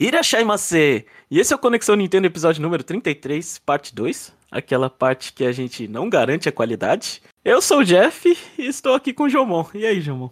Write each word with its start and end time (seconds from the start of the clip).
Irashaimasu! 0.00 0.76
E 1.30 1.38
esse 1.40 1.52
é 1.52 1.56
o 1.56 1.58
Conexão 1.58 1.96
Nintendo 1.96 2.26
episódio 2.26 2.62
número 2.62 2.84
33, 2.84 3.58
parte 3.58 3.94
2. 3.94 4.32
Aquela 4.50 4.88
parte 4.88 5.32
que 5.32 5.44
a 5.44 5.52
gente 5.52 5.86
não 5.88 6.08
garante 6.08 6.48
a 6.48 6.52
qualidade. 6.52 7.20
Eu 7.44 7.60
sou 7.60 7.80
o 7.80 7.84
Jeff 7.84 8.28
e 8.56 8.66
estou 8.66 8.94
aqui 8.94 9.12
com 9.12 9.24
o 9.24 9.28
Jomon. 9.28 9.66
E 9.74 9.84
aí, 9.84 10.00
Jomon? 10.00 10.30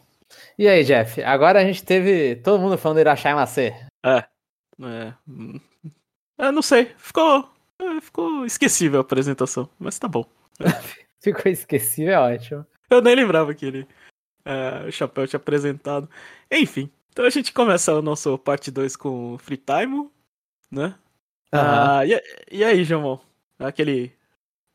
E 0.58 0.66
aí, 0.68 0.84
Jeff? 0.84 1.22
Agora 1.22 1.60
a 1.60 1.64
gente 1.64 1.84
teve 1.84 2.36
todo 2.36 2.60
mundo 2.60 2.78
falando 2.78 3.00
Irashaimasu. 3.00 3.60
É. 3.60 3.82
É. 4.04 5.12
hum, 5.28 5.60
Eu 6.38 6.52
não 6.52 6.62
sei. 6.62 6.92
Ficou. 6.96 7.50
é, 7.80 8.00
Ficou 8.00 8.46
esquecível 8.46 9.00
a 9.00 9.02
apresentação, 9.02 9.68
mas 9.78 9.98
tá 9.98 10.06
bom. 10.08 10.24
Ficou 11.20 11.50
esquecido, 11.50 12.10
é 12.10 12.18
ótimo. 12.18 12.64
Eu 12.88 13.02
nem 13.02 13.16
lembrava 13.16 13.52
que 13.52 13.66
ele. 13.66 13.86
é, 14.44 14.86
o 14.88 14.92
Chapéu 14.92 15.26
tinha 15.26 15.38
apresentado. 15.38 16.08
Enfim. 16.50 16.88
Então 17.16 17.24
a 17.24 17.30
gente 17.30 17.50
começa 17.50 17.94
o 17.94 18.02
nosso 18.02 18.36
parte 18.36 18.70
2 18.70 18.94
com 18.94 19.38
Free 19.38 19.56
Time, 19.56 20.10
né? 20.70 20.94
Aham. 21.52 21.98
Ah, 21.98 22.04
e, 22.04 22.20
e 22.52 22.62
aí, 22.62 22.84
Jomon? 22.84 23.18
Aquele, 23.58 24.12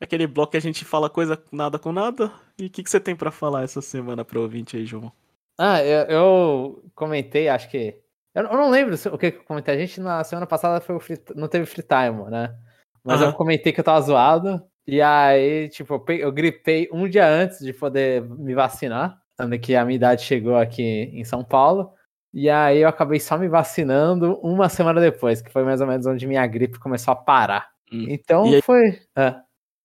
aquele 0.00 0.26
bloco 0.26 0.50
que 0.52 0.56
a 0.58 0.60
gente 0.60 0.84
fala 0.84 1.08
coisa 1.08 1.40
nada 1.52 1.78
com 1.78 1.92
nada. 1.92 2.32
E 2.58 2.66
o 2.66 2.70
que, 2.70 2.82
que 2.82 2.90
você 2.90 3.00
tem 3.00 3.16
pra 3.16 3.30
falar 3.30 3.62
essa 3.62 3.80
semana 3.80 4.24
pro 4.24 4.42
ouvinte 4.42 4.76
aí, 4.76 4.86
Jomon? 4.86 5.12
Ah, 5.58 5.82
eu, 5.84 6.06
eu 6.08 6.90
comentei, 6.94 7.48
acho 7.48 7.70
que. 7.70 8.00
Eu, 8.34 8.44
eu 8.44 8.52
não 8.56 8.70
lembro 8.70 8.94
o 9.12 9.18
que 9.18 9.26
eu 9.26 9.44
comentei. 9.44 9.74
A 9.74 9.78
gente 9.78 10.00
na 10.00 10.24
semana 10.24 10.46
passada 10.46 10.80
foi 10.80 10.98
free- 11.00 11.22
não 11.36 11.48
teve 11.48 11.66
free 11.66 11.82
time, 11.84 12.28
né? 12.30 12.56
Mas 13.04 13.20
eu 13.20 13.28
Aham. 13.28 13.32
comentei 13.32 13.72
que 13.72 13.80
eu 13.80 13.84
tava 13.84 14.00
zoado. 14.00 14.62
E 14.86 15.00
aí, 15.00 15.68
tipo, 15.68 15.94
eu, 15.94 16.00
pe- 16.00 16.18
eu 16.18 16.32
gripei 16.32 16.88
um 16.92 17.08
dia 17.08 17.28
antes 17.28 17.60
de 17.60 17.72
poder 17.72 18.22
me 18.22 18.54
vacinar. 18.54 19.20
Quando 19.36 19.58
que 19.58 19.76
a 19.76 19.84
minha 19.84 19.96
idade 19.96 20.22
chegou 20.22 20.56
aqui 20.56 20.82
em 20.82 21.24
São 21.24 21.44
Paulo. 21.44 21.94
E 22.34 22.48
aí 22.48 22.78
eu 22.78 22.88
acabei 22.88 23.20
só 23.20 23.36
me 23.36 23.46
vacinando 23.48 24.38
uma 24.42 24.68
semana 24.68 25.00
depois, 25.00 25.42
que 25.42 25.50
foi 25.50 25.62
mais 25.64 25.80
ou 25.80 25.86
menos 25.86 26.06
onde 26.06 26.26
minha 26.26 26.46
gripe 26.46 26.78
começou 26.78 27.12
a 27.12 27.16
parar. 27.16 27.68
Hum. 27.92 28.06
Então 28.08 28.46
E 28.46 28.54
aí- 28.56 28.62
foi. 28.62 29.00
é. 29.16 29.34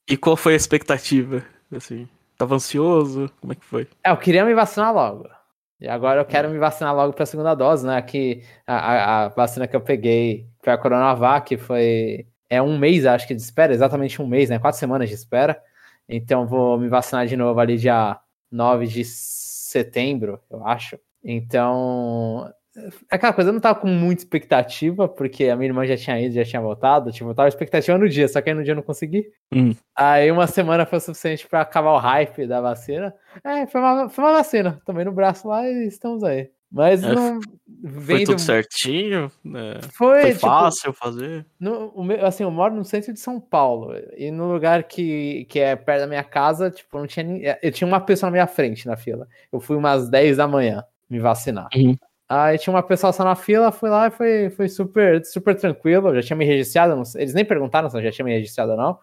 E 0.09 0.16
qual 0.16 0.38
foi 0.38 0.53
a 0.53 0.56
expectativa? 0.56 1.44
Assim, 1.75 2.08
tava 2.38 2.56
ansioso? 2.56 3.30
Como 3.42 3.52
é 3.52 3.56
que 3.56 3.66
foi? 3.66 3.88
É, 4.03 4.09
eu 4.12 4.18
queria 4.18 4.45
me 4.45 4.53
vacinar 4.53 4.94
logo. 4.94 5.28
E 5.80 5.88
agora 5.88 6.22
eu 6.22 6.25
quero 6.25 6.50
me 6.50 6.58
vacinar 6.58 6.95
logo 6.95 7.14
para 7.14 7.23
a 7.23 7.25
segunda 7.25 7.53
dose, 7.53 7.86
né? 7.86 8.02
Que 8.02 8.42
a, 8.66 8.75
a- 8.75 9.25
a 9.25 9.28
vacina 9.30 9.68
que 9.68 9.75
eu 9.75 9.81
peguei 9.81 10.48
foi 10.64 10.72
a 10.73 10.78
Coronavac, 10.78 11.56
foi 11.58 12.25
é 12.50 12.62
um 12.62 12.78
mês, 12.80 13.06
acho 13.06 13.28
que 13.28 13.36
de 13.36 13.42
espera, 13.42 13.73
exatamente 13.73 14.22
um 14.22 14.25
mês, 14.25 14.50
né? 14.50 14.58
Quatro 14.58 14.80
semanas 14.80 15.09
de 15.09 15.16
espera. 15.16 15.62
Então 16.08 16.48
vou 16.48 16.80
me 16.80 16.88
vacinar 16.88 17.28
de 17.28 17.36
novo 17.36 17.59
ali 17.59 17.78
dia 17.78 18.18
9 18.50 18.88
de 18.88 19.03
setembro, 19.03 20.40
eu 20.50 20.66
acho. 20.66 20.98
Então, 21.23 22.52
é 23.10 23.16
aquela 23.16 23.34
coisa, 23.34 23.50
eu 23.50 23.54
não 23.54 23.60
tava 23.60 23.80
com 23.80 23.88
muita 23.88 24.22
expectativa, 24.22 25.08
porque 25.08 25.46
a 25.46 25.56
minha 25.56 25.70
irmã 25.70 25.86
já 25.86 25.98
tinha 25.98 26.20
ido, 26.22 26.36
já 26.36 26.44
tinha 26.46 26.62
voltado. 26.62 27.12
Tipo, 27.12 27.30
eu 27.30 27.36
tava 27.36 27.48
expectativa 27.50 27.98
no 27.98 28.08
dia, 28.08 28.28
só 28.28 28.42
que 28.42 28.50
aí 28.50 28.56
no 28.56 28.64
dia 28.64 28.72
eu 28.74 28.76
não 28.76 28.84
consegui. 28.84 29.26
Hum. 29.54 29.74
Aí 29.96 30.32
uma 30.32 30.48
semana 30.48 30.86
foi 30.86 30.98
o 30.98 31.02
suficiente 31.02 31.48
pra 31.48 31.62
acabar 31.62 31.94
o 31.94 31.98
hype 31.98 32.46
da 32.48 32.62
vacina. 32.62 33.14
É, 33.44 33.66
foi 33.68 33.82
uma, 33.82 34.09
foi 34.09 34.24
uma 34.24 34.34
vacina. 34.34 34.80
Tomei 34.86 35.04
no 35.06 35.12
braço 35.12 35.48
lá 35.48 35.68
e 35.68 35.88
estamos 35.88 36.24
aí. 36.24 36.50
Mas 36.70 37.02
É, 37.02 37.14
não. 37.16 37.40
Foi 38.06 38.24
tudo 38.26 38.40
certinho? 38.42 39.31
né? 39.44 39.76
Foi, 39.94 40.22
Foi 40.22 40.30
tipo, 40.34 40.42
fácil 40.42 40.92
fazer? 40.92 41.46
no- 41.59 41.90
o 41.96 42.04
meu- 42.04 42.26
assim, 42.26 42.44
eu 42.44 42.52
moro 42.52 42.74
no 42.76 42.84
centro 42.84 43.14
de 43.14 43.20
São 43.22 43.40
Paulo. 43.40 43.94
E 44.18 44.30
no 44.31 44.52
lugar 44.52 44.84
que, 44.84 45.46
que 45.50 45.59
é 45.59 45.76
perto 45.78 46.02
da 46.02 46.08
minha 46.08 46.24
casa, 46.26 46.70
tipo, 46.70 46.98
não 46.98 47.08
tinha 47.08 47.24
ninguém. 47.24 47.56
Eu 47.62 47.72
tinha 47.72 47.88
uma 47.88 48.02
pessoa 48.02 48.28
na 48.30 48.34
minha 48.34 48.48
frente 48.48 48.86
na 48.86 48.98
fila. 48.98 49.28
Eu 49.52 49.59
fui 49.62 49.78
umas 49.78 50.09
10 50.09 50.36
da 50.38 50.48
manhã 50.48 50.84
me 51.09 51.19
vacinar. 51.19 51.67
Uhum. 51.75 51.95
Aí 52.30 52.58
tinha 52.58 52.73
uma 52.73 52.83
pessoa 52.83 53.13
só 53.13 53.23
na 53.23 53.36
fila, 53.36 53.72
fui 53.72 53.89
lá 53.89 54.08
e 54.08 54.11
foi, 54.11 54.50
foi 54.50 54.67
super, 54.67 55.23
super 55.25 55.55
tranquilo. 55.55 56.09
Eu 56.09 56.16
já 56.16 56.27
tinha 56.27 56.38
me 56.38 56.45
registrado, 56.45 57.03
sei- 57.05 57.22
eles 57.22 57.33
nem 57.33 57.45
perguntaram 57.45 57.89
se 57.89 57.97
eu 57.97 58.02
já 58.03 58.11
tinha 58.11 58.25
me 58.25 58.33
registrado 58.33 58.72
ou 58.72 58.77
não, 58.77 59.00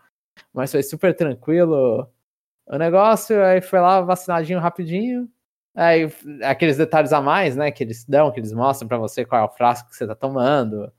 mas 0.52 0.70
foi 0.72 0.82
super 0.82 1.14
tranquilo 1.16 2.08
o 2.66 2.78
negócio. 2.78 3.42
Aí 3.44 3.60
foi 3.62 3.80
lá 3.80 4.00
vacinadinho 4.02 4.60
rapidinho. 4.60 5.28
Aí 5.74 6.08
aqueles 6.44 6.76
detalhes 6.76 7.12
a 7.12 7.20
mais, 7.20 7.56
né, 7.56 7.70
que 7.70 7.82
eles 7.84 8.04
dão, 8.06 8.30
que 8.32 8.40
eles 8.40 8.52
mostram 8.52 8.88
pra 8.88 8.98
você 8.98 9.24
qual 9.24 9.42
é 9.42 9.44
o 9.44 9.50
frasco 9.50 9.88
que 9.90 9.96
você 9.96 10.06
tá 10.06 10.14
tomando. 10.14 10.92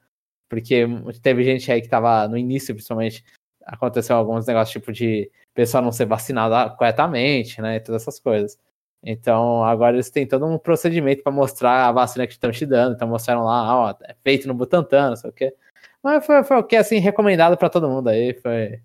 Porque 0.49 0.85
teve 1.21 1.43
gente 1.43 1.71
aí 1.71 1.81
que 1.81 1.89
tava 1.89 2.27
no 2.27 2.37
início, 2.37 2.75
principalmente, 2.75 3.23
aconteceu 3.65 4.15
alguns 4.15 4.45
negócios 4.47 4.71
tipo 4.73 4.91
de 4.91 5.31
pessoa 5.53 5.81
não 5.81 5.91
ser 5.91 6.05
vacinada 6.05 6.69
corretamente, 6.75 7.61
né, 7.61 7.77
e 7.77 7.79
todas 7.81 8.03
essas 8.03 8.19
coisas. 8.19 8.59
Então, 9.05 9.63
agora 9.63 9.95
eles 9.95 10.09
têm 10.09 10.27
todo 10.27 10.45
um 10.47 10.57
procedimento 10.57 11.23
para 11.23 11.31
mostrar 11.31 11.87
a 11.87 11.91
vacina 11.91 12.25
que 12.27 12.33
estão 12.33 12.51
te 12.51 12.65
dando. 12.65 12.95
Então, 12.95 13.07
mostraram 13.07 13.43
lá, 13.45 13.75
ó, 13.77 13.95
é 14.03 14.15
feito 14.23 14.47
no 14.47 14.53
Butantan, 14.55 15.09
não 15.09 15.15
sei 15.15 15.29
o 15.29 15.33
quê. 15.33 15.53
Mas 16.03 16.25
foi, 16.25 16.43
foi 16.43 16.57
o 16.57 16.63
que, 16.63 16.75
assim, 16.75 16.97
recomendado 16.99 17.57
para 17.57 17.69
todo 17.69 17.89
mundo 17.89 18.09
aí. 18.09 18.33
Foi. 18.33 18.79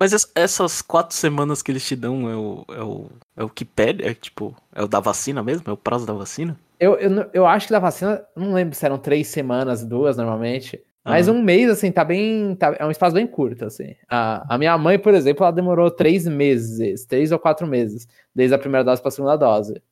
Mas 0.00 0.12
es- 0.12 0.30
essas 0.34 0.82
quatro 0.82 1.16
semanas 1.16 1.62
que 1.62 1.70
eles 1.72 1.86
te 1.86 1.96
dão 1.96 2.28
é 2.28 2.36
o, 2.36 2.64
é 2.74 2.82
o, 2.82 3.06
é 3.36 3.44
o 3.44 3.48
que 3.48 3.64
pede? 3.64 4.04
É 4.04 4.14
tipo, 4.14 4.54
é 4.74 4.82
o 4.82 4.88
da 4.88 5.00
vacina 5.00 5.42
mesmo? 5.42 5.64
É 5.70 5.72
o 5.72 5.76
prazo 5.76 6.06
da 6.06 6.12
vacina? 6.12 6.58
Eu, 6.78 6.96
eu, 6.98 7.30
eu 7.32 7.46
acho 7.46 7.66
que 7.68 7.72
da 7.72 7.78
vacina, 7.78 8.24
não 8.36 8.52
lembro 8.52 8.74
se 8.74 8.84
eram 8.84 8.98
três 8.98 9.28
semanas, 9.28 9.84
duas 9.84 10.16
normalmente. 10.16 10.82
Mas 11.04 11.28
Aham. 11.28 11.38
um 11.38 11.42
mês, 11.42 11.68
assim, 11.70 11.92
tá 11.92 12.02
bem. 12.04 12.54
tá- 12.56 12.74
é 12.78 12.86
um 12.86 12.90
espaço 12.90 13.14
bem 13.14 13.26
curto, 13.26 13.66
assim. 13.66 13.94
A, 14.08 14.54
a 14.54 14.58
minha 14.58 14.76
mãe, 14.78 14.98
por 14.98 15.12
exemplo, 15.12 15.44
ela 15.44 15.52
demorou 15.52 15.90
três 15.90 16.26
meses, 16.26 17.04
três 17.04 17.30
ou 17.30 17.38
quatro 17.38 17.66
meses, 17.66 18.08
desde 18.34 18.54
a 18.54 18.58
primeira 18.58 18.82
dose 18.84 19.02
para 19.02 19.08
a 19.08 19.12
segunda 19.12 19.36
dose, 19.36 19.82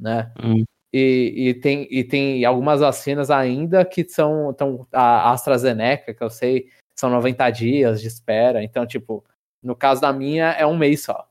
né? 0.00 0.32
Hum. 0.42 0.64
E, 0.92 1.48
e, 1.48 1.54
tem, 1.54 1.86
e 1.90 2.02
tem 2.04 2.44
algumas 2.44 2.80
vacinas 2.80 3.30
ainda 3.30 3.84
que 3.84 4.08
são. 4.08 4.54
Tão, 4.54 4.86
a 4.92 5.32
AstraZeneca, 5.32 6.14
que 6.14 6.22
eu 6.22 6.30
sei, 6.30 6.68
são 6.98 7.10
90 7.10 7.50
dias 7.50 8.00
de 8.00 8.06
espera. 8.06 8.62
Então, 8.62 8.86
tipo, 8.86 9.22
no 9.62 9.74
caso 9.76 10.00
da 10.00 10.12
minha, 10.12 10.52
é 10.52 10.64
um 10.64 10.76
mês 10.78 11.02
só. 11.02 11.28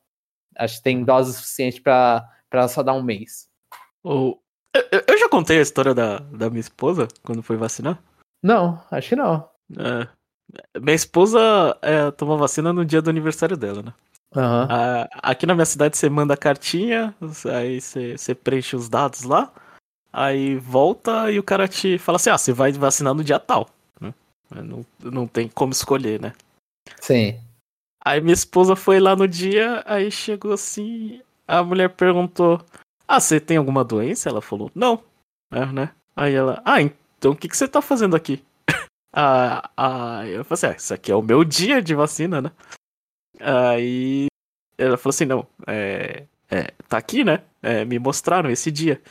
Acho 0.56 0.78
que 0.78 0.84
tem 0.84 1.04
dose 1.04 1.34
suficiente 1.34 1.82
para 1.82 2.28
só 2.70 2.84
dar 2.84 2.94
um 2.94 3.02
mês. 3.02 3.48
Ou- 4.04 4.40
Eu, 4.76 4.82
eu- 4.92 5.04
eu 5.08 5.18
já 5.18 5.30
contei 5.30 5.60
a 5.60 5.62
história 5.62 5.94
da, 5.94 6.18
da 6.20 6.50
minha 6.50 6.60
esposa 6.60 7.08
quando 7.24 7.42
foi 7.42 7.56
vacinar. 7.58 8.02
Não, 8.44 8.84
acho 8.92 9.10
que 9.10 9.16
não. 9.16 9.50
É, 9.78 10.08
minha 10.80 10.96
esposa 10.96 11.40
é, 11.82 12.12
tomou 12.12 12.38
vacina 12.38 12.74
no 12.74 12.84
dia 12.84 13.02
do 13.02 13.10
aniversário 13.10 13.56
dela, 13.56 13.82
né? 13.82 13.94
Ah, 14.36 15.08
aqui 15.22 15.46
na 15.46 15.54
minha 15.54 15.66
cidade 15.66 15.96
você 15.96 16.10
manda 16.10 16.36
cartinha, 16.36 17.16
aí 17.56 17.80
você, 17.80 18.18
você 18.18 18.34
preenche 18.36 18.76
os 18.76 18.90
dados 18.90 19.24
lá, 19.24 19.54
aí 20.12 20.56
volta 20.56 21.32
e 21.32 21.38
o 21.40 21.44
cara 21.44 21.68
te 21.68 21.98
fala 21.98 22.16
assim: 22.16 22.32
ah, 22.32 22.38
você 22.38 22.52
vai 22.52 22.72
vacinar 22.72 23.14
no 23.14 23.24
dia 23.24 23.40
tal. 23.40 23.70
né? 24.02 24.14
Não, 24.52 24.86
não 25.00 25.28
tem 25.28 25.48
como 25.48 25.72
escolher, 25.72 26.20
né? 26.20 26.34
Sim. 27.00 27.40
Aí 28.04 28.20
minha 28.20 28.34
esposa 28.34 28.76
foi 28.76 29.00
lá 29.00 29.16
no 29.16 29.28
dia, 29.28 29.84
aí 29.86 30.12
chegou 30.12 30.52
assim, 30.52 31.22
a 31.48 31.64
mulher 31.64 31.90
perguntou: 31.90 32.60
Ah, 33.08 33.20
você 33.20 33.40
tem 33.40 33.58
alguma 33.58 33.84
doença? 33.84 34.30
Ela 34.30 34.42
falou, 34.42 34.72
não. 34.74 35.02
É, 35.52 35.66
né? 35.66 35.92
Aí 36.16 36.34
ela, 36.34 36.62
ah, 36.66 36.82
então 36.82 37.03
o 37.32 37.36
que, 37.36 37.48
que 37.48 37.58
você 37.58 37.68
tá 37.68 37.82
fazendo 37.82 38.16
aqui? 38.16 38.44
ah, 39.14 39.70
ah, 39.78 40.28
eu 40.28 40.44
falei 40.44 40.54
assim, 40.54 40.68
ah, 40.68 40.76
isso 40.78 40.94
aqui 40.94 41.12
é 41.12 41.16
o 41.16 41.22
meu 41.22 41.44
dia 41.44 41.82
de 41.82 41.96
vacina, 41.96 42.42
né? 42.42 42.52
Aí 43.40 44.28
ela 44.78 44.98
falou 44.98 45.12
assim, 45.12 45.26
não, 45.26 45.48
é, 45.68 46.26
é, 46.50 46.72
tá 46.88 46.98
aqui, 46.98 47.24
né? 47.24 47.44
É, 47.62 47.86
me 47.86 48.00
mostraram 48.00 48.50
esse 48.50 48.72
dia. 48.72 49.02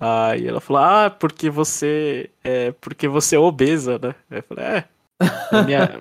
Aí 0.00 0.46
ela 0.46 0.60
falou, 0.60 0.82
ah, 0.82 1.10
porque 1.10 1.50
você 1.50 2.30
é 2.44 2.72
porque 2.72 3.08
você 3.08 3.36
é 3.36 3.38
obesa, 3.38 3.98
né? 3.98 4.14
Eu 4.30 4.42
falei, 4.42 4.64
é. 4.64 4.88
A 5.50 5.62
minha, 5.62 6.00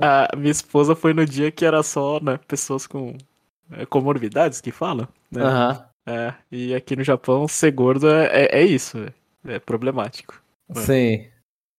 a 0.00 0.36
minha 0.36 0.50
esposa 0.50 0.94
foi 0.94 1.12
no 1.12 1.26
dia 1.26 1.50
que 1.50 1.64
era 1.64 1.82
só, 1.82 2.20
né, 2.20 2.38
pessoas 2.48 2.86
com 2.86 3.16
é, 3.72 3.84
comorbidades 3.84 4.60
que 4.60 4.70
falam, 4.70 5.06
né? 5.30 5.42
Aham. 5.42 5.84
É, 6.06 6.34
e 6.50 6.74
aqui 6.74 6.96
no 6.96 7.04
Japão 7.04 7.46
ser 7.46 7.70
gordo 7.70 8.08
é, 8.08 8.44
é, 8.44 8.60
é 8.60 8.64
isso, 8.64 8.96
é, 9.48 9.56
é 9.56 9.58
problemático. 9.58 10.40
Sim. 10.74 11.26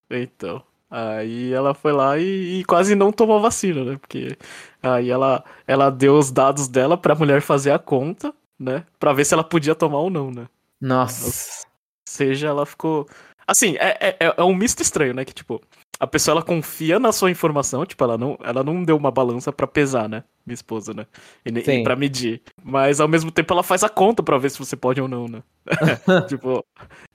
Então, 0.09 0.63
aí 0.89 1.53
ela 1.53 1.73
foi 1.73 1.91
lá 1.91 2.17
e, 2.17 2.59
e 2.59 2.65
quase 2.65 2.95
não 2.95 3.11
tomou 3.11 3.39
vacina, 3.39 3.83
né? 3.83 3.97
Porque 3.97 4.37
aí 4.81 5.09
ela, 5.09 5.43
ela 5.67 5.89
deu 5.89 6.17
os 6.17 6.31
dados 6.31 6.67
dela 6.67 6.97
pra 6.97 7.15
mulher 7.15 7.41
fazer 7.41 7.71
a 7.71 7.79
conta, 7.79 8.33
né? 8.59 8.83
Pra 8.99 9.13
ver 9.13 9.25
se 9.25 9.33
ela 9.33 9.43
podia 9.43 9.75
tomar 9.75 9.99
ou 9.99 10.09
não, 10.09 10.31
né? 10.31 10.47
Nossa. 10.81 11.65
seja, 12.07 12.47
ela 12.47 12.65
ficou. 12.65 13.07
Assim, 13.45 13.75
é, 13.77 14.15
é, 14.19 14.33
é 14.37 14.43
um 14.43 14.55
misto 14.55 14.81
estranho, 14.81 15.13
né? 15.13 15.25
Que, 15.25 15.33
tipo, 15.33 15.61
a 15.99 16.07
pessoa 16.07 16.33
ela 16.35 16.43
confia 16.43 16.99
na 16.99 17.11
sua 17.11 17.29
informação, 17.29 17.85
tipo, 17.85 18.03
ela 18.03 18.17
não, 18.17 18.37
ela 18.43 18.63
não 18.63 18.83
deu 18.83 18.95
uma 18.95 19.11
balança 19.11 19.51
pra 19.51 19.67
pesar, 19.67 20.07
né? 20.07 20.23
Minha 20.49 20.55
esposa, 20.55 20.95
né? 20.95 21.05
E, 21.45 21.51
e 21.51 21.83
pra 21.83 21.95
medir. 21.95 22.41
Mas 22.63 22.99
ao 22.99 23.07
mesmo 23.07 23.29
tempo 23.29 23.53
ela 23.53 23.61
faz 23.61 23.83
a 23.83 23.89
conta 23.89 24.23
pra 24.23 24.39
ver 24.39 24.49
se 24.49 24.57
você 24.57 24.75
pode 24.75 24.99
ou 24.99 25.07
não, 25.07 25.27
né? 25.27 25.43
tipo, 26.27 26.65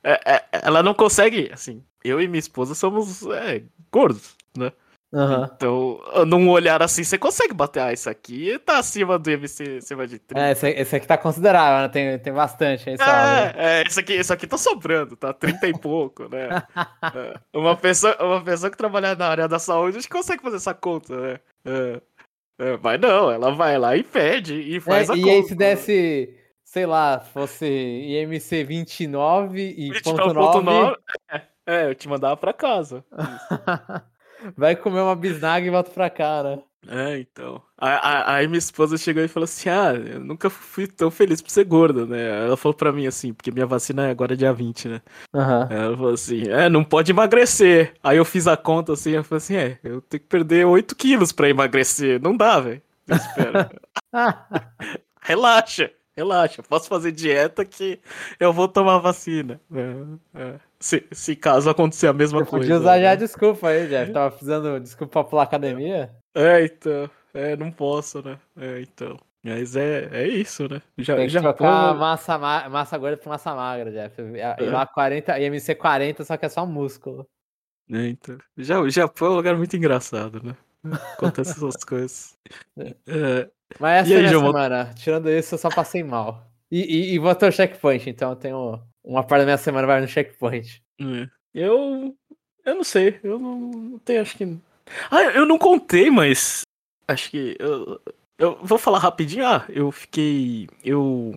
é- 0.05 0.35
é- 0.37 0.45
ela 0.53 0.85
não 0.85 0.95
consegue, 0.95 1.51
assim. 1.53 1.83
Eu 2.05 2.21
e 2.21 2.29
minha 2.29 2.39
esposa 2.39 2.77
somos 2.77 3.27
é, 3.27 3.65
gordos, 3.91 4.37
né? 4.57 4.71
Aham. 5.13 5.51
Então, 5.55 6.01
num 6.27 6.49
olhar 6.49 6.83
assim, 6.83 7.05
você 7.05 7.17
consegue 7.17 7.55
bater. 7.55 7.81
Ah, 7.81 7.93
isso 7.93 8.11
aqui 8.11 8.59
tá 8.59 8.79
acima 8.79 9.17
do 9.17 9.31
MC 9.31 9.79
acima 9.79 10.07
de 10.09 10.19
30. 10.19 10.41
É, 10.45 10.53
esse, 10.53 10.69
esse 10.71 10.97
aqui 10.97 11.07
tá 11.07 11.17
considerável, 11.17 11.83
né? 11.83 11.89
Tem, 11.89 12.19
tem 12.19 12.33
bastante 12.33 12.91
aí, 12.91 12.97
sabe? 12.99 13.59
É, 13.59 13.81
é, 13.81 13.83
esse 13.87 14.01
aqui, 14.01 14.13
esse 14.15 14.33
aqui 14.33 14.47
tá 14.47 14.59
sobrando, 14.59 15.17
tá 15.17 15.33
30 15.33 15.69
e 15.69 15.79
pouco, 15.79 16.29
né? 16.29 16.49
É. 17.15 17.35
Uma, 17.57 17.77
pessoa, 17.77 18.17
uma 18.21 18.43
pessoa 18.43 18.71
que 18.71 18.77
trabalha 18.77 19.15
na 19.15 19.29
área 19.29 19.47
da 19.47 19.59
saúde, 19.59 19.99
a 19.99 20.01
gente 20.01 20.11
consegue 20.11 20.43
fazer 20.43 20.57
essa 20.57 20.75
conta, 20.75 21.15
né? 21.21 21.41
É. 21.65 22.01
É, 22.59 22.77
mas 22.83 23.01
não, 23.01 23.31
ela 23.31 23.51
vai 23.51 23.77
lá 23.79 23.97
e 23.97 24.05
pede 24.05 24.55
e 24.55 24.81
faz 24.81 25.11
É, 25.11 25.13
a 25.13 25.17
e 25.17 25.21
conta. 25.23 25.33
aí 25.33 25.43
se 25.45 25.55
desse, 25.55 26.35
sei 26.63 26.87
lá, 26.87 27.19
fosse 27.19 27.67
IMC 27.67 28.63
29 28.65 29.61
e 29.61 30.01
ponto 30.03 30.23
29.9, 30.23 30.63
9, 30.63 30.97
É, 31.67 31.87
eu 31.87 31.95
te 31.95 32.09
mandava 32.09 32.37
pra 32.37 32.53
casa. 32.53 33.05
vai 34.57 34.77
comer 34.77 35.01
uma 35.01 35.17
bisnaga 35.17 35.67
e 35.67 35.71
volta 35.71 35.91
pra 35.91 36.11
cá, 36.11 36.43
né? 36.43 36.59
É, 36.89 37.19
então. 37.19 37.63
Aí 37.79 38.47
minha 38.47 38.59
esposa 38.59 38.97
chegou 38.97 39.23
e 39.23 39.29
falou 39.29 39.45
assim: 39.45 39.69
Ah, 39.69 39.95
eu 39.95 40.21
nunca 40.21 40.49
fui 40.51 40.87
tão 40.87 41.11
feliz 41.11 41.41
por 41.41 41.51
ser 41.51 41.65
gorda, 41.65 42.07
né? 42.07 42.45
Ela 42.45 42.57
falou 42.57 42.75
pra 42.75 42.93
mim 42.93 43.07
assim, 43.07 43.33
porque 43.33 43.51
minha 43.51 43.67
vacina 43.67 44.07
é 44.07 44.11
agora 44.11 44.37
dia 44.37 44.53
20, 44.53 44.89
né? 44.89 45.03
Aham. 45.35 45.69
Ela 45.71 45.97
falou 45.97 46.13
assim: 46.13 46.43
É, 46.49 46.69
não 46.69 46.85
pode 46.85 47.11
emagrecer. 47.13 47.95
Aí 48.03 48.17
eu 48.17 48.25
fiz 48.25 48.47
a 48.47 48.57
conta 48.57 48.93
assim, 48.93 49.13
eu 49.13 49.25
falei 49.25 49.39
assim: 49.39 49.57
É, 49.57 49.79
eu 49.83 50.01
tenho 50.01 50.21
que 50.21 50.29
perder 50.29 50.67
8 50.67 50.95
quilos 50.95 51.33
pra 51.33 51.49
emagrecer. 51.49 52.21
Não 52.23 52.37
dá, 52.37 52.61
velho. 52.61 52.83
Espera. 53.09 53.71
relaxa, 55.21 55.91
relaxa. 56.17 56.63
Posso 56.63 56.89
fazer 56.89 57.13
dieta 57.13 57.65
que 57.65 57.99
eu 58.39 58.53
vou 58.53 58.69
tomar 58.69 58.99
vacina. 58.99 59.61
É, 59.73 60.41
é. 60.41 60.55
Se, 60.85 61.09
se 61.13 61.35
caso 61.35 61.71
acontecer 61.71 62.09
a 62.09 62.13
mesma 62.13 62.41
Eu 62.41 62.47
coisa. 62.47 62.59
podia 62.67 62.77
usar 62.77 63.01
já 63.01 63.09
a 63.09 63.11
né? 63.13 63.17
desculpa 63.17 63.69
aí, 63.69 63.89
Jeff. 63.89 64.13
Tava 64.13 64.31
precisando 64.31 64.79
desculpa 64.81 65.13
pra 65.13 65.25
pular 65.25 65.43
academia. 65.45 66.15
É, 66.35 66.63
então. 66.67 67.11
É, 67.33 67.57
não 67.57 67.73
posso, 67.73 68.23
né? 68.23 68.39
É, 68.55 68.83
então. 68.83 69.19
Mas 69.43 69.77
é, 69.77 70.11
é 70.13 70.29
isso, 70.29 70.69
né? 70.69 70.83
Já, 70.99 71.17
Tem 71.17 71.27
que 71.27 71.33
já 71.33 71.41
trocar 71.41 71.95
pô- 71.95 71.99
massa, 72.01 72.39
ma- 72.39 72.69
massa 72.69 72.99
gorda 72.99 73.17
por 73.17 73.31
massa 73.31 73.55
magra, 73.55 73.91
Jeff. 73.91 74.15
Lá 74.71 74.87
40, 74.87 75.39
IMC 75.39 75.75
40, 75.75 76.23
só 76.23 76.37
que 76.37 76.45
é 76.45 76.49
só 76.51 76.67
músculo. 76.67 77.27
É, 77.91 78.09
então. 78.09 78.37
Já, 78.59 78.79
o 78.79 78.91
Japão 78.91 79.29
é 79.29 79.31
um 79.31 79.37
lugar 79.37 79.57
muito 79.57 79.75
engraçado, 79.77 80.43
né? 80.43 80.55
Acontece 81.17 81.53
essas 81.53 81.77
coisas. 81.85 82.37
É, 82.77 83.51
Mas 83.81 84.03
essa 84.03 84.11
E 84.11 84.15
aí, 84.17 84.21
minha 84.21 84.33
João? 84.33 84.47
semana, 84.49 84.95
tirando 84.95 85.31
isso, 85.31 85.55
eu 85.55 85.59
só 85.59 85.71
passei 85.71 86.03
mal. 86.05 86.45
E, 86.71 87.13
e, 87.13 87.15
e 87.15 87.19
o 87.19 87.51
checkpoint, 87.53 88.11
então 88.11 88.31
eu 88.31 88.37
tenho 88.37 88.83
uma 89.05 89.23
parte 89.23 89.43
da 89.43 89.47
minha 89.47 89.59
semana 89.59 89.87
vai 89.87 90.01
no 90.01 90.09
checkpoint. 90.09 90.83
é. 91.01 91.29
Eu. 91.55 92.17
Eu 92.65 92.75
não 92.75 92.85
sei. 92.85 93.21
Eu 93.23 93.39
não, 93.39 93.59
não 93.59 93.99
tenho, 93.99 94.23
acho 94.23 94.37
que. 94.37 94.59
Ah, 95.11 95.23
eu 95.23 95.47
não 95.47 95.59
contei, 95.59 96.11
mas. 96.11 96.63
Acho 97.07 97.31
que. 97.31 97.57
Eu, 97.59 98.01
eu 98.39 98.59
vou 98.63 98.79
falar 98.79 98.99
rapidinho. 98.99 99.47
Ah, 99.47 99.65
eu 99.69 99.93
fiquei. 99.93 100.69
Eu. 100.85 101.33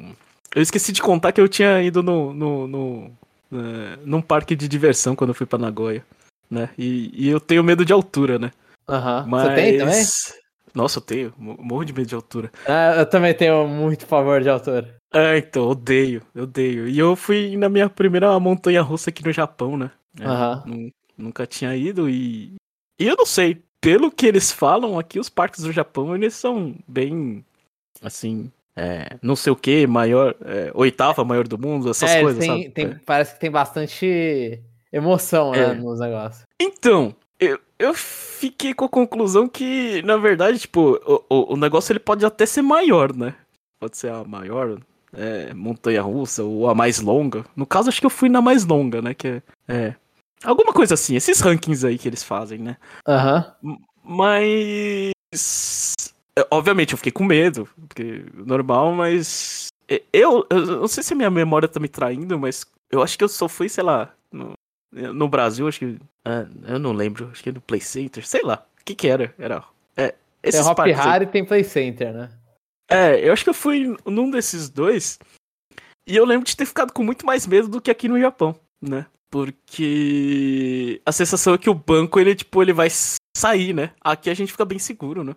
Eu 0.55 0.61
esqueci 0.61 0.91
de 0.91 1.01
contar 1.01 1.33
que 1.33 1.41
eu 1.41 1.47
tinha 1.47 1.81
ido 1.83 2.01
no. 2.01 2.33
no, 2.33 2.67
no 2.67 3.11
é, 3.51 3.97
num 4.03 4.21
parque 4.21 4.55
de 4.55 4.67
diversão 4.67 5.15
quando 5.15 5.31
eu 5.31 5.35
fui 5.35 5.45
pra 5.45 5.59
Nagoya. 5.59 6.03
Né? 6.49 6.69
E, 6.77 7.11
e 7.13 7.29
eu 7.29 7.39
tenho 7.39 7.63
medo 7.63 7.83
de 7.83 7.93
altura, 7.93 8.39
né? 8.39 8.51
Aham. 8.87 9.25
Mas... 9.27 9.43
Você 9.43 9.55
tem 9.55 9.77
também? 9.77 10.03
Nossa, 10.77 10.99
eu 10.99 11.01
tenho. 11.01 11.33
mo- 11.37 11.57
Morro 11.59 11.83
de 11.83 11.91
medo 11.91 12.07
de 12.07 12.13
altura. 12.13 12.51
Ah, 12.67 12.97
eu 12.99 13.05
também 13.09 13.33
tenho 13.33 13.67
muito 13.67 14.05
favor 14.05 14.39
de 14.41 14.47
altura. 14.49 14.95
É, 15.11 15.37
então, 15.39 15.67
odeio, 15.69 16.21
odeio. 16.35 16.87
E 16.87 16.99
eu 16.99 17.15
fui 17.15 17.57
na 17.57 17.67
minha 17.67 17.89
primeira 17.89 18.39
montanha 18.39 18.81
russa 18.83 19.09
aqui 19.09 19.23
no 19.25 19.31
Japão, 19.31 19.75
né? 19.75 19.89
Aham. 20.21 20.63
nu- 20.67 20.91
Nunca 21.17 21.47
tinha 21.47 21.75
ido 21.75 22.07
e. 22.07 22.53
E 22.99 23.07
eu 23.07 23.15
não 23.17 23.25
sei, 23.25 23.63
pelo 23.81 24.11
que 24.11 24.27
eles 24.27 24.51
falam 24.51 24.99
aqui, 24.99 25.19
os 25.19 25.29
parques 25.29 25.63
do 25.63 25.71
Japão, 25.71 26.13
eles 26.15 26.35
são 26.35 26.75
bem. 26.87 27.43
Assim. 28.03 28.51
É, 28.75 29.17
não 29.23 29.35
sei 29.35 29.51
o 29.51 29.55
que, 29.55 29.87
maior. 29.87 30.35
é, 30.45 30.71
oitava 30.75 31.25
maior 31.25 31.47
do 31.47 31.57
mundo, 31.57 31.89
essas 31.89 32.11
É, 32.11 32.21
coisas, 32.21 32.45
tem, 32.45 32.69
tem- 32.69 32.85
É. 32.85 32.99
parece 33.03 33.33
que 33.33 33.39
tem 33.39 33.49
bastante 33.49 34.61
emoção, 34.93 35.51
né, 35.53 35.73
nos 35.73 35.99
negócios. 35.99 36.43
Então, 36.61 37.15
eu, 37.39 37.59
eu 37.79 37.93
fiquei 37.93 38.73
com 38.73 38.85
a 38.85 38.89
conclusão 38.89 39.47
que, 39.47 40.01
na 40.03 40.17
verdade, 40.17 40.59
tipo, 40.59 40.99
o, 41.05 41.23
o, 41.29 41.53
o 41.53 41.57
negócio 41.57 41.91
ele 41.91 41.99
pode 41.99 42.25
até 42.25 42.45
ser 42.45 42.61
maior, 42.61 43.15
né? 43.15 43.35
Pode 43.79 43.97
ser 43.97 44.11
a 44.11 44.23
maior 44.23 44.79
é, 45.13 45.53
montanha 45.53 46.01
russa 46.01 46.43
ou 46.43 46.69
a 46.69 46.75
mais 46.75 46.99
longa. 46.99 47.45
No 47.55 47.65
caso, 47.65 47.89
acho 47.89 47.99
que 47.99 48.05
eu 48.05 48.11
fui 48.11 48.29
na 48.29 48.41
mais 48.41 48.65
longa, 48.65 49.01
né? 49.01 49.13
Que 49.13 49.27
é, 49.27 49.41
é. 49.67 49.95
Alguma 50.43 50.71
coisa 50.71 50.93
assim, 50.93 51.15
esses 51.15 51.39
rankings 51.39 51.85
aí 51.85 51.97
que 51.97 52.07
eles 52.07 52.23
fazem, 52.23 52.59
né? 52.59 52.77
Aham. 53.07 53.53
Mas. 54.03 55.11
é, 56.37 56.47
Obviamente, 56.51 56.93
eu 56.93 56.97
fiquei 56.97 57.11
com 57.11 57.23
medo, 57.23 57.67
porque 57.87 58.25
normal, 58.33 58.93
mas. 58.93 59.67
Eu, 60.11 60.45
eu 60.49 60.65
não 60.65 60.87
sei 60.87 61.01
se 61.01 61.13
a 61.13 61.15
minha 61.15 61.31
memória 61.31 61.67
tá 61.67 61.79
me 61.79 61.87
traindo, 61.87 62.37
mas 62.37 62.65
eu 62.91 63.01
acho 63.01 63.17
que 63.17 63.23
eu 63.23 63.29
só 63.29 63.47
fui, 63.47 63.69
sei 63.69 63.83
lá, 63.83 64.13
no, 64.91 65.27
Brasil, 65.27 65.67
acho 65.67 65.79
que. 65.79 65.97
ah, 66.25 66.45
eu 66.67 66.79
não 66.79 66.93
lembro, 66.93 67.29
acho 67.31 67.43
que 67.43 67.51
no 67.51 67.61
Play 67.61 67.81
Center, 67.81 68.25
sei 68.25 68.41
lá. 68.41 68.65
O 68.81 68.85
que 68.85 68.95
que 68.95 69.07
era? 69.07 69.33
Era. 69.37 69.63
É, 69.95 70.09
Tem 70.09 70.17
esses 70.43 70.65
Hop 70.65 70.77
parques 70.77 70.99
aí. 70.99 71.07
Hari 71.07 71.25
e 71.25 71.27
tem 71.27 71.45
Play 71.45 71.63
Center, 71.63 72.13
né? 72.13 72.29
É, 72.89 73.27
eu 73.27 73.33
acho 73.33 73.43
que 73.43 73.49
eu 73.49 73.53
fui 73.53 73.95
num 74.05 74.29
desses 74.29 74.69
dois. 74.69 75.19
E 76.07 76.15
eu 76.15 76.25
lembro 76.25 76.45
de 76.45 76.55
ter 76.55 76.65
ficado 76.65 76.93
com 76.93 77.03
muito 77.03 77.25
mais 77.25 77.45
medo 77.45 77.67
do 77.67 77.81
que 77.81 77.91
aqui 77.91 78.07
no 78.07 78.19
Japão, 78.19 78.55
né? 78.81 79.05
Porque 79.29 81.01
a 81.05 81.11
sensação 81.11 81.53
é 81.53 81.57
que 81.57 81.69
o 81.69 81.73
banco, 81.73 82.17
ele, 82.17 82.33
tipo, 82.33 82.61
ele 82.61 82.71
vai 82.71 82.87
sair, 83.35 83.73
né? 83.73 83.91
Aqui 83.99 84.29
a 84.29 84.33
gente 84.33 84.53
fica 84.53 84.63
bem 84.63 84.79
seguro, 84.79 85.21
né? 85.21 85.35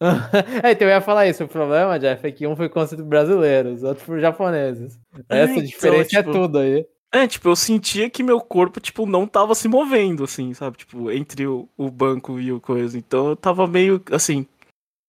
é, 0.62 0.72
então 0.72 0.88
eu 0.88 0.94
ia 0.94 1.00
falar 1.00 1.28
isso. 1.28 1.44
O 1.44 1.48
problema, 1.48 1.98
Jeff, 1.98 2.26
é 2.26 2.32
que 2.32 2.46
um 2.46 2.56
foi 2.56 2.68
contra 2.68 2.96
brasileiros, 3.02 3.84
outro 3.84 4.04
por 4.04 4.20
japoneses. 4.20 4.98
É, 5.28 5.42
Essa 5.42 5.52
então, 5.52 5.64
diferença 5.64 6.08
tipo, 6.08 6.30
é 6.30 6.32
tudo 6.32 6.58
aí. 6.58 6.86
É, 7.10 7.26
tipo, 7.26 7.48
eu 7.48 7.56
sentia 7.56 8.10
que 8.10 8.22
meu 8.22 8.40
corpo, 8.40 8.80
tipo, 8.80 9.06
não 9.06 9.26
tava 9.26 9.54
se 9.54 9.66
movendo, 9.66 10.24
assim, 10.24 10.52
sabe? 10.52 10.76
Tipo, 10.76 11.10
entre 11.10 11.46
o, 11.46 11.68
o 11.76 11.90
banco 11.90 12.38
e 12.38 12.52
o 12.52 12.60
coisa. 12.60 12.98
Então 12.98 13.28
eu 13.28 13.36
tava 13.36 13.66
meio, 13.66 14.02
assim... 14.12 14.46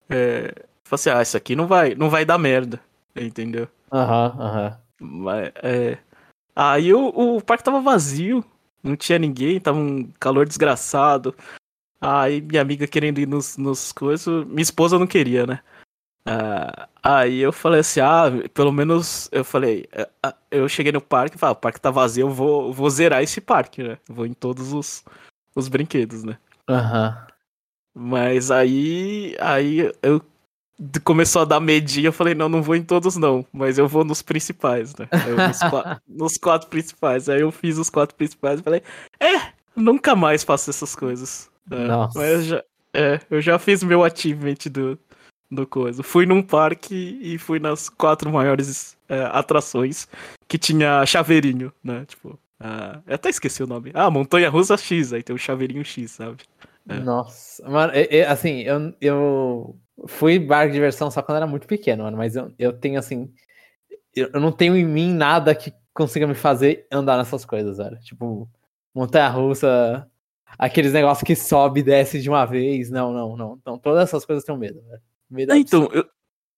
É... 0.09 0.65
Falei 0.83 0.95
assim, 1.01 1.09
ah, 1.09 1.21
isso 1.21 1.37
aqui 1.37 1.55
não 1.55 1.67
vai, 1.67 1.93
não 1.93 2.09
vai 2.09 2.25
dar 2.25 2.39
merda, 2.39 2.81
entendeu? 3.15 3.67
Aham, 3.91 4.35
aham. 4.39 4.79
Mas, 4.99 5.51
é... 5.57 5.99
Aí 6.55 6.93
o, 6.93 7.09
o 7.09 7.41
parque 7.41 7.63
tava 7.63 7.79
vazio, 7.79 8.43
não 8.81 8.95
tinha 8.95 9.19
ninguém, 9.19 9.59
tava 9.59 9.77
um 9.77 10.11
calor 10.19 10.47
desgraçado. 10.47 11.35
Aí 12.01 12.41
minha 12.41 12.61
amiga 12.61 12.87
querendo 12.87 13.19
ir 13.19 13.27
nos, 13.27 13.55
nos 13.55 13.91
coisas, 13.91 14.45
minha 14.45 14.61
esposa 14.61 14.97
não 14.97 15.05
queria, 15.05 15.45
né? 15.45 15.59
Ah, 16.25 16.88
aí 17.03 17.39
eu 17.39 17.51
falei 17.51 17.79
assim, 17.81 17.99
ah, 17.99 18.25
pelo 18.53 18.71
menos 18.71 19.29
eu 19.31 19.43
falei, 19.43 19.87
ah, 20.23 20.33
eu 20.51 20.67
cheguei 20.69 20.91
no 20.91 21.01
parque 21.01 21.35
e 21.35 21.39
falei, 21.39 21.51
ah, 21.53 21.57
o 21.57 21.61
parque 21.61 21.79
tá 21.81 21.91
vazio, 21.91 22.27
eu 22.27 22.29
vou, 22.29 22.73
vou 22.73 22.89
zerar 22.89 23.21
esse 23.23 23.39
parque, 23.41 23.83
né? 23.83 23.97
Vou 24.07 24.25
em 24.25 24.33
todos 24.33 24.73
os, 24.73 25.03
os 25.55 25.67
brinquedos, 25.67 26.23
né? 26.23 26.37
Aham. 26.69 27.17
Mas 27.93 28.51
aí, 28.51 29.35
aí 29.39 29.91
eu 30.01 30.21
começou 31.03 31.41
a 31.41 31.45
dar 31.45 31.59
medinho, 31.59 32.07
eu 32.07 32.13
falei, 32.13 32.33
não, 32.33 32.47
não 32.47 32.61
vou 32.61 32.75
em 32.75 32.83
todos 32.83 33.17
não, 33.17 33.45
mas 33.51 33.77
eu 33.77 33.87
vou 33.87 34.05
nos 34.05 34.21
principais, 34.21 34.95
né? 34.95 35.07
Eu 35.27 35.35
nos, 35.47 35.59
qua- 35.59 36.01
nos 36.07 36.37
quatro 36.37 36.69
principais. 36.69 37.27
Aí 37.27 37.41
eu 37.41 37.51
fiz 37.51 37.77
os 37.77 37.89
quatro 37.89 38.15
principais 38.15 38.59
e 38.59 38.63
falei, 38.63 38.81
é, 39.19 39.51
nunca 39.75 40.15
mais 40.15 40.43
faço 40.43 40.69
essas 40.69 40.95
coisas. 40.95 41.49
É, 41.69 41.87
Nossa. 41.87 42.17
Mas 42.17 42.29
eu 42.31 42.41
já, 42.43 42.63
é, 42.93 43.19
eu 43.29 43.41
já 43.41 43.59
fiz 43.59 43.83
meu 43.83 44.03
achievement 44.03 44.55
do, 44.71 44.97
do 45.49 45.65
coisa. 45.65 46.03
Fui 46.03 46.25
num 46.25 46.41
parque 46.41 47.19
e 47.21 47.37
fui 47.37 47.59
nas 47.59 47.89
quatro 47.89 48.31
maiores 48.31 48.97
é, 49.07 49.21
atrações 49.31 50.07
que 50.47 50.57
tinha 50.57 51.05
chaveirinho, 51.05 51.73
né? 51.83 52.05
Tipo, 52.05 52.37
ah, 52.59 52.99
eu 53.07 53.15
até 53.15 53.29
esqueci 53.29 53.63
o 53.63 53.67
nome. 53.67 53.91
Ah, 53.93 54.11
Montanha 54.11 54.49
Russa 54.49 54.77
X, 54.77 55.13
aí 55.13 55.23
tem 55.23 55.35
o 55.35 55.39
chaveirinho 55.39 55.83
X, 55.83 56.11
sabe? 56.11 56.37
É. 56.87 56.99
Nossa, 56.99 57.67
mano, 57.69 57.93
é- 57.93 58.25
assim, 58.25 58.61
eu, 58.61 58.93
eu 58.99 59.75
fui 60.07 60.35
em 60.35 60.45
bar 60.45 60.67
de 60.67 60.73
diversão 60.73 61.09
só 61.11 61.21
quando 61.21 61.37
era 61.37 61.47
muito 61.47 61.67
pequeno, 61.67 62.03
mano, 62.03 62.17
mas 62.17 62.35
eu, 62.35 62.51
eu 62.57 62.73
tenho, 62.73 62.97
assim, 62.99 63.31
eu, 64.15 64.29
eu 64.33 64.39
não 64.39 64.51
tenho 64.51 64.75
em 64.75 64.85
mim 64.85 65.13
nada 65.13 65.53
que 65.55 65.73
consiga 65.93 66.25
me 66.27 66.33
fazer 66.35 66.87
andar 66.91 67.17
nessas 67.17 67.45
coisas, 67.45 67.77
velho. 67.77 67.99
Tipo, 67.99 68.49
montanha-russa, 68.93 70.07
aqueles 70.57 70.93
negócios 70.93 71.23
que 71.25 71.35
sobe 71.35 71.81
e 71.81 71.83
desce 71.83 72.21
de 72.21 72.29
uma 72.29 72.45
vez, 72.45 72.89
não, 72.89 73.13
não, 73.13 73.37
não. 73.37 73.57
Então, 73.61 73.77
todas 73.77 74.03
essas 74.03 74.25
coisas 74.25 74.43
eu 74.43 74.47
tenho 74.47 74.59
medo, 74.59 74.81
velho. 74.89 75.01
Medo 75.29 75.53
É, 75.53 75.57
então, 75.57 75.89
eu, 75.93 76.05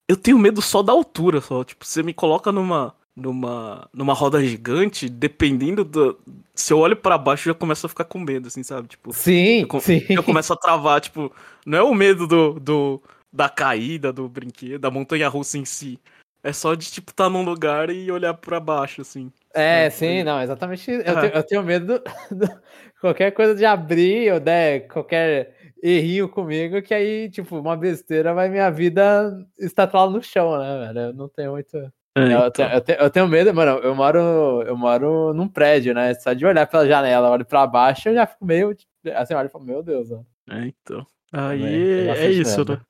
eu 0.07 0.15
tenho 0.17 0.37
medo 0.39 0.61
só 0.61 0.81
da 0.81 0.91
altura, 0.93 1.41
só. 1.41 1.63
Tipo, 1.63 1.85
você 1.85 2.01
me 2.03 2.13
coloca 2.13 2.51
numa, 2.51 2.95
numa, 3.15 3.89
numa 3.93 4.13
roda 4.13 4.43
gigante, 4.43 5.09
dependendo 5.09 5.83
do. 5.83 6.19
Se 6.55 6.73
eu 6.73 6.79
olho 6.79 6.95
pra 6.95 7.17
baixo, 7.17 7.49
eu 7.49 7.53
já 7.53 7.59
começo 7.59 7.85
a 7.85 7.89
ficar 7.89 8.05
com 8.05 8.19
medo, 8.19 8.47
assim, 8.47 8.63
sabe? 8.63 8.87
Tipo, 8.87 9.13
Sim, 9.13 9.65
eu, 9.71 9.79
sim. 9.79 10.01
eu 10.09 10.23
começo 10.23 10.53
a 10.53 10.57
travar, 10.57 11.01
tipo, 11.01 11.31
não 11.65 11.77
é 11.77 11.83
o 11.83 11.93
medo 11.93 12.27
do, 12.27 12.59
do 12.59 13.01
da 13.33 13.47
caída 13.49 14.11
do 14.11 14.27
brinquedo, 14.27 14.81
da 14.81 14.91
montanha 14.91 15.27
russa 15.29 15.57
em 15.57 15.65
si. 15.65 15.99
É 16.43 16.51
só 16.51 16.73
de, 16.73 16.89
tipo, 16.91 17.11
estar 17.11 17.29
num 17.29 17.43
lugar 17.43 17.89
e 17.91 18.11
olhar 18.11 18.33
pra 18.33 18.59
baixo, 18.59 19.01
assim. 19.01 19.31
É, 19.53 19.85
É, 19.85 19.89
sim, 19.89 20.17
é. 20.19 20.23
não, 20.23 20.41
exatamente. 20.41 20.89
Eu, 20.89 21.01
Ah. 21.17 21.21
tenho, 21.21 21.33
eu 21.33 21.43
tenho 21.43 21.63
medo 21.63 21.85
do, 21.99 22.03
do- 22.35 22.61
qualquer 22.99 23.31
coisa 23.31 23.53
de 23.53 23.63
abrir 23.65 24.33
ou 24.33 24.39
der 24.39 24.87
qualquer 24.87 25.55
errinho 25.81 26.29
comigo, 26.29 26.81
que 26.81 26.93
aí, 26.93 27.29
tipo, 27.29 27.57
uma 27.57 27.75
besteira 27.75 28.33
vai 28.33 28.49
minha 28.49 28.69
vida 28.69 29.35
estatal 29.57 30.09
no 30.09 30.21
chão, 30.21 30.57
né, 30.57 30.87
velho? 30.87 30.99
Eu 31.07 31.13
não 31.13 31.27
tenho 31.27 31.51
muito. 31.51 31.75
É, 31.77 32.23
eu, 32.23 32.25
então. 32.25 32.51
tenho, 32.51 32.69
eu, 32.69 32.81
tenho, 32.81 32.99
eu 32.99 33.09
tenho 33.09 33.27
medo, 33.27 33.53
mano. 33.53 33.79
Eu 33.79 33.95
moro, 33.95 34.19
eu 34.63 34.77
moro 34.77 35.33
num 35.33 35.47
prédio, 35.47 35.93
né? 35.93 36.13
Só 36.13 36.33
de 36.33 36.45
olhar 36.45 36.67
pela 36.67 36.87
janela, 36.87 37.31
olho 37.31 37.45
pra 37.45 37.65
baixo, 37.65 38.09
eu 38.09 38.13
já 38.13 38.27
fico 38.27 38.45
meio. 38.45 38.75
Assim, 39.15 39.33
eu 39.33 39.39
olho 39.39 39.47
e 39.47 39.51
falo, 39.51 39.65
meu 39.65 39.81
Deus, 39.81 40.09
mano. 40.09 40.25
É, 40.49 40.67
então. 40.67 41.05
Aí 41.33 42.01
é 42.01 42.07
bastante 42.07 42.41
isso, 42.41 42.65
né? 42.65 42.81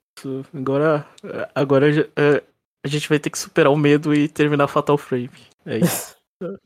Agora, 0.54 1.06
agora 1.56 1.90
é, 1.90 2.44
a 2.84 2.88
gente 2.88 3.08
vai 3.08 3.20
ter 3.20 3.30
que 3.30 3.38
superar 3.38 3.72
o 3.72 3.78
medo 3.78 4.14
e 4.14 4.28
terminar 4.28 4.68
Fatal 4.68 4.98
Frame. 4.98 5.30
É 5.66 5.78
isso. 5.78 6.16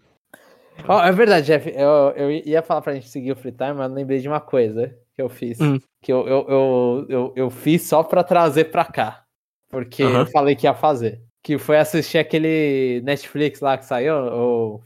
Ó, 0.88 1.02
é 1.02 1.12
verdade, 1.12 1.48
Jeff. 1.48 1.70
Eu, 1.70 2.12
eu 2.16 2.32
ia 2.32 2.62
falar 2.62 2.82
pra 2.82 2.94
gente 2.94 3.10
seguir 3.10 3.32
o 3.32 3.36
free 3.36 3.52
time, 3.52 3.74
mas 3.74 3.90
eu 3.90 3.96
lembrei 3.96 4.20
de 4.20 4.28
uma 4.28 4.42
coisa 4.42 4.94
que 5.16 5.22
eu 5.22 5.30
fiz. 5.30 5.60
Hum. 5.62 5.80
Que 6.02 6.12
eu, 6.12 6.28
eu, 6.28 6.46
eu, 6.50 7.06
eu, 7.10 7.34
eu 7.36 7.50
fiz 7.50 7.84
só 7.84 8.04
pra 8.04 8.24
trazer 8.24 8.66
pra 8.66 8.86
cá. 8.86 9.24
Porque 9.70 10.04
Aham. 10.04 10.20
eu 10.20 10.26
falei 10.28 10.56
que 10.56 10.68
ia 10.68 10.74
fazer. 10.74 11.22
Que 11.42 11.58
foi 11.58 11.78
assistir 11.78 12.18
aquele 12.18 13.02
Netflix 13.04 13.60
lá 13.62 13.78
que 13.78 13.86
saiu, 13.86 14.16
o, 14.16 14.82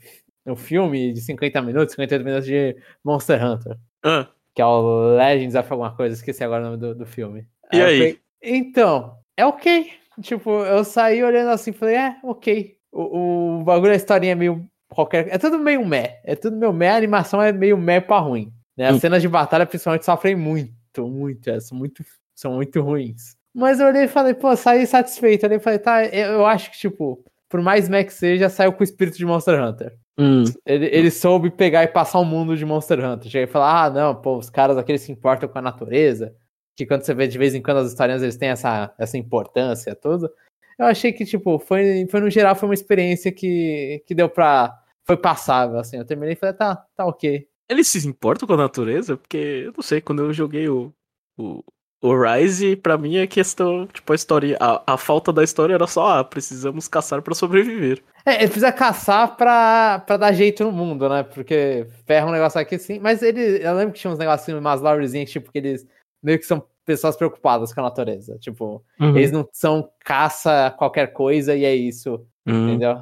o 0.45 0.55
filme 0.55 1.13
de 1.13 1.21
50 1.21 1.61
minutos, 1.61 1.93
58 1.93 2.23
minutos 2.25 2.45
de 2.45 2.75
Monster 3.03 3.43
Hunter. 3.43 3.77
Ah, 4.03 4.27
Que 4.53 4.61
é 4.61 4.65
o 4.65 5.15
Legends 5.15 5.55
of 5.55 5.71
alguma 5.71 5.95
coisa, 5.95 6.15
esqueci 6.15 6.43
agora 6.43 6.61
o 6.63 6.65
nome 6.65 6.77
do, 6.77 6.95
do 6.95 7.05
filme. 7.05 7.45
E 7.71 7.79
eu 7.79 7.85
aí? 7.85 7.97
falei, 7.97 8.19
então, 8.41 9.17
é 9.37 9.45
ok. 9.45 9.91
Tipo, 10.21 10.49
eu 10.65 10.83
saí 10.83 11.23
olhando 11.23 11.49
assim, 11.51 11.71
falei, 11.71 11.95
é, 11.95 12.15
ok. 12.23 12.75
O, 12.91 13.59
o 13.59 13.63
bagulho, 13.63 13.93
a 13.93 13.95
historinha 13.95 14.33
é 14.33 14.35
meio 14.35 14.65
qualquer. 14.89 15.27
É 15.29 15.37
tudo 15.37 15.59
meio 15.59 15.85
meh. 15.85 16.19
É 16.25 16.35
tudo 16.35 16.57
meio 16.57 16.73
meh, 16.73 16.89
a 16.89 16.95
animação 16.97 17.41
é 17.41 17.51
meio 17.53 17.77
meh 17.77 18.01
pra 18.01 18.19
ruim. 18.19 18.51
Né? 18.79 18.87
As 18.87 18.95
Hum. 18.95 18.99
cenas 19.01 19.21
de 19.21 19.27
batalha, 19.27 19.65
principalmente, 19.65 20.05
sofrem 20.05 20.37
muito, 20.37 21.05
muito. 21.05 21.49
é, 21.49 21.59
são 21.59 21.77
muito, 21.77 22.01
são 22.33 22.53
muito 22.53 22.81
ruins. 22.81 23.35
Mas 23.53 23.81
eu 23.81 23.87
olhei 23.87 24.03
e 24.03 24.07
falei, 24.07 24.33
pô, 24.33 24.55
saí 24.55 24.87
satisfeito. 24.87 25.43
Eu 25.43 25.47
olhei 25.49 25.57
e 25.57 25.61
falei, 25.61 25.79
tá, 25.79 26.05
eu, 26.05 26.33
eu 26.33 26.45
acho 26.45 26.71
que, 26.71 26.77
tipo, 26.77 27.21
por 27.49 27.61
mais 27.61 27.89
que 27.89 28.09
seja, 28.13 28.47
saiu 28.47 28.71
com 28.71 28.79
o 28.79 28.83
espírito 28.85 29.17
de 29.17 29.25
Monster 29.25 29.61
Hunter. 29.61 29.97
hum, 30.17 30.45
Ele, 30.65 30.85
ele 30.85 31.11
soube 31.11 31.49
pegar 31.51 31.83
e 31.83 31.87
passar 31.89 32.19
o 32.19 32.23
mundo 32.25 32.55
de 32.55 32.63
Monster 32.63 33.03
Hunter. 33.03 33.29
Cheguei 33.29 33.43
e 33.43 33.47
falar, 33.51 33.83
ah, 33.85 33.89
não, 33.89 34.15
pô, 34.15 34.37
os 34.37 34.49
caras 34.49 34.77
aqueles 34.77 35.01
se 35.01 35.11
importam 35.11 35.49
com 35.49 35.59
a 35.59 35.61
natureza. 35.61 36.33
Que 36.77 36.85
quando 36.85 37.01
você 37.01 37.13
vê 37.13 37.27
de 37.27 37.37
vez 37.37 37.53
em 37.53 37.61
quando 37.61 37.77
as 37.79 37.89
historinhas, 37.89 38.21
eles 38.23 38.37
têm 38.37 38.47
essa, 38.49 38.93
essa 38.97 39.17
importância 39.17 39.93
toda. 39.93 40.31
Eu 40.77 40.85
achei 40.85 41.11
que, 41.11 41.25
tipo, 41.25 41.59
foi, 41.59 42.07
foi 42.09 42.21
no 42.21 42.29
geral, 42.29 42.55
foi 42.55 42.69
uma 42.69 42.73
experiência 42.73 43.29
que, 43.33 44.01
que 44.07 44.15
deu 44.15 44.29
pra. 44.29 44.73
Foi 45.03 45.17
passável, 45.17 45.77
assim. 45.79 45.97
Eu 45.97 46.05
terminei 46.05 46.33
e 46.33 46.37
falei, 46.37 46.55
tá, 46.55 46.75
tá 46.95 47.05
ok. 47.05 47.45
Eles 47.69 47.87
se 47.87 48.07
importam 48.07 48.47
com 48.47 48.53
a 48.53 48.57
natureza? 48.57 49.15
Porque, 49.15 49.63
eu 49.65 49.73
não 49.75 49.83
sei, 49.83 50.01
quando 50.01 50.23
eu 50.23 50.33
joguei 50.33 50.67
o, 50.67 50.91
o, 51.37 51.63
o 52.01 52.13
Rise, 52.21 52.75
pra 52.75 52.97
mim 52.97 53.19
a 53.19 53.27
questão, 53.27 53.85
tipo, 53.87 54.11
a 54.11 54.15
história, 54.15 54.57
a, 54.59 54.93
a 54.93 54.97
falta 54.97 55.31
da 55.31 55.43
história 55.43 55.73
era 55.75 55.85
só, 55.85 56.19
ah, 56.19 56.23
precisamos 56.23 56.87
caçar 56.87 57.21
pra 57.21 57.35
sobreviver. 57.35 58.01
É, 58.25 58.35
ele 58.35 58.47
precisa 58.47 58.71
caçar 58.71 59.35
pra, 59.37 59.99
pra 59.99 60.17
dar 60.17 60.31
jeito 60.33 60.63
no 60.63 60.71
mundo, 60.71 61.07
né? 61.07 61.23
Porque 61.23 61.85
ferra 62.05 62.27
um 62.27 62.31
negócio 62.31 62.59
aqui 62.59 62.75
assim. 62.75 62.99
Mas 62.99 63.21
ele. 63.21 63.63
Eu 63.65 63.75
lembro 63.75 63.93
que 63.93 63.99
tinha 63.99 64.11
uns 64.11 64.19
negocinhos, 64.19 64.59
umas 64.59 64.81
lorezinhas, 64.81 65.29
tipo, 65.31 65.51
que 65.51 65.57
eles 65.57 65.87
meio 66.21 66.37
que 66.39 66.45
são 66.45 66.65
pessoas 66.85 67.15
preocupadas 67.15 67.71
com 67.73 67.79
a 67.81 67.83
natureza. 67.83 68.37
Tipo, 68.39 68.83
Uhum. 68.99 69.15
eles 69.15 69.31
não 69.31 69.47
são 69.53 69.89
caça 70.03 70.73
qualquer 70.77 71.13
coisa 71.13 71.55
e 71.55 71.63
é 71.63 71.73
isso, 71.75 72.25
Uhum. 72.47 72.69
entendeu? 72.69 72.97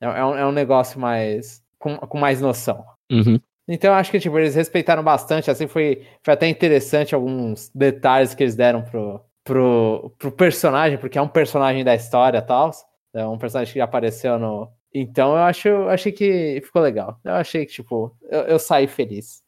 É, 0.00 0.06
é 0.06 0.24
um, 0.24 0.36
é 0.36 0.46
um 0.46 0.52
negócio 0.52 0.98
mais. 1.00 1.62
Com, 1.78 1.96
com 1.96 2.18
mais 2.18 2.40
noção. 2.40 2.84
Uhum. 3.10 3.40
Então 3.68 3.94
acho 3.94 4.10
que, 4.10 4.18
tipo, 4.18 4.38
eles 4.38 4.54
respeitaram 4.54 5.02
bastante, 5.02 5.50
assim, 5.50 5.68
foi, 5.68 6.06
foi 6.22 6.34
até 6.34 6.48
interessante 6.48 7.14
alguns 7.14 7.70
detalhes 7.74 8.34
que 8.34 8.42
eles 8.42 8.56
deram 8.56 8.82
pro, 8.82 9.20
pro, 9.44 10.12
pro 10.18 10.32
personagem, 10.32 10.98
porque 10.98 11.18
é 11.18 11.22
um 11.22 11.28
personagem 11.28 11.84
da 11.84 11.94
história 11.94 12.38
e 12.38 12.42
tal. 12.42 12.70
É 13.14 13.26
um 13.26 13.38
personagem 13.38 13.72
que 13.72 13.78
já 13.78 13.84
apareceu 13.84 14.38
no. 14.38 14.72
Então 14.92 15.32
eu 15.32 15.42
acho, 15.42 15.68
eu 15.68 15.88
achei 15.88 16.12
que 16.12 16.60
ficou 16.64 16.82
legal. 16.82 17.20
Eu 17.24 17.34
achei 17.34 17.66
que, 17.66 17.72
tipo, 17.72 18.16
eu, 18.22 18.40
eu 18.42 18.58
saí 18.58 18.86
feliz. 18.86 19.42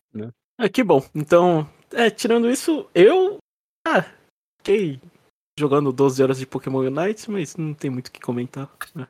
Ah, 0.58 0.68
que 0.68 0.84
bom. 0.84 1.02
Então, 1.14 1.68
é, 1.92 2.10
tirando 2.10 2.50
isso, 2.50 2.88
eu. 2.94 3.38
Ah, 3.86 4.04
fiquei 4.60 5.00
jogando 5.58 5.92
12 5.92 6.22
horas 6.22 6.38
de 6.38 6.46
Pokémon 6.46 6.80
Unite, 6.80 7.30
mas 7.30 7.56
não 7.56 7.74
tem 7.74 7.90
muito 7.90 8.08
o 8.08 8.12
que 8.12 8.20
comentar. 8.20 8.70
né? 8.94 9.08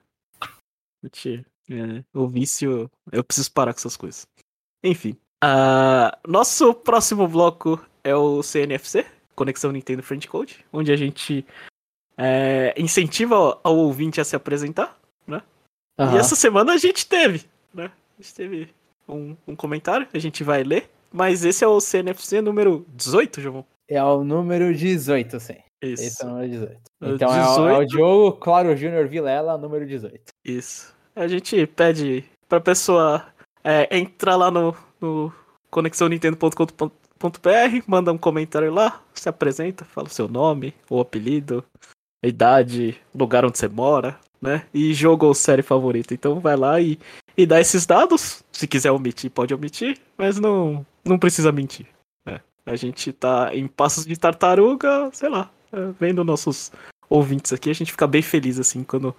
É, 1.70 2.04
o 2.14 2.28
vício. 2.28 2.90
Eu 3.12 3.24
preciso 3.24 3.52
parar 3.52 3.72
com 3.72 3.78
essas 3.78 3.96
coisas. 3.96 4.26
Enfim. 4.84 5.16
ah, 5.42 6.16
nosso 6.28 6.72
próximo 6.74 7.26
bloco 7.26 7.84
é 8.04 8.14
o 8.14 8.42
CNFC 8.42 9.04
Conexão 9.34 9.72
Nintendo 9.72 10.02
Friend 10.02 10.28
Code 10.28 10.64
onde 10.72 10.92
a 10.92 10.96
gente 10.96 11.44
é, 12.16 12.72
incentiva 12.76 13.58
ao 13.64 13.76
ouvinte 13.76 14.20
a 14.20 14.24
se 14.24 14.36
apresentar. 14.36 14.96
E 15.98 16.02
Aham. 16.02 16.18
essa 16.18 16.34
semana 16.34 16.72
a 16.72 16.76
gente 16.76 17.06
teve, 17.06 17.44
né? 17.72 17.90
A 18.18 18.22
gente 18.22 18.34
teve 18.34 18.68
um, 19.08 19.36
um 19.46 19.54
comentário, 19.54 20.06
a 20.12 20.18
gente 20.18 20.42
vai 20.42 20.64
ler. 20.64 20.90
Mas 21.12 21.44
esse 21.44 21.62
é 21.62 21.68
o 21.68 21.80
CNFC 21.80 22.40
número 22.40 22.84
18, 22.88 23.40
João. 23.40 23.64
É 23.88 24.02
o 24.02 24.24
número 24.24 24.74
18, 24.74 25.38
sim. 25.38 25.56
Isso. 25.80 26.02
Esse 26.02 26.22
é 26.22 26.26
o 26.26 26.30
número 26.30 26.48
18. 26.48 26.72
É 27.00 27.06
o 27.06 27.14
Então 27.14 27.28
é 27.28 27.38
o, 27.38 27.68
é 27.68 27.78
o 27.78 27.84
18. 27.84 27.88
Diogo 27.88 28.32
Claro 28.38 28.76
Júnior 28.76 29.06
Vilela, 29.06 29.56
número 29.56 29.86
18. 29.86 30.20
Isso. 30.44 30.92
A 31.14 31.28
gente 31.28 31.64
pede 31.68 32.24
pra 32.48 32.60
pessoa 32.60 33.24
é, 33.64 33.96
entrar 33.96 34.36
lá 34.36 34.50
no, 34.50 34.76
no 35.00 35.32
conexãonintendo.com.br, 35.70 36.90
manda 37.86 38.12
um 38.12 38.18
comentário 38.18 38.72
lá, 38.72 39.00
se 39.14 39.28
apresenta, 39.28 39.84
fala 39.84 40.06
o 40.08 40.10
seu 40.10 40.28
nome, 40.28 40.74
o 40.88 41.00
apelido, 41.00 41.64
a 42.22 42.28
idade, 42.28 42.96
lugar 43.14 43.44
onde 43.44 43.58
você 43.58 43.66
mora, 43.66 44.18
né? 44.40 44.66
E 44.72 44.92
jogo 44.92 45.26
ou 45.26 45.34
série 45.34 45.62
favorita. 45.62 46.12
Então 46.12 46.38
vai 46.40 46.56
lá 46.56 46.80
e, 46.80 46.98
e 47.36 47.46
dá 47.46 47.60
esses 47.60 47.86
dados. 47.86 48.44
Se 48.52 48.66
quiser 48.68 48.90
omitir, 48.92 49.30
pode 49.30 49.54
omitir, 49.54 49.98
mas 50.16 50.38
não, 50.38 50.84
não 51.04 51.18
precisa 51.18 51.50
mentir. 51.50 51.86
né? 52.26 52.40
A 52.66 52.76
gente 52.76 53.12
tá 53.12 53.54
em 53.54 53.66
passos 53.66 54.04
de 54.04 54.16
tartaruga, 54.16 55.10
sei 55.12 55.28
lá, 55.28 55.50
é, 55.72 55.90
vendo 55.98 56.22
nossos 56.22 56.70
ouvintes 57.08 57.52
aqui, 57.52 57.70
a 57.70 57.74
gente 57.74 57.92
fica 57.92 58.06
bem 58.06 58.22
feliz 58.22 58.58
assim 58.58 58.82
quando 58.82 59.14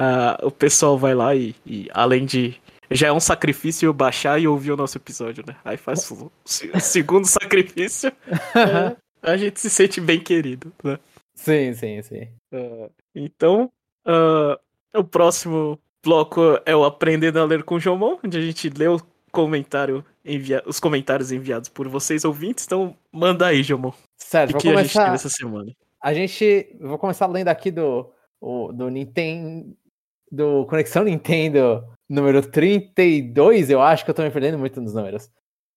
ah, 0.00 0.38
o 0.42 0.50
pessoal 0.50 0.96
vai 0.96 1.14
lá 1.14 1.34
e, 1.34 1.56
e, 1.66 1.88
além 1.92 2.24
de. 2.24 2.56
Já 2.90 3.08
é 3.08 3.12
um 3.12 3.20
sacrifício 3.20 3.92
baixar 3.92 4.40
e 4.40 4.48
ouvir 4.48 4.72
o 4.72 4.76
nosso 4.76 4.96
episódio, 4.98 5.44
né? 5.46 5.56
Aí 5.64 5.76
faz 5.76 6.10
o, 6.10 6.30
se- 6.44 6.70
o 6.74 6.80
segundo 6.80 7.24
sacrifício. 7.28 8.10
é, 8.54 8.96
a 9.22 9.36
gente 9.36 9.60
se 9.60 9.68
sente 9.70 10.00
bem 10.00 10.20
querido, 10.20 10.72
né? 10.82 10.98
sim, 11.34 11.72
sim, 11.74 12.02
sim. 12.02 12.28
Ah, 12.52 12.88
então, 13.14 13.70
ah, 14.06 14.58
o 14.94 15.04
próximo 15.04 15.78
bloco 16.04 16.40
é 16.64 16.74
o 16.74 16.84
Aprendendo 16.84 17.38
a 17.40 17.44
Ler 17.44 17.62
com 17.62 17.74
o 17.76 17.80
Jomon, 17.80 18.18
onde 18.24 18.38
a 18.38 18.40
gente 18.40 18.68
lê 18.70 18.88
o 18.88 19.00
comentário 19.30 20.04
envia 20.24 20.62
os 20.66 20.80
comentários 20.80 21.30
enviados 21.32 21.68
por 21.68 21.86
vocês 21.88 22.24
ouvintes. 22.24 22.64
Então, 22.64 22.96
manda 23.12 23.46
aí, 23.46 23.62
Jomon. 23.62 23.92
Certo, 24.16 24.56
O 24.56 24.58
que 24.58 24.68
a 24.68 24.70
gente 24.70 24.76
começar. 24.92 25.04
teve 25.04 25.14
essa 25.16 25.28
semana? 25.28 25.72
A 26.02 26.14
gente. 26.14 26.74
Vou 26.80 26.98
começar 26.98 27.26
lendo 27.26 27.48
aqui 27.48 27.70
do, 27.70 28.10
do 28.40 28.88
Nintendo. 28.90 29.76
Do 30.30 30.66
Conexão 30.66 31.04
Nintendo 31.04 31.84
número 32.08 32.42
32, 32.42 33.70
eu 33.70 33.80
acho 33.82 34.04
que 34.04 34.10
eu 34.10 34.14
tô 34.14 34.22
me 34.22 34.30
perdendo 34.30 34.58
muito 34.58 34.80
nos 34.80 34.94
números. 34.94 35.30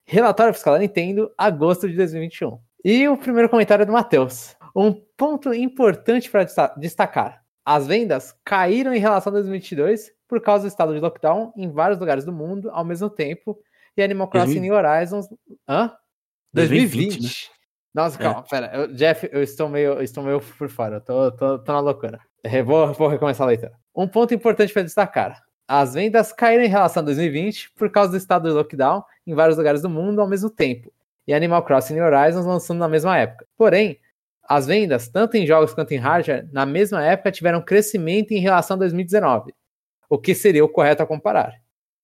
Relatório 0.05 0.53
fiscal 0.53 0.73
da 0.73 0.79
Nintendo, 0.79 1.31
agosto 1.37 1.87
de 1.89 1.95
2021. 1.95 2.59
E 2.83 3.07
o 3.07 3.17
primeiro 3.17 3.49
comentário 3.49 3.83
é 3.83 3.85
do 3.85 3.91
Matheus. 3.91 4.55
Um 4.75 4.93
ponto 5.17 5.53
importante 5.53 6.29
para 6.29 6.45
destacar: 6.77 7.41
as 7.65 7.87
vendas 7.87 8.33
caíram 8.43 8.93
em 8.93 8.99
relação 8.99 9.31
a 9.31 9.35
2022 9.35 10.11
por 10.27 10.41
causa 10.41 10.63
do 10.63 10.67
estado 10.67 10.93
de 10.93 10.99
lockdown 10.99 11.53
em 11.55 11.69
vários 11.69 11.99
lugares 11.99 12.23
do 12.25 12.31
mundo 12.31 12.69
ao 12.71 12.83
mesmo 12.85 13.09
tempo. 13.09 13.57
E 13.95 14.01
Animal 14.01 14.27
Crossing 14.29 14.59
2020. 14.61 14.69
New 14.69 14.73
Horizons. 14.75 15.27
Hã? 15.67 15.91
2020, 16.53 16.91
2020. 16.93 17.21
né? 17.21 17.55
Nossa, 17.93 18.17
É. 18.17 18.23
calma, 18.23 18.43
pera. 18.49 18.71
Eu- 18.73 18.93
Jeff, 18.93 19.29
eu 19.31 19.43
estou 19.43 19.67
meio, 19.69 19.93
eu 19.93 20.01
estou 20.01 20.23
meio 20.23 20.39
por 20.39 20.69
fora. 20.69 20.95
Eu 20.97 21.01
tô, 21.01 21.31
tô, 21.33 21.59
tô 21.59 21.71
na 21.73 21.79
loucura. 21.81 22.19
Eu 22.43 22.65
Vou, 22.65 22.93
vou 22.93 23.07
recomeçar 23.09 23.45
a 23.45 23.49
leitura. 23.49 23.73
Um 23.95 24.07
ponto 24.07 24.33
importante 24.33 24.71
para 24.73 24.81
destacar: 24.83 25.41
as 25.73 25.93
vendas 25.93 26.33
caíram 26.33 26.65
em 26.65 26.67
relação 26.67 27.01
a 27.01 27.05
2020 27.05 27.71
por 27.77 27.89
causa 27.89 28.11
do 28.11 28.17
estado 28.17 28.49
de 28.49 28.53
lockdown 28.53 29.05
em 29.25 29.33
vários 29.33 29.57
lugares 29.57 29.81
do 29.81 29.89
mundo 29.89 30.19
ao 30.19 30.27
mesmo 30.27 30.49
tempo. 30.49 30.91
E 31.25 31.33
Animal 31.33 31.63
Crossing 31.63 31.93
New 31.93 32.03
Horizons 32.03 32.45
lançando 32.45 32.79
na 32.79 32.89
mesma 32.89 33.17
época. 33.17 33.47
Porém, 33.57 33.97
as 34.43 34.67
vendas, 34.67 35.07
tanto 35.07 35.37
em 35.37 35.47
jogos 35.47 35.73
quanto 35.73 35.93
em 35.93 35.97
hardware, 35.97 36.45
na 36.51 36.65
mesma 36.65 37.01
época 37.05 37.31
tiveram 37.31 37.61
crescimento 37.61 38.33
em 38.33 38.39
relação 38.39 38.75
a 38.75 38.79
2019, 38.79 39.53
o 40.09 40.17
que 40.17 40.35
seria 40.35 40.65
o 40.65 40.67
correto 40.67 41.03
a 41.03 41.07
comparar. 41.07 41.53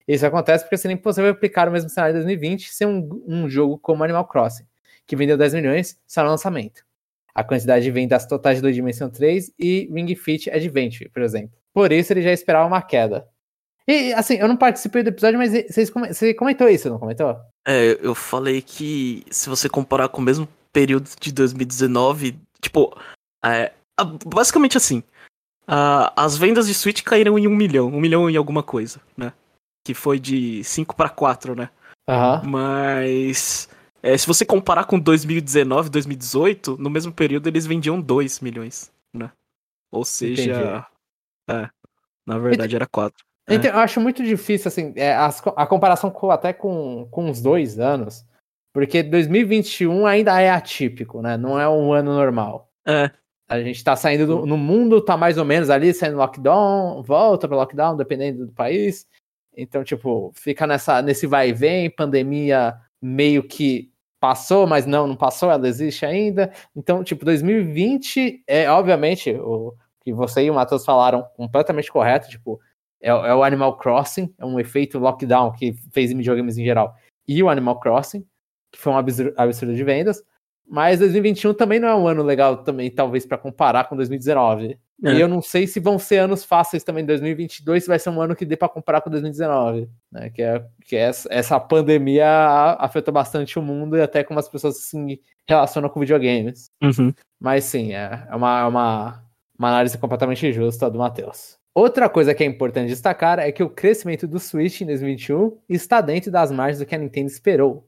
Isso 0.08 0.26
acontece 0.26 0.64
porque 0.64 0.78
seria 0.78 0.96
impossível 0.96 1.30
aplicar 1.30 1.68
o 1.68 1.72
mesmo 1.72 1.90
cenário 1.90 2.14
de 2.14 2.20
2020 2.24 2.72
sem 2.72 2.88
um, 2.88 3.22
um 3.28 3.50
jogo 3.50 3.78
como 3.78 4.02
Animal 4.02 4.26
Crossing, 4.30 4.66
que 5.06 5.14
vendeu 5.14 5.38
10 5.38 5.56
milhões 5.56 6.00
só 6.08 6.24
no 6.24 6.30
lançamento. 6.30 6.86
A 7.36 7.44
quantidade 7.44 7.84
de 7.84 7.92
vendas 7.92 8.26
totais 8.26 8.62
do 8.62 8.72
Dimension 8.72 9.10
3 9.10 9.52
e 9.60 9.90
Ring 9.94 10.16
Fit 10.16 10.50
Adventure, 10.50 11.10
por 11.10 11.22
exemplo. 11.22 11.58
Por 11.74 11.92
isso 11.92 12.14
ele 12.14 12.22
já 12.22 12.32
esperava 12.32 12.66
uma 12.66 12.82
queda. 12.82 13.28
E 13.88 14.14
assim, 14.14 14.36
eu 14.36 14.48
não 14.48 14.58
participei 14.58 15.02
do 15.02 15.10
episódio, 15.10 15.40
mas 15.40 15.52
vocês 15.52 15.90
você 15.90 16.34
comentou 16.34 16.68
isso, 16.68 16.90
não 16.90 17.00
comentou? 17.00 17.40
É, 17.66 17.98
eu 18.02 18.14
falei 18.14 18.62
que 18.62 19.24
se 19.32 19.48
você 19.48 19.70
comparar 19.70 20.10
com 20.10 20.22
o 20.22 20.24
mesmo 20.24 20.48
período 20.74 21.10
de 21.20 21.32
2019, 21.32 22.38
tipo, 22.62 22.94
é, 23.44 23.72
basicamente 24.26 24.76
assim, 24.76 25.02
as 26.16 26.38
vendas 26.38 26.68
de 26.68 26.74
Switch 26.74 27.02
caíram 27.02 27.40
em 27.40 27.48
um 27.48 27.56
milhão, 27.56 27.88
um 27.88 28.00
milhão 28.00 28.30
e 28.30 28.36
alguma 28.36 28.62
coisa, 28.62 29.02
né? 29.16 29.32
Que 29.86 29.94
foi 29.94 30.20
de 30.20 30.64
5 30.66 30.96
para 30.96 31.10
4, 31.10 31.56
né? 31.56 31.70
Uhum. 32.10 32.50
Mas 32.50 33.70
é, 34.04 34.18
se 34.18 34.28
você 34.28 34.46
comparar 34.46 34.86
com 34.86 35.00
2019, 35.00 35.90
2018, 35.90 36.78
no 36.78 36.90
mesmo 36.90 37.14
período 37.14 37.48
eles 37.48 37.66
vendiam 37.66 38.02
2 38.02 38.42
milhões, 38.42 38.92
né? 39.14 39.32
Ou 39.92 40.04
seja, 40.04 40.86
é, 41.50 41.70
na 42.26 42.38
verdade 42.38 42.76
era 42.76 42.86
4. 42.86 43.26
Então, 43.50 43.72
é. 43.72 43.74
eu 43.74 43.80
acho 43.80 44.02
muito 44.02 44.24
difícil, 44.24 44.68
assim, 44.68 44.94
é, 44.96 45.14
a, 45.14 45.28
a 45.56 45.66
comparação 45.66 46.10
com, 46.12 46.30
até 46.30 46.52
com, 46.52 47.08
com 47.10 47.30
os 47.30 47.42
dois 47.42 47.80
anos, 47.80 48.26
porque 48.74 49.02
2021 49.02 50.06
ainda 50.06 50.40
é 50.40 50.50
atípico, 50.50 51.22
né? 51.22 51.38
Não 51.38 51.60
é 51.60 51.68
um 51.68 51.94
ano 51.94 52.14
normal. 52.14 52.70
É. 52.86 53.10
A 53.50 53.62
gente 53.62 53.82
tá 53.82 53.96
saindo 53.96 54.28
do, 54.28 54.46
no 54.46 54.58
mundo, 54.58 55.02
tá 55.02 55.16
mais 55.16 55.38
ou 55.38 55.46
menos 55.46 55.70
ali, 55.70 55.94
saindo 55.94 56.18
lockdown, 56.18 57.02
volta 57.02 57.48
para 57.48 57.56
lockdown, 57.56 57.96
dependendo 57.96 58.46
do 58.46 58.52
país. 58.52 59.08
Então, 59.56 59.84
tipo, 59.84 60.32
fica 60.36 60.68
nessa, 60.68 61.02
nesse 61.02 61.26
vai 61.26 61.50
e 61.50 61.54
vem, 61.54 61.90
pandemia 61.90 62.76
meio 63.02 63.42
que 63.44 63.90
passou, 64.20 64.68
mas 64.68 64.86
não, 64.86 65.08
não 65.08 65.16
passou, 65.16 65.50
ela 65.50 65.68
existe 65.68 66.06
ainda. 66.06 66.52
Então, 66.76 67.04
tipo, 67.04 67.24
2020 67.24 68.44
é, 68.46 68.70
obviamente, 68.70 69.32
o 69.32 69.74
que 70.04 70.12
você 70.12 70.44
e 70.44 70.52
o 70.52 70.54
Matheus 70.54 70.84
falaram 70.84 71.24
completamente 71.36 71.92
correto, 71.92 72.30
tipo, 72.30 72.60
é, 73.02 73.10
é, 73.10 73.36
o 73.36 73.44
Animal 73.44 73.78
Crossing, 73.78 74.34
é 74.38 74.46
um 74.46 74.60
efeito 74.60 75.00
lockdown 75.00 75.52
que 75.52 75.74
fez 75.92 76.12
em 76.12 76.18
videogames 76.18 76.58
em 76.58 76.66
geral, 76.66 76.96
e 77.28 77.42
o 77.44 77.50
Animal 77.50 77.80
Crossing, 77.80 78.26
que 78.72 78.80
foi 78.80 78.94
um 78.94 78.98
absurdo, 78.98 79.34
absurdo 79.38 79.76
de 79.76 79.84
vendas. 79.84 80.24
Mas 80.70 81.00
2021 81.00 81.54
também 81.54 81.80
não 81.80 81.88
é 81.88 81.96
um 81.96 82.08
ano 82.08 82.22
legal 82.22 82.58
também, 82.58 82.92
talvez, 82.92 83.26
para 83.26 83.38
comparar 83.38 83.86
com 83.86 83.96
2019. 83.96 84.78
É. 85.04 85.14
E 85.14 85.22
eu 85.22 85.28
não 85.28 85.42
sei 85.42 85.68
se 85.68 85.80
vão 85.80 86.00
ser 86.00 86.18
anos 86.18 86.44
fáceis 86.44 86.84
também 86.84 87.06
2022, 87.06 87.84
se 87.84 87.88
vai 87.88 88.00
ser 88.00 88.10
um 88.10 88.20
ano 88.20 88.36
que 88.36 88.44
dê 88.44 88.58
para 88.58 88.68
comparar 88.68 89.02
com 89.02 89.10
2019, 89.10 89.88
né? 90.12 90.30
Que 90.30 90.42
é 90.42 90.66
que 90.84 90.96
é 90.96 91.12
essa 91.30 91.60
pandemia 91.60 92.28
afetou 92.80 93.14
bastante 93.14 93.58
o 93.60 93.62
mundo 93.62 93.96
e 93.96 94.02
até 94.02 94.24
como 94.24 94.40
as 94.40 94.50
pessoas 94.50 94.78
se 94.78 95.22
relacionam 95.48 95.88
com 95.88 96.00
videogames. 96.00 96.72
Uhum. 96.82 97.14
Mas 97.40 97.64
sim, 97.66 97.94
é, 97.94 98.28
é 98.28 98.36
uma, 98.36 98.60
é 98.60 98.64
uma, 98.66 99.24
uma 99.58 99.70
análise 99.70 99.98
completamente 99.98 100.52
justa 100.52 100.90
do 100.90 100.98
Matheus. 100.98 101.58
Outra 101.78 102.10
coisa 102.10 102.34
que 102.34 102.44
é 102.44 102.48
importante 102.48 102.90
destacar 102.90 103.38
é 103.38 103.52
que 103.52 103.62
o 103.62 103.70
crescimento 103.70 104.28
do 104.28 104.40
Switch 104.40 104.82
em 104.82 104.88
2021 104.88 105.60
está 105.70 106.02
dentro 106.02 106.32
das 106.32 106.52
margens 106.52 106.80
do 106.80 106.88
que 106.88 106.96
a 106.96 106.98
Nintendo 106.98 107.28
esperou. 107.28 107.88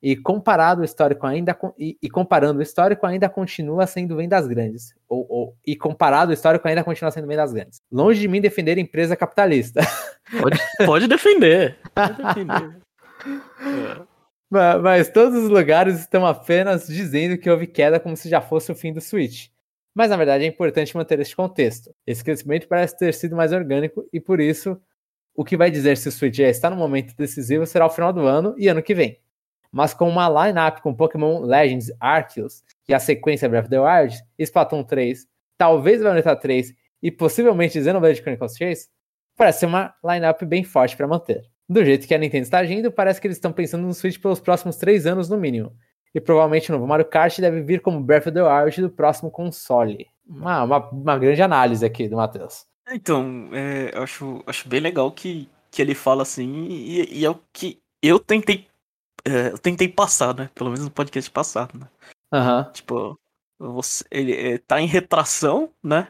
E 0.00 0.14
comparado 0.14 0.82
o 0.82 0.84
histórico 0.84 1.26
ainda 1.26 1.58
e, 1.76 1.98
e, 2.00 2.08
comparando 2.08 2.60
o 2.60 2.62
histórico 2.62 3.04
ainda 3.04 3.28
continua 3.28 3.88
sendo 3.88 4.14
vendas 4.14 4.46
grandes. 4.46 4.94
Ou, 5.08 5.26
ou, 5.28 5.56
e 5.66 5.74
comparado 5.74 6.30
o 6.30 6.32
histórico 6.32 6.68
ainda 6.68 6.84
continua 6.84 7.10
sendo 7.10 7.26
vendas 7.26 7.52
grandes. 7.52 7.80
Longe 7.90 8.20
de 8.20 8.28
mim 8.28 8.40
defender 8.40 8.78
empresa 8.78 9.16
capitalista. 9.16 9.80
Pode, 10.40 10.58
pode 10.86 11.08
defender. 11.08 11.76
Pode 11.92 12.22
defender. 12.22 12.78
é. 13.98 14.02
mas, 14.48 14.80
mas 14.80 15.08
todos 15.08 15.42
os 15.42 15.50
lugares 15.50 15.98
estão 15.98 16.24
apenas 16.24 16.86
dizendo 16.86 17.36
que 17.36 17.50
houve 17.50 17.66
queda 17.66 17.98
como 17.98 18.16
se 18.16 18.28
já 18.28 18.40
fosse 18.40 18.70
o 18.70 18.76
fim 18.76 18.92
do 18.92 19.00
Switch. 19.00 19.48
Mas 19.94 20.10
na 20.10 20.16
verdade 20.16 20.44
é 20.44 20.46
importante 20.48 20.96
manter 20.96 21.20
este 21.20 21.36
contexto. 21.36 21.94
Esse 22.06 22.24
crescimento 22.24 22.66
parece 22.66 22.98
ter 22.98 23.14
sido 23.14 23.36
mais 23.36 23.52
orgânico 23.52 24.04
e 24.12 24.20
por 24.20 24.40
isso 24.40 24.78
o 25.34 25.44
que 25.44 25.56
vai 25.56 25.70
dizer 25.70 25.96
se 25.96 26.08
o 26.08 26.12
Switch 26.12 26.36
já 26.36 26.48
está 26.48 26.68
no 26.68 26.76
momento 26.76 27.14
decisivo 27.16 27.64
será 27.64 27.86
o 27.86 27.90
final 27.90 28.12
do 28.12 28.20
ano 28.26 28.54
e 28.58 28.68
ano 28.68 28.82
que 28.82 28.94
vem. 28.94 29.20
Mas 29.70 29.94
com 29.94 30.08
uma 30.08 30.28
lineup 30.28 30.80
com 30.80 30.94
Pokémon 30.94 31.40
Legends 31.40 31.92
Arceus 32.00 32.62
e 32.88 32.94
a 32.94 32.98
sequência 32.98 33.48
Breath 33.48 33.64
of 33.64 33.70
the 33.70 33.80
Wild, 33.80 34.16
Splatoon 34.38 34.84
3, 34.84 35.26
talvez 35.56 36.02
Bayonetta 36.02 36.36
3 36.36 36.72
e 37.02 37.10
possivelmente 37.10 37.82
Xenoblade 37.82 38.20
Chronicles 38.20 38.54
3, 38.54 38.88
parece 39.36 39.60
ser 39.60 39.66
uma 39.66 39.94
lineup 40.04 40.42
bem 40.44 40.62
forte 40.64 40.96
para 40.96 41.08
manter. 41.08 41.42
Do 41.68 41.84
jeito 41.84 42.06
que 42.06 42.14
a 42.14 42.18
Nintendo 42.18 42.44
está 42.44 42.58
agindo, 42.58 42.92
parece 42.92 43.20
que 43.20 43.26
eles 43.26 43.36
estão 43.36 43.52
pensando 43.52 43.84
no 43.84 43.94
Switch 43.94 44.20
pelos 44.20 44.38
próximos 44.38 44.76
3 44.76 45.06
anos 45.06 45.28
no 45.28 45.36
mínimo 45.36 45.72
e 46.14 46.20
provavelmente 46.20 46.70
o 46.70 46.74
novo 46.74 46.86
Mario 46.86 47.06
Kart 47.06 47.38
deve 47.40 47.62
vir 47.62 47.80
como 47.80 48.00
Breath 48.00 48.26
of 48.26 48.32
the 48.32 48.42
Wild 48.42 48.80
do 48.80 48.90
próximo 48.90 49.30
console. 49.30 50.06
Uma, 50.26 50.62
uma, 50.62 50.78
uma 50.90 51.18
grande 51.18 51.42
análise 51.42 51.84
aqui 51.84 52.08
do 52.08 52.16
Matheus. 52.16 52.66
Então, 52.90 53.48
é, 53.52 53.90
eu 53.94 54.02
acho, 54.02 54.42
acho 54.46 54.68
bem 54.68 54.80
legal 54.80 55.10
que, 55.10 55.48
que 55.70 55.82
ele 55.82 55.94
fala 55.94 56.22
assim, 56.22 56.66
e, 56.68 57.20
e 57.20 57.24
é 57.24 57.30
o 57.30 57.38
que 57.52 57.78
eu 58.02 58.18
tentei 58.18 58.66
é, 59.24 59.48
eu 59.48 59.58
tentei 59.58 59.88
passar, 59.88 60.34
né? 60.34 60.50
Pelo 60.54 60.70
menos 60.70 60.84
no 60.84 60.90
podcast 60.90 61.30
passado, 61.30 61.78
né? 61.78 61.88
Uhum. 62.32 62.72
Tipo, 62.72 63.18
você, 63.58 64.04
ele 64.10 64.32
é, 64.32 64.58
tá 64.58 64.80
em 64.80 64.86
retração, 64.86 65.70
né? 65.82 66.08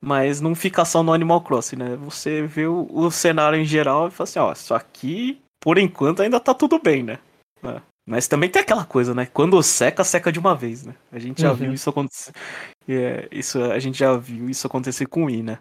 Mas 0.00 0.40
não 0.40 0.54
fica 0.54 0.84
só 0.84 1.02
no 1.02 1.12
Animal 1.12 1.42
Crossing, 1.42 1.76
né? 1.76 1.96
Você 1.96 2.46
vê 2.46 2.66
o, 2.66 2.86
o 2.90 3.10
cenário 3.10 3.58
em 3.58 3.64
geral 3.64 4.06
e 4.06 4.10
fala 4.10 4.28
assim, 4.28 4.38
ó, 4.38 4.52
isso 4.52 4.74
aqui, 4.74 5.40
por 5.60 5.78
enquanto, 5.78 6.22
ainda 6.22 6.38
tá 6.38 6.54
tudo 6.54 6.78
bem, 6.78 7.02
né? 7.02 7.18
É. 7.64 7.80
Mas 8.06 8.28
também 8.28 8.50
tem 8.50 8.60
aquela 8.60 8.84
coisa, 8.84 9.14
né? 9.14 9.26
Quando 9.26 9.62
seca, 9.62 10.04
seca 10.04 10.30
de 10.30 10.38
uma 10.38 10.54
vez, 10.54 10.84
né? 10.84 10.94
A 11.10 11.18
gente 11.18 11.40
já 11.40 11.50
uhum. 11.50 11.56
viu 11.56 11.72
isso 11.72 11.88
acontecer. 11.88 12.32
É, 12.86 13.28
isso, 13.32 13.62
a 13.62 13.78
gente 13.78 13.98
já 13.98 14.14
viu 14.16 14.48
isso 14.48 14.66
acontecer 14.66 15.06
com 15.06 15.24
o 15.24 15.30
I, 15.30 15.42
né? 15.42 15.58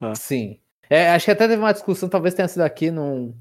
Ah. 0.00 0.14
Sim. 0.14 0.58
É, 0.88 1.10
acho 1.10 1.26
que 1.26 1.30
até 1.30 1.46
teve 1.46 1.60
uma 1.60 1.72
discussão, 1.72 2.08
talvez 2.08 2.34
tenha 2.34 2.48
sido 2.48 2.62
aqui 2.62 2.90
num, 2.90 3.34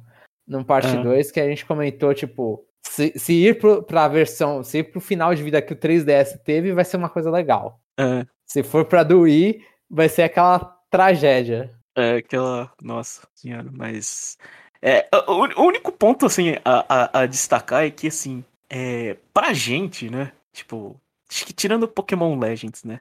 num 0.48 0.64
parte 0.64 0.96
2, 0.96 1.30
ah. 1.30 1.34
que 1.34 1.40
a 1.40 1.48
gente 1.48 1.66
comentou, 1.66 2.14
tipo, 2.14 2.66
se, 2.86 3.14
se 3.18 3.34
ir 3.34 3.60
pro, 3.60 3.84
pra 3.84 4.08
versão, 4.08 4.64
se 4.64 4.80
ir 4.80 4.84
pro 4.84 5.00
final 5.00 5.34
de 5.34 5.44
vida 5.44 5.62
que 5.62 5.74
o 5.74 5.78
3DS 5.78 6.38
teve, 6.44 6.74
vai 6.74 6.84
ser 6.84 6.98
uma 6.98 7.10
coisa 7.10 7.32
legal. 7.32 7.80
É. 7.98 8.26
Se 8.46 8.64
for 8.64 8.86
pra 8.86 9.04
do 9.04 9.22
Wii, 9.22 9.64
vai 9.90 10.10
ser 10.10 10.24
aquela 10.24 10.60
tragédia. 10.90 11.72
É, 11.96 12.18
aquela. 12.18 12.72
Nossa 12.82 13.28
senhora, 13.34 13.70
mas. 13.72 14.38
É, 14.82 15.08
o, 15.28 15.64
único 15.64 15.92
ponto, 15.92 16.26
assim, 16.26 16.56
a, 16.66 16.86
a, 16.90 17.22
a, 17.22 17.26
destacar 17.26 17.84
é 17.84 17.92
que, 17.92 18.08
assim, 18.08 18.44
é, 18.70 19.16
pra 19.34 19.54
gente, 19.54 20.10
né? 20.10 20.32
Tipo, 20.52 21.00
acho 21.30 21.46
que 21.46 21.54
tirando 21.54 21.88
Pokémon 21.88 22.38
Legends, 22.38 22.84
né? 22.84 23.00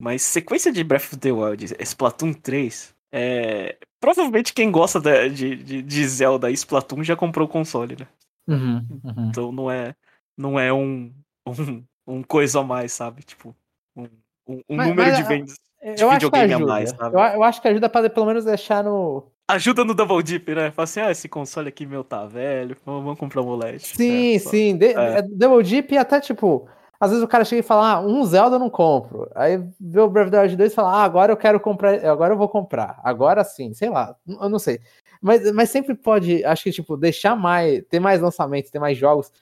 Mas 0.00 0.22
sequência 0.22 0.72
de 0.72 0.82
Breath 0.82 1.04
of 1.04 1.16
the 1.18 1.32
Wild, 1.32 1.76
Splatoon 1.80 2.32
3, 2.32 2.94
é, 3.12 3.76
provavelmente 4.00 4.54
quem 4.54 4.70
gosta 4.70 5.00
de, 5.00 5.56
de, 5.56 5.82
de, 5.82 6.08
Zelda 6.08 6.50
e 6.50 6.54
Splatoon 6.54 7.02
já 7.02 7.16
comprou 7.16 7.46
o 7.46 7.50
console, 7.50 7.96
né? 7.98 8.06
Uhum, 8.46 8.86
uhum. 9.04 9.28
Então 9.28 9.52
não 9.52 9.70
é, 9.70 9.94
não 10.36 10.58
é 10.58 10.72
um, 10.72 11.12
um, 11.46 11.84
um 12.06 12.22
coisa 12.22 12.60
a 12.60 12.64
mais, 12.64 12.92
sabe? 12.92 13.22
Tipo, 13.22 13.54
um, 13.96 14.08
um, 14.46 14.62
mas, 14.70 14.88
número 14.88 15.10
mas, 15.10 15.16
de 15.16 15.22
vendas 15.24 15.56
de 15.94 16.02
eu 16.02 16.10
videogame 16.10 16.54
a 16.54 16.58
mais, 16.58 16.90
sabe? 16.90 17.16
Eu, 17.16 17.20
eu 17.20 17.42
acho 17.42 17.60
que 17.62 17.68
ajuda 17.68 17.88
pra 17.88 18.08
pelo 18.10 18.26
menos 18.26 18.44
deixar 18.44 18.82
no, 18.82 19.24
ajuda 19.48 19.82
no 19.84 19.94
Double 19.94 20.22
Dip, 20.22 20.54
né? 20.54 20.70
Fala 20.70 20.84
assim, 20.84 21.00
ah, 21.00 21.10
esse 21.10 21.28
console 21.28 21.68
aqui 21.68 21.86
meu 21.86 22.04
tá 22.04 22.26
velho, 22.26 22.76
vamos 22.84 23.18
comprar 23.18 23.40
um 23.42 23.48
OLED. 23.48 23.80
Sim, 23.80 24.36
é, 24.36 24.38
sim. 24.38 24.76
De, 24.76 24.88
é. 24.88 25.18
é. 25.18 25.22
Double 25.22 25.64
Dip 25.64 25.92
e 25.92 25.96
até, 25.96 26.20
tipo, 26.20 26.68
às 27.00 27.10
vezes 27.10 27.24
o 27.24 27.28
cara 27.28 27.44
chega 27.44 27.60
e 27.60 27.64
fala, 27.64 27.92
ah, 27.94 28.00
um 28.00 28.22
Zelda 28.24 28.56
eu 28.56 28.60
não 28.60 28.68
compro. 28.68 29.28
Aí 29.34 29.58
vê 29.80 30.00
o 30.00 30.08
Breath 30.08 30.26
of 30.26 30.32
the 30.32 30.42
Wild 30.42 30.56
2 30.56 30.72
e 30.72 30.74
fala, 30.74 30.92
ah, 30.92 31.02
agora 31.02 31.32
eu 31.32 31.36
quero 31.36 31.58
comprar, 31.58 32.04
agora 32.04 32.34
eu 32.34 32.38
vou 32.38 32.48
comprar. 32.48 33.00
Agora 33.02 33.42
sim, 33.42 33.72
sei 33.72 33.88
lá, 33.88 34.14
eu 34.26 34.48
não 34.48 34.58
sei. 34.58 34.80
Mas, 35.20 35.50
mas 35.52 35.70
sempre 35.70 35.94
pode, 35.94 36.44
acho 36.44 36.64
que, 36.64 36.70
tipo, 36.70 36.96
deixar 36.96 37.34
mais, 37.34 37.82
ter 37.88 37.98
mais 37.98 38.20
lançamentos, 38.20 38.70
ter 38.70 38.78
mais 38.78 38.96
jogos. 38.98 39.32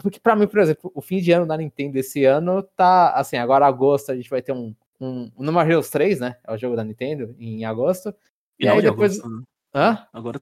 Porque 0.00 0.20
pra 0.20 0.36
mim, 0.36 0.46
por 0.46 0.60
exemplo, 0.60 0.92
o 0.94 1.02
fim 1.02 1.18
de 1.18 1.32
ano 1.32 1.46
da 1.46 1.56
Nintendo 1.56 1.98
esse 1.98 2.24
ano 2.24 2.62
tá, 2.62 3.12
assim, 3.14 3.36
agora 3.36 3.66
agosto 3.66 4.12
a 4.12 4.16
gente 4.16 4.30
vai 4.30 4.40
ter 4.40 4.52
um, 4.52 4.74
um, 5.00 5.30
um 5.36 5.52
More 5.52 5.68
Heroes 5.68 5.90
3, 5.90 6.20
né? 6.20 6.36
É 6.46 6.52
o 6.52 6.56
jogo 6.56 6.76
da 6.76 6.84
Nintendo, 6.84 7.34
em 7.38 7.64
agosto. 7.64 8.14
E, 8.58 8.64
e 8.64 8.68
aí 8.68 8.80
depois... 8.80 9.18
Agosto, 9.18 9.28
né? 9.28 9.42
Hã? 9.74 10.06
Agora, 10.12 10.40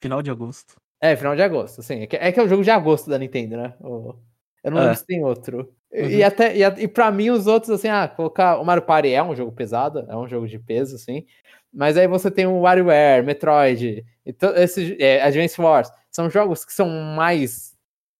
final 0.00 0.22
de 0.22 0.30
agosto. 0.30 0.76
É, 1.00 1.16
final 1.16 1.34
de 1.36 1.42
agosto, 1.42 1.82
sim. 1.82 2.02
É 2.02 2.06
que 2.06 2.16
é, 2.16 2.32
que 2.32 2.40
é 2.40 2.42
o 2.42 2.48
jogo 2.48 2.62
de 2.62 2.70
agosto 2.70 3.08
da 3.08 3.18
Nintendo, 3.18 3.56
né? 3.56 3.74
Eu 3.82 4.70
não 4.70 4.78
é. 4.78 4.82
lembro 4.82 4.96
se 4.96 5.06
tem 5.06 5.24
outro. 5.24 5.72
Uhum. 5.92 6.08
E, 6.08 6.22
até, 6.24 6.56
e, 6.56 6.62
e 6.62 6.88
pra 6.88 7.10
mim, 7.10 7.30
os 7.30 7.46
outros, 7.46 7.70
assim, 7.70 7.88
ah, 7.88 8.08
colocar. 8.08 8.58
O 8.58 8.64
Mario 8.64 8.84
Party 8.84 9.12
é 9.12 9.22
um 9.22 9.34
jogo 9.34 9.52
pesado, 9.52 10.06
é 10.08 10.16
um 10.16 10.28
jogo 10.28 10.46
de 10.48 10.58
peso, 10.58 10.96
assim. 10.96 11.26
Mas 11.72 11.96
aí 11.96 12.06
você 12.06 12.30
tem 12.30 12.46
o 12.46 12.60
WarioWare, 12.60 13.24
Metroid, 13.24 14.04
esse, 14.24 14.96
é, 15.00 15.22
Advance 15.22 15.60
Wars. 15.60 15.90
São 16.10 16.28
jogos 16.30 16.64
que 16.64 16.72
são 16.72 16.88
mais. 16.88 17.76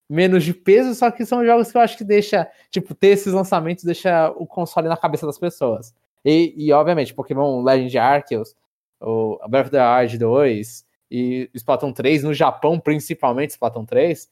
menos 0.09 0.43
de 0.43 0.53
peso, 0.53 0.95
só 0.95 1.11
que 1.11 1.25
são 1.25 1.45
jogos 1.45 1.71
que 1.71 1.77
eu 1.77 1.81
acho 1.81 1.97
que 1.97 2.03
deixa. 2.03 2.49
Tipo, 2.69 2.95
ter 2.95 3.09
esses 3.09 3.33
lançamentos 3.33 3.83
deixa 3.85 4.31
o 4.31 4.45
console 4.47 4.87
na 4.89 4.97
cabeça 4.97 5.25
das 5.25 5.39
pessoas. 5.39 5.93
E, 6.25 6.53
e 6.57 6.71
obviamente, 6.73 7.13
Pokémon 7.13 7.63
Legend 7.63 7.97
Arceus 7.97 8.55
o 9.03 9.39
Breath 9.47 9.65
of 9.65 9.71
the 9.71 10.01
Wild 10.01 10.17
2 10.17 10.85
e 11.11 11.49
Splatoon 11.53 11.93
3, 11.93 12.23
no 12.23 12.33
Japão 12.33 12.79
principalmente 12.79 13.51
Splatoon 13.51 13.85
3. 13.85 14.29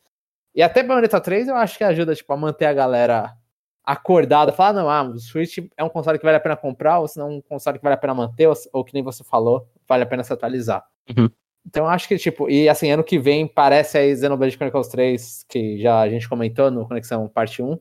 E 0.55 0.61
até 0.61 0.83
Bayonetta 0.83 1.21
3 1.21 1.47
eu 1.47 1.55
acho 1.55 1.77
que 1.77 1.83
ajuda 1.83 2.15
tipo, 2.15 2.31
a 2.33 2.37
manter 2.37 2.65
a 2.65 2.73
galera 2.73 3.37
acordada, 3.83 4.51
falar, 4.51 4.73
não, 4.73 4.89
ah, 4.89 5.03
o 5.03 5.19
Switch 5.19 5.57
é 5.75 5.83
um 5.83 5.89
console 5.89 6.19
que 6.19 6.25
vale 6.25 6.37
a 6.37 6.41
pena 6.41 6.55
comprar, 6.55 6.99
ou 6.99 7.07
se 7.07 7.17
não 7.17 7.37
um 7.37 7.41
console 7.41 7.77
que 7.77 7.83
vale 7.83 7.95
a 7.95 7.97
pena 7.97 8.13
manter, 8.13 8.47
ou, 8.47 8.53
ou, 8.73 8.83
que 8.83 8.93
nem 8.93 9.03
você 9.03 9.23
falou, 9.23 9.67
vale 9.87 10.03
a 10.03 10.05
pena 10.05 10.23
se 10.23 10.31
atualizar. 10.31 10.85
Uhum. 11.09 11.29
Então 11.65 11.85
eu 11.85 11.89
acho 11.89 12.07
que, 12.07 12.17
tipo, 12.17 12.49
e 12.49 12.69
assim, 12.69 12.91
ano 12.91 13.03
que 13.03 13.19
vem 13.19 13.47
parece 13.47 13.97
aí 13.97 14.15
Xenoblade 14.15 14.55
Chronicles 14.55 14.87
3, 14.87 15.45
que 15.47 15.79
já 15.79 15.99
a 15.99 16.09
gente 16.09 16.27
comentou 16.27 16.71
no 16.71 16.87
Conexão 16.87 17.27
Parte 17.27 17.61
1, 17.61 17.77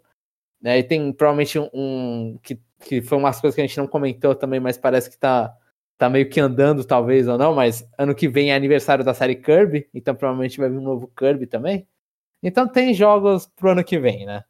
Né? 0.60 0.78
E 0.78 0.82
tem 0.82 1.12
provavelmente 1.12 1.58
um, 1.58 1.68
um 1.72 2.38
que, 2.42 2.60
que 2.80 3.00
foi 3.02 3.16
umas 3.18 3.40
coisas 3.40 3.54
que 3.54 3.60
a 3.60 3.66
gente 3.66 3.78
não 3.78 3.86
comentou 3.86 4.34
também, 4.34 4.60
mas 4.60 4.76
parece 4.76 5.10
que 5.10 5.18
tá, 5.18 5.54
tá 6.00 6.08
meio 6.08 6.30
que 6.30 6.40
andando, 6.40 6.82
talvez 6.82 7.28
ou 7.28 7.36
não. 7.36 7.54
Mas 7.54 7.86
ano 7.98 8.14
que 8.14 8.26
vem 8.26 8.50
é 8.50 8.54
aniversário 8.54 9.04
da 9.04 9.12
série 9.12 9.36
Kirby, 9.36 9.86
então 9.92 10.14
provavelmente 10.14 10.58
vai 10.58 10.70
vir 10.70 10.78
um 10.78 10.82
novo 10.82 11.12
Kirby 11.14 11.46
também. 11.46 11.86
Então 12.42 12.66
tem 12.66 12.94
jogos 12.94 13.46
pro 13.54 13.72
ano 13.72 13.84
que 13.84 13.98
vem, 13.98 14.24
né? 14.24 14.42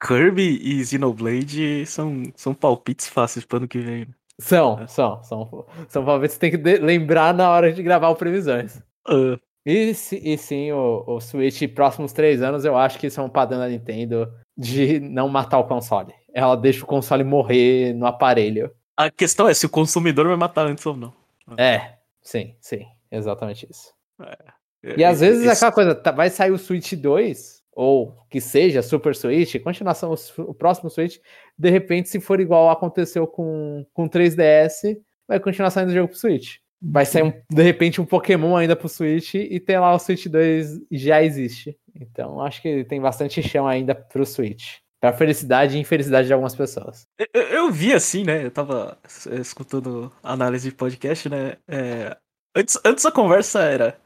Kirby 0.00 0.58
e 0.62 0.82
Xenoblade 0.84 1.84
são, 1.84 2.22
são 2.34 2.54
palpites 2.54 3.06
fáceis 3.06 3.44
pro 3.44 3.58
ano 3.58 3.68
que 3.68 3.78
vem. 3.78 4.00
Né? 4.06 4.14
São, 4.40 4.86
são, 4.88 5.22
são. 5.22 5.66
São 5.88 6.04
palpites 6.04 6.38
que 6.38 6.40
tem 6.40 6.50
que 6.52 6.78
lembrar 6.78 7.34
na 7.34 7.50
hora 7.50 7.70
de 7.70 7.82
gravar 7.82 8.08
o 8.08 8.16
Previsões. 8.16 8.80
Uh. 9.06 9.38
E, 9.66 9.90
e 9.90 10.38
sim, 10.38 10.72
o, 10.72 11.04
o 11.06 11.20
Switch, 11.20 11.62
próximos 11.74 12.12
três 12.14 12.40
anos, 12.40 12.64
eu 12.64 12.76
acho 12.76 12.98
que 12.98 13.08
isso 13.08 13.20
é 13.20 13.22
um 13.22 13.28
padrão 13.28 13.58
da 13.58 13.68
Nintendo 13.68 14.32
de 14.56 15.00
não 15.00 15.28
matar 15.28 15.58
o 15.58 15.66
console. 15.66 16.14
Ela 16.32 16.56
deixa 16.56 16.84
o 16.84 16.86
console 16.86 17.24
morrer 17.24 17.92
no 17.92 18.06
aparelho. 18.06 18.70
A 18.98 19.12
questão 19.12 19.48
é 19.48 19.54
se 19.54 19.64
o 19.64 19.68
consumidor 19.68 20.26
vai 20.26 20.36
matar 20.36 20.66
antes 20.66 20.84
ou 20.84 20.96
não. 20.96 21.14
É, 21.56 21.94
sim, 22.20 22.56
sim, 22.60 22.84
exatamente 23.12 23.64
isso. 23.70 23.94
É. 24.20 24.94
E 24.96 25.04
às 25.04 25.20
vezes 25.20 25.46
é 25.46 25.52
aquela 25.52 25.70
coisa, 25.70 25.94
tá, 25.94 26.10
vai 26.10 26.28
sair 26.28 26.50
o 26.50 26.58
Switch 26.58 26.94
2, 26.94 27.62
ou 27.72 28.16
que 28.28 28.40
seja 28.40 28.82
Super 28.82 29.14
Switch, 29.14 29.54
continuação, 29.62 30.12
o 30.38 30.52
próximo 30.52 30.90
Switch, 30.90 31.18
de 31.56 31.70
repente, 31.70 32.08
se 32.08 32.18
for 32.18 32.40
igual 32.40 32.70
aconteceu 32.70 33.24
com, 33.24 33.86
com 33.94 34.08
3DS, 34.08 34.98
vai 35.28 35.38
continuar 35.38 35.70
saindo 35.70 35.94
jogo 35.94 36.08
pro 36.08 36.18
Switch. 36.18 36.56
Vai 36.82 37.06
sair, 37.06 37.22
um, 37.22 37.32
de 37.48 37.62
repente, 37.62 38.00
um 38.00 38.04
Pokémon 38.04 38.56
ainda 38.56 38.74
pro 38.74 38.88
Switch 38.88 39.34
e 39.34 39.60
tem 39.60 39.78
lá 39.78 39.94
o 39.94 39.98
Switch 40.00 40.26
2 40.26 40.80
já 40.90 41.22
existe. 41.22 41.78
Então, 41.94 42.40
acho 42.40 42.60
que 42.60 42.82
tem 42.82 43.00
bastante 43.00 43.40
chão 43.44 43.64
ainda 43.64 43.94
pro 43.94 44.26
Switch. 44.26 44.78
Pra 45.00 45.12
felicidade 45.12 45.76
e 45.76 45.80
infelicidade 45.80 46.26
de 46.26 46.32
algumas 46.32 46.56
pessoas. 46.56 47.06
Eu, 47.32 47.42
eu 47.42 47.70
vi 47.70 47.92
assim, 47.92 48.24
né? 48.24 48.44
Eu 48.44 48.50
tava 48.50 48.98
escutando 49.40 50.12
análise 50.22 50.70
de 50.70 50.74
podcast, 50.74 51.28
né? 51.28 51.56
É, 51.68 52.16
antes, 52.54 52.78
antes 52.84 53.06
a 53.06 53.12
conversa 53.12 53.60
era 53.60 54.00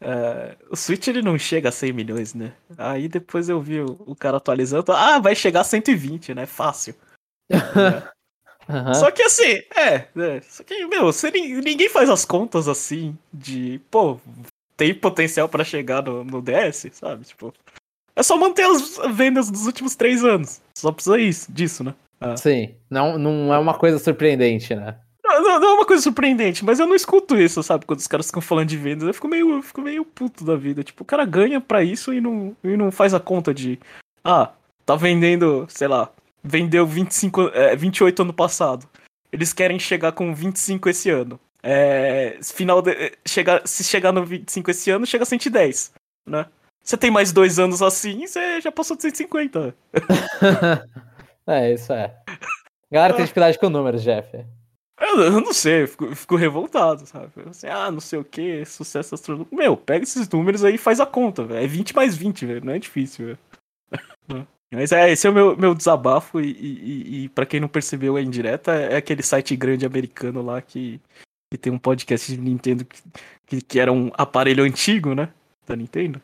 Uh, 0.00 0.54
o 0.70 0.76
Switch 0.76 1.08
ele 1.08 1.22
não 1.22 1.38
chega 1.38 1.70
a 1.70 1.72
100 1.72 1.92
milhões, 1.92 2.34
né? 2.34 2.52
Aí 2.76 3.08
depois 3.08 3.48
eu 3.48 3.60
vi 3.60 3.80
o, 3.80 3.96
o 4.06 4.14
cara 4.14 4.36
atualizando. 4.36 4.92
Ah, 4.92 5.18
vai 5.18 5.34
chegar 5.34 5.60
a 5.60 5.64
120, 5.64 6.34
né? 6.34 6.44
Fácil. 6.44 6.94
uhum. 8.68 8.94
Só 8.94 9.10
que 9.10 9.22
assim, 9.22 9.62
é, 9.74 10.08
é, 10.16 10.40
Só 10.42 10.62
que, 10.62 10.86
meu, 10.86 11.04
você, 11.04 11.30
ninguém 11.30 11.88
faz 11.88 12.10
as 12.10 12.24
contas 12.24 12.68
assim 12.68 13.16
de, 13.32 13.80
pô, 13.90 14.20
tem 14.76 14.94
potencial 14.94 15.48
para 15.48 15.64
chegar 15.64 16.02
no, 16.02 16.22
no, 16.22 16.42
DS, 16.42 16.88
sabe? 16.92 17.24
Tipo. 17.24 17.54
É 18.16 18.22
só 18.22 18.36
manter 18.38 18.64
as 18.64 18.98
vendas 19.14 19.50
dos 19.50 19.66
últimos 19.66 19.94
três 19.94 20.24
anos. 20.24 20.62
Só 20.74 20.90
precisa 20.90 21.18
isso, 21.18 21.52
disso, 21.52 21.84
né? 21.84 21.94
Ah. 22.18 22.36
Sim, 22.36 22.74
não, 22.90 23.18
não 23.18 23.52
é 23.52 23.58
uma 23.58 23.74
coisa 23.74 23.98
surpreendente, 23.98 24.74
né? 24.74 24.96
Não, 25.22 25.60
não, 25.60 25.68
é 25.68 25.74
uma 25.74 25.84
coisa 25.84 26.02
surpreendente, 26.02 26.64
mas 26.64 26.78
eu 26.78 26.86
não 26.86 26.94
escuto 26.94 27.36
isso, 27.38 27.62
sabe? 27.62 27.84
Quando 27.84 27.98
os 27.98 28.06
caras 28.06 28.26
ficam 28.26 28.40
falando 28.40 28.68
de 28.68 28.76
vendas, 28.76 29.06
eu 29.06 29.12
fico 29.12 29.28
meio, 29.28 29.56
eu 29.56 29.62
fico 29.62 29.82
meio 29.82 30.04
puto 30.04 30.44
da 30.44 30.56
vida. 30.56 30.82
Tipo, 30.82 31.02
o 31.02 31.06
cara 31.06 31.24
ganha 31.24 31.60
pra 31.60 31.82
isso 31.82 32.14
e 32.14 32.20
não, 32.20 32.56
e 32.64 32.76
não 32.76 32.90
faz 32.90 33.12
a 33.12 33.20
conta 33.20 33.52
de. 33.52 33.78
Ah, 34.24 34.52
tá 34.86 34.96
vendendo, 34.96 35.66
sei 35.68 35.88
lá, 35.88 36.10
vendeu 36.42 36.86
25, 36.86 37.50
é, 37.52 37.76
28 37.76 38.22
ano 38.22 38.32
passado. 38.32 38.88
Eles 39.32 39.52
querem 39.52 39.78
chegar 39.78 40.12
com 40.12 40.34
25 40.34 40.88
esse 40.88 41.10
ano. 41.10 41.38
É, 41.62 42.38
final 42.42 42.80
de, 42.80 42.92
é, 42.92 43.12
chegar, 43.26 43.66
se 43.66 43.82
chegar 43.82 44.12
no 44.12 44.24
25 44.24 44.70
esse 44.70 44.90
ano, 44.90 45.04
chega 45.04 45.24
a 45.24 45.26
110, 45.26 45.92
né? 46.26 46.46
Você 46.86 46.96
tem 46.96 47.10
mais 47.10 47.32
dois 47.32 47.58
anos 47.58 47.82
assim, 47.82 48.28
você 48.28 48.60
já 48.60 48.70
passou 48.70 48.96
de 48.96 49.02
150. 49.02 49.74
é, 51.44 51.72
isso 51.74 51.92
é. 51.92 52.16
Galera, 52.92 53.12
tem 53.12 53.24
dificuldade 53.24 53.58
com 53.58 53.68
números, 53.68 54.04
Jeff. 54.04 54.46
Eu, 55.00 55.20
eu 55.20 55.40
não 55.40 55.52
sei, 55.52 55.82
eu 55.82 55.88
fico, 55.88 56.04
eu 56.04 56.14
fico 56.14 56.36
revoltado, 56.36 57.04
sabe? 57.04 57.32
Assim, 57.50 57.66
ah, 57.66 57.90
não 57.90 57.98
sei 57.98 58.20
o 58.20 58.24
que, 58.24 58.64
sucesso 58.64 59.16
astronômico. 59.16 59.54
Meu, 59.54 59.76
pega 59.76 60.04
esses 60.04 60.28
números 60.28 60.62
aí 60.62 60.76
e 60.76 60.78
faz 60.78 61.00
a 61.00 61.06
conta, 61.06 61.42
velho. 61.42 61.64
É 61.64 61.66
20 61.66 61.94
mais 61.94 62.16
20, 62.16 62.46
velho. 62.46 62.64
Não 62.64 62.72
é 62.72 62.78
difícil, 62.78 63.26
velho. 63.26 63.38
Mas 64.72 64.92
é, 64.92 65.10
esse 65.10 65.26
é 65.26 65.30
o 65.30 65.34
meu, 65.34 65.56
meu 65.56 65.74
desabafo 65.74 66.40
e, 66.40 66.52
e, 66.52 67.24
e 67.24 67.28
para 67.30 67.46
quem 67.46 67.58
não 67.58 67.68
percebeu 67.68 68.14
a 68.14 68.22
indireta, 68.22 68.72
é 68.72 68.96
aquele 68.96 69.24
site 69.24 69.56
grande 69.56 69.84
americano 69.84 70.40
lá 70.40 70.62
que, 70.62 71.00
que 71.50 71.58
tem 71.58 71.72
um 71.72 71.78
podcast 71.78 72.30
de 72.30 72.40
Nintendo 72.40 72.84
que, 72.84 73.02
que, 73.44 73.60
que 73.60 73.80
era 73.80 73.92
um 73.92 74.12
aparelho 74.14 74.62
antigo, 74.62 75.16
né? 75.16 75.30
Da 75.66 75.74
Nintendo. 75.74 76.22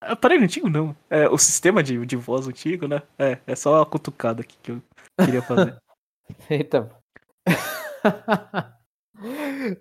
Aparelho 0.00 0.44
antigo 0.44 0.68
não. 0.68 0.96
É 1.08 1.28
o 1.28 1.38
sistema 1.38 1.82
de, 1.82 2.04
de 2.06 2.16
voz 2.16 2.48
antigo, 2.48 2.86
né? 2.86 3.02
É, 3.18 3.38
é 3.46 3.54
só 3.54 3.82
a 3.82 3.86
cutucada 3.86 4.42
aqui 4.42 4.56
que 4.62 4.72
eu 4.72 4.82
queria 5.24 5.42
fazer. 5.42 5.76
Eita. 6.50 6.90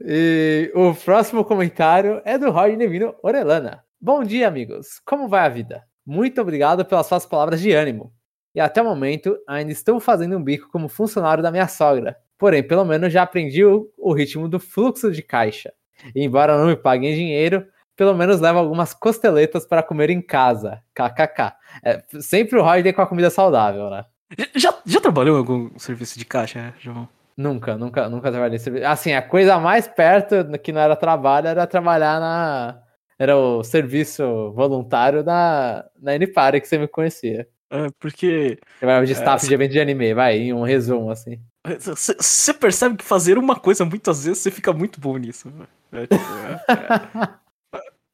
e 0.02 0.72
o 0.76 0.94
próximo 0.94 1.44
comentário 1.46 2.22
é 2.26 2.38
do 2.38 2.52
Roger 2.52 2.78
Nevino 2.78 3.16
Orelana. 3.24 3.84
Bom 4.00 4.24
dia, 4.24 4.48
amigos. 4.48 5.00
Como 5.06 5.28
vai 5.28 5.46
a 5.46 5.50
vida? 5.50 5.84
Muito 6.06 6.42
obrigado 6.42 6.84
pelas 6.84 7.08
suas 7.08 7.26
palavras 7.26 7.62
de 7.62 7.72
ânimo. 7.72 8.14
E 8.54 8.60
até 8.60 8.82
o 8.82 8.86
momento, 8.86 9.38
ainda 9.48 9.72
estou 9.72 10.00
fazendo 10.00 10.38
um 10.38 10.44
bico 10.44 10.70
como 10.70 10.90
funcionário 10.90 11.42
da 11.42 11.52
minha 11.52 11.68
sogra. 11.68 12.18
Porém, 12.38 12.68
pelo 12.68 12.84
menos 12.84 13.14
já 13.14 13.24
aprendi 13.24 13.64
o, 13.64 13.90
o 13.98 14.14
ritmo 14.14 14.50
do 14.50 14.60
fluxo 14.60 15.12
de 15.12 15.22
caixa. 15.22 15.72
E 16.16 16.24
embora 16.24 16.58
não 16.58 16.66
me 16.66 16.76
paguem 16.76 17.14
dinheiro, 17.14 17.66
pelo 18.02 18.16
menos 18.16 18.42
levo 18.42 18.58
algumas 18.58 18.96
costeletas 18.96 19.64
para 19.64 19.84
comer 19.84 20.10
em 20.10 20.24
casa. 20.24 20.82
KKK. 20.96 21.54
É, 21.86 22.02
sempre 22.20 22.58
o 22.58 22.64
Roger 22.64 22.96
com 22.96 23.04
a 23.04 23.06
comida 23.06 23.30
saudável, 23.30 23.92
né? 23.92 24.06
Já, 24.56 24.74
já 24.84 25.00
trabalhou 25.00 25.36
em 25.36 25.38
algum 25.38 25.78
serviço 25.78 26.18
de 26.18 26.26
caixa, 26.26 26.74
João? 26.80 27.08
Nunca, 27.38 27.78
nunca, 27.78 28.10
nunca 28.10 28.32
trabalhei. 28.32 28.60
Assim, 28.84 29.14
a 29.14 29.22
coisa 29.22 29.60
mais 29.60 29.88
perto 29.88 30.38
que 30.64 30.72
não 30.72 30.82
era 30.82 30.96
trabalho 30.96 31.48
era 31.48 31.68
trabalhar 31.68 32.20
na. 32.20 32.82
Era 33.20 33.38
o 33.38 33.64
serviço 33.64 34.52
voluntário 34.54 35.24
na, 35.24 35.86
na 36.02 36.16
N-Party 36.16 36.60
que 36.60 36.68
você 36.68 36.80
me 36.80 36.88
conhecia. 36.88 37.48
É, 37.70 37.88
porque. 38.00 38.58
Trabalhava 38.80 39.06
de 39.06 39.12
staff 39.12 39.46
é, 39.46 39.48
de 39.48 39.54
evento 39.54 39.72
de 39.74 39.80
anime, 39.80 40.16
vai, 40.16 40.40
em 40.40 40.54
um 40.54 40.64
resumo, 40.64 41.12
assim. 41.12 41.40
Você 41.80 42.52
percebe 42.52 42.98
que 42.98 43.04
fazer 43.04 43.38
uma 43.38 43.56
coisa 43.56 43.86
muitas 43.86 44.26
vezes 44.26 44.40
você 44.42 44.50
fica 44.50 44.74
muito 44.74 45.00
bom 45.00 45.18
nisso. 45.18 45.54
É, 45.92 46.08
tipo, 46.08 46.24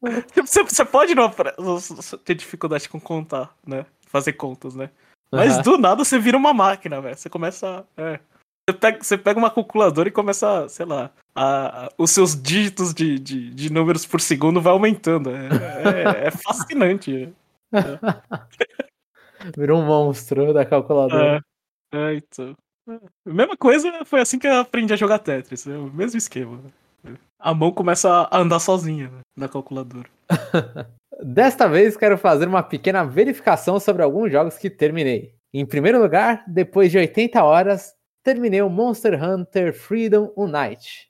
você, 0.45 0.63
você 0.63 0.85
pode 0.85 1.15
não 1.15 1.31
ter 2.23 2.35
dificuldade 2.35 2.87
com 2.87 2.99
contar, 2.99 3.55
né? 3.65 3.85
Fazer 4.07 4.33
contas, 4.33 4.75
né? 4.75 4.89
Mas 5.31 5.57
uhum. 5.57 5.63
do 5.63 5.77
nada 5.77 6.03
você 6.03 6.17
vira 6.17 6.37
uma 6.37 6.53
máquina, 6.53 7.01
velho. 7.01 7.17
Você 7.17 7.29
começa. 7.29 7.85
É. 7.97 8.19
Você 8.69 8.77
pega, 8.77 9.03
você 9.03 9.17
pega 9.17 9.39
uma 9.39 9.51
calculadora 9.51 10.09
e 10.09 10.11
começa, 10.11 10.67
sei 10.67 10.85
lá, 10.85 11.09
a, 11.33 11.85
a, 11.85 11.89
os 11.97 12.11
seus 12.11 12.39
dígitos 12.41 12.93
de, 12.93 13.17
de, 13.17 13.49
de, 13.49 13.71
números 13.71 14.05
por 14.05 14.19
segundo 14.19 14.61
vai 14.61 14.73
aumentando. 14.73 15.29
É, 15.29 16.23
é, 16.23 16.27
é 16.27 16.31
fascinante. 16.31 17.33
É. 17.73 17.79
Virou 19.57 19.79
um 19.79 19.85
monstro 19.85 20.53
da 20.53 20.65
calculadora. 20.65 21.41
É, 21.93 21.97
é 21.97 22.15
então. 22.15 22.55
É. 22.89 22.99
Mesma 23.25 23.55
coisa 23.55 24.03
foi 24.05 24.21
assim 24.21 24.39
que 24.39 24.47
eu 24.47 24.59
aprendi 24.59 24.93
a 24.93 24.97
jogar 24.97 25.19
Tetris. 25.19 25.65
É 25.67 25.77
o 25.77 25.91
mesmo 25.91 26.17
esquema. 26.17 26.59
A 27.39 27.53
mão 27.53 27.71
começa 27.71 28.27
a 28.31 28.37
andar 28.39 28.59
sozinha 28.59 29.09
né, 29.09 29.19
na 29.35 29.47
calculadora. 29.47 30.09
Desta 31.23 31.67
vez 31.67 31.95
quero 31.95 32.17
fazer 32.17 32.47
uma 32.47 32.63
pequena 32.63 33.03
verificação 33.03 33.79
sobre 33.79 34.03
alguns 34.03 34.31
jogos 34.31 34.57
que 34.57 34.69
terminei. 34.69 35.35
Em 35.53 35.65
primeiro 35.65 36.01
lugar, 36.01 36.43
depois 36.47 36.91
de 36.91 36.97
80 36.97 37.43
horas, 37.43 37.95
terminei 38.23 38.61
o 38.61 38.69
Monster 38.69 39.21
Hunter 39.21 39.73
Freedom 39.73 40.31
Unite. 40.35 41.09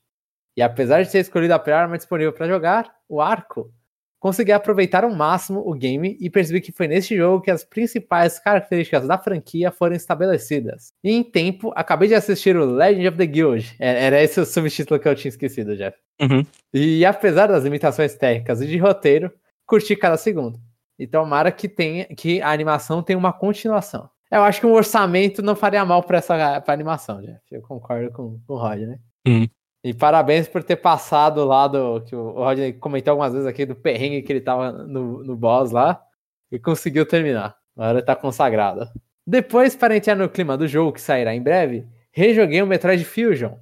E 0.56 0.62
apesar 0.62 1.02
de 1.02 1.10
ter 1.10 1.18
escolhido 1.18 1.54
a 1.54 1.76
arma 1.76 1.96
disponível 1.96 2.32
para 2.32 2.48
jogar, 2.48 2.92
o 3.08 3.20
arco, 3.20 3.72
consegui 4.18 4.52
aproveitar 4.52 5.04
ao 5.04 5.14
máximo 5.14 5.60
o 5.60 5.74
game 5.74 6.16
e 6.20 6.28
percebi 6.28 6.60
que 6.60 6.72
foi 6.72 6.88
neste 6.88 7.16
jogo 7.16 7.42
que 7.42 7.50
as 7.50 7.64
principais 7.64 8.38
características 8.38 9.06
da 9.06 9.18
franquia 9.18 9.70
foram 9.70 9.94
estabelecidas. 9.94 10.92
E 11.02 11.12
em 11.12 11.22
tempo, 11.22 11.72
acabei 11.74 12.08
de 12.08 12.14
assistir 12.14 12.56
o 12.56 12.64
Legend 12.64 13.08
of 13.08 13.16
the 13.16 13.26
Guild. 13.26 13.76
É, 13.78 14.06
era 14.06 14.22
esse 14.22 14.40
o 14.40 14.44
subtítulo 14.44 14.98
que 14.98 15.08
eu 15.08 15.14
tinha 15.14 15.30
esquecido, 15.30 15.76
Jeff. 15.76 15.96
Uhum. 16.20 16.44
E 16.74 17.04
apesar 17.04 17.46
das 17.46 17.64
limitações 17.64 18.14
técnicas 18.14 18.60
e 18.60 18.66
de 18.66 18.76
roteiro, 18.76 19.32
curti 19.66 19.94
cada 19.94 20.16
segundo. 20.16 20.58
E 20.98 21.06
tomara 21.06 21.52
que, 21.52 21.68
tenha, 21.68 22.06
que 22.06 22.42
a 22.42 22.50
animação 22.50 23.02
tenha 23.02 23.18
uma 23.18 23.32
continuação. 23.32 24.10
Eu 24.30 24.42
acho 24.42 24.60
que 24.60 24.66
um 24.66 24.72
orçamento 24.72 25.40
não 25.40 25.56
faria 25.56 25.84
mal 25.84 26.02
para 26.02 26.18
essa 26.18 26.60
pra 26.60 26.74
animação, 26.74 27.20
Jeff. 27.20 27.40
Eu 27.50 27.62
concordo 27.62 28.10
com, 28.10 28.38
com 28.46 28.54
o 28.54 28.58
Roger, 28.58 28.88
né? 28.88 28.98
Uhum. 29.26 29.48
E 29.84 29.94
parabéns 29.94 30.48
por 30.48 30.62
ter 30.62 30.76
passado 30.76 31.44
lá 31.44 31.68
do. 31.68 32.00
Que 32.02 32.14
o 32.14 32.30
Roger 32.32 32.78
comentou 32.78 33.12
algumas 33.12 33.32
vezes 33.32 33.46
aqui 33.46 33.64
do 33.64 33.74
perrengue 33.74 34.22
que 34.22 34.32
ele 34.32 34.40
tava 34.40 34.72
no, 34.72 35.22
no 35.22 35.36
boss 35.36 35.70
lá. 35.70 36.02
E 36.50 36.58
conseguiu 36.58 37.06
terminar. 37.06 37.56
Agora 37.76 38.02
tá 38.02 38.16
consagrado. 38.16 38.88
Depois, 39.26 39.76
para 39.76 39.96
entrar 39.96 40.16
no 40.16 40.28
clima 40.28 40.56
do 40.56 40.66
jogo 40.66 40.92
que 40.92 41.00
sairá 41.00 41.34
em 41.34 41.42
breve, 41.42 41.86
rejoguei 42.10 42.62
o 42.62 42.66
Metroid 42.66 43.04
Fusion. 43.04 43.56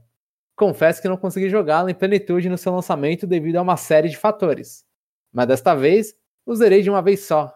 Confesso 0.55 1.03
que 1.03 1.09
não 1.09 1.17
consegui 1.17 1.51
jogá-lo 1.51 1.91
em 1.91 1.95
plenitude 1.95 2.49
no 2.49 2.57
seu 2.57 2.73
lançamento 2.73 3.27
devido 3.27 3.57
a 3.57 3.63
uma 3.63 3.77
série 3.77 4.09
de 4.09 4.17
fatores. 4.17 4.85
Mas 5.33 5.49
desta 5.49 5.75
vez, 5.75 6.15
o 6.47 6.55
de 6.55 6.89
uma 6.89 7.03
vez 7.03 7.25
só. 7.27 7.53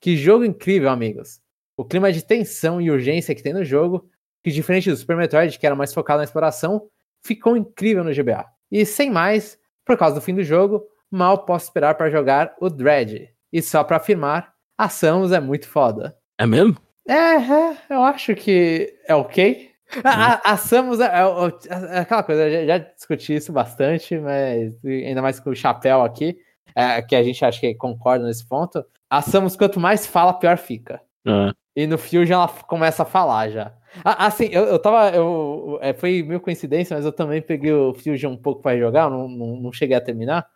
Que 0.00 0.16
jogo 0.16 0.44
incrível, 0.44 0.88
amigos! 0.88 1.40
o 1.80 1.84
clima 1.84 2.12
de 2.12 2.22
tensão 2.22 2.78
e 2.78 2.90
urgência 2.90 3.34
que 3.34 3.42
tem 3.42 3.54
no 3.54 3.64
jogo, 3.64 4.06
que 4.44 4.50
diferente 4.50 4.90
do 4.90 4.96
Super 4.96 5.16
Metroid, 5.16 5.58
que 5.58 5.64
era 5.64 5.74
mais 5.74 5.94
focado 5.94 6.18
na 6.18 6.24
exploração, 6.24 6.90
ficou 7.24 7.56
incrível 7.56 8.04
no 8.04 8.14
GBA. 8.14 8.44
E 8.70 8.84
sem 8.84 9.10
mais, 9.10 9.58
por 9.84 9.96
causa 9.96 10.14
do 10.14 10.20
fim 10.20 10.34
do 10.34 10.42
jogo, 10.42 10.82
mal 11.10 11.44
posso 11.44 11.66
esperar 11.66 11.94
para 11.94 12.10
jogar 12.10 12.54
o 12.60 12.68
Dread. 12.68 13.28
E 13.52 13.60
só 13.62 13.82
para 13.82 13.96
afirmar, 13.96 14.52
a 14.78 14.88
Samus 14.88 15.32
é 15.32 15.40
muito 15.40 15.68
foda. 15.68 16.16
É 16.38 16.46
mesmo? 16.46 16.76
É, 17.06 17.14
é, 17.14 17.76
eu 17.90 18.02
acho 18.02 18.34
que 18.34 18.94
é 19.06 19.14
ok. 19.14 19.70
A, 20.04 20.34
a, 20.34 20.52
a 20.52 20.56
Samus 20.56 21.00
é, 21.00 21.06
é, 21.06 21.96
é 21.96 21.98
aquela 21.98 22.22
coisa, 22.22 22.50
já, 22.50 22.64
já, 22.64 22.78
discuti 22.78 23.34
isso 23.34 23.52
bastante, 23.52 24.16
mas 24.18 24.78
ainda 24.84 25.20
mais 25.20 25.40
com 25.40 25.50
o 25.50 25.56
chapéu 25.56 26.02
aqui, 26.02 26.38
é, 26.76 27.02
que 27.02 27.16
a 27.16 27.22
gente 27.22 27.44
acha 27.44 27.60
que 27.60 27.74
concorda 27.74 28.24
nesse 28.24 28.46
ponto. 28.46 28.84
A 29.08 29.20
Samus, 29.20 29.56
quanto 29.56 29.80
mais 29.80 30.06
fala, 30.06 30.32
pior 30.32 30.56
fica. 30.56 31.00
É. 31.26 31.52
E 31.74 31.86
no 31.86 31.98
Fusion 31.98 32.34
ela 32.34 32.48
começa 32.48 33.02
a 33.02 33.06
falar 33.06 33.48
já. 33.50 33.72
Assim, 34.04 34.48
eu, 34.52 34.64
eu 34.64 34.78
tava. 34.78 35.14
Eu, 35.14 35.78
é, 35.82 35.92
foi 35.92 36.22
meio 36.22 36.40
coincidência, 36.40 36.96
mas 36.96 37.04
eu 37.04 37.12
também 37.12 37.42
peguei 37.42 37.72
o 37.72 37.92
Fusion 37.94 38.32
um 38.32 38.36
pouco 38.36 38.62
para 38.62 38.78
jogar, 38.78 39.10
não, 39.10 39.28
não, 39.28 39.56
não, 39.56 39.72
cheguei 39.72 39.96
a 39.96 40.00
terminar. 40.00 40.46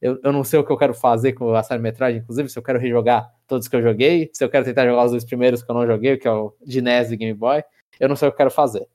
Eu, 0.00 0.20
eu 0.22 0.32
não 0.32 0.44
sei 0.44 0.58
o 0.58 0.64
que 0.64 0.70
eu 0.70 0.76
quero 0.76 0.94
fazer 0.94 1.32
com 1.32 1.54
a 1.54 1.62
série 1.62 1.82
metragem, 1.82 2.20
inclusive, 2.20 2.48
se 2.48 2.58
eu 2.58 2.62
quero 2.62 2.78
rejogar 2.78 3.28
todos 3.46 3.66
que 3.66 3.74
eu 3.74 3.82
joguei, 3.82 4.30
se 4.32 4.44
eu 4.44 4.48
quero 4.48 4.64
tentar 4.64 4.86
jogar 4.86 5.04
os 5.04 5.10
dois 5.10 5.24
primeiros 5.24 5.62
que 5.62 5.70
eu 5.70 5.74
não 5.74 5.86
joguei, 5.86 6.16
que 6.16 6.28
é 6.28 6.30
o 6.30 6.54
de 6.64 6.80
NES 6.80 7.12
e 7.12 7.16
Game 7.16 7.34
Boy, 7.34 7.64
eu 7.98 8.08
não 8.08 8.16
sei 8.16 8.28
o 8.28 8.30
que 8.30 8.34
eu 8.34 8.38
quero 8.38 8.50
fazer. 8.50 8.86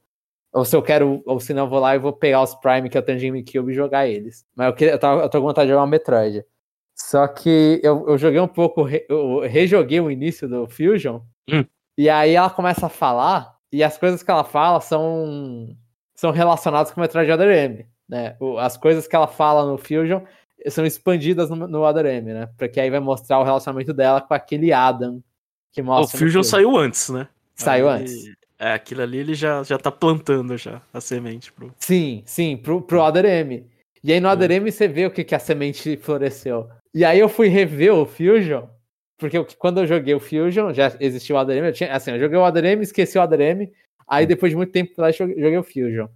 Ou 0.54 0.66
se 0.66 0.76
eu 0.76 0.82
quero, 0.82 1.24
ou 1.26 1.40
se 1.40 1.54
não, 1.54 1.64
eu 1.64 1.70
vou 1.70 1.80
lá 1.80 1.96
e 1.96 2.00
vou 2.00 2.12
pegar 2.14 2.42
os 2.42 2.54
Prime 2.56 2.90
que 2.90 2.98
eu 2.98 3.02
tenho 3.02 3.18
de 3.18 3.26
GameCube 3.28 3.72
e 3.72 3.76
jogar 3.76 4.08
eles. 4.08 4.46
Mas 4.56 4.68
eu, 4.68 4.74
queria, 4.74 4.94
eu, 4.94 5.00
tava, 5.00 5.22
eu 5.22 5.30
tô 5.30 5.40
com 5.40 5.48
vontade 5.48 5.68
de 5.68 5.72
jogar 5.74 5.84
um 5.84 5.88
Metroid. 5.88 6.46
Só 6.94 7.28
que 7.28 7.80
eu, 7.84 8.08
eu 8.08 8.18
joguei 8.18 8.40
um 8.40 8.48
pouco, 8.48 8.88
eu 9.10 9.40
rejoguei 9.42 10.00
o 10.00 10.12
início 10.12 10.48
do 10.48 10.68
Fusion, 10.68 11.22
hum. 11.50 11.66
e 11.98 12.10
aí 12.10 12.36
ela 12.36 12.50
começa 12.50 12.86
a 12.86 12.90
falar, 12.90 13.51
e 13.72 13.84
as 13.84 13.98
coisas 13.98 14.22
que 14.22 14.30
ela 14.30 14.44
fala 14.44 14.82
são, 14.82 15.76
são 16.14 16.32
relacionadas 16.32 16.92
com 16.92 17.00
o 17.00 17.02
Metroid 17.02 17.32
Other 17.32 17.50
M, 17.50 17.86
né? 18.08 18.36
As 18.60 18.78
coisas 18.78 19.08
que 19.08 19.16
ela 19.16 19.28
fala 19.28 19.66
no 19.66 19.78
Fusion 19.78 20.22
são 20.68 20.86
expandidas 20.86 21.50
no, 21.50 21.68
no 21.68 21.84
Other 21.84 22.06
M, 22.06 22.34
né? 22.34 22.50
Porque 22.58 22.80
aí 22.80 22.90
vai 22.90 23.00
mostrar 23.00 23.40
o 23.40 23.44
relacionamento 23.44 23.94
dela 23.94 24.22
com 24.22 24.34
aquele 24.34 24.74
Adam 24.74 25.24
que 25.72 25.82
mostra. 25.82 26.18
O 26.18 26.20
Fusion 26.20 26.44
saiu 26.44 26.78
antes, 26.78 27.10
né? 27.10 27.28
Saiu 27.56 27.90
aí, 27.90 28.02
antes. 28.02 28.32
É, 28.60 28.74
aquilo 28.74 29.02
ali 29.02 29.18
ele 29.18 29.34
já, 29.34 29.64
já 29.64 29.78
tá 29.78 29.92
plantando 29.92 30.58
já 30.58 30.82
a 30.94 31.00
semente 31.00 31.52
pro. 31.52 31.74
Sim, 31.80 32.22
sim, 32.26 32.58
pro, 32.58 32.82
pro 32.82 33.02
Other 33.02 33.26
M. 33.26 33.66
E 34.04 34.12
aí 34.12 34.20
no 34.20 34.30
Other 34.30 34.52
M 34.52 34.70
você 34.70 34.88
vê 34.88 35.06
o 35.06 35.12
que, 35.12 35.24
que 35.24 35.34
a 35.34 35.40
semente 35.40 35.98
floresceu. 35.98 36.70
E 36.94 37.06
aí 37.06 37.20
eu 37.20 37.30
fui 37.30 37.48
rever 37.48 37.94
o 37.94 38.06
Fusion 38.06 38.68
porque 39.22 39.56
quando 39.60 39.82
eu 39.82 39.86
joguei 39.86 40.16
o 40.16 40.20
Fusion, 40.20 40.74
já 40.74 40.92
existiu 41.00 41.36
o 41.36 41.40
ADM, 41.40 41.68
eu 41.68 41.72
tinha, 41.72 41.94
assim, 41.94 42.10
eu 42.12 42.20
joguei 42.20 42.40
o 42.40 42.44
ADM, 42.44 42.82
esqueci 42.82 43.20
o 43.20 43.22
ADM, 43.22 43.72
aí 44.08 44.26
depois 44.26 44.52
de 44.52 44.56
muito 44.58 44.72
tempo 44.72 45.00
lá 45.00 45.12
joguei 45.12 45.58
o 45.60 45.64
Fusion. 45.64 46.08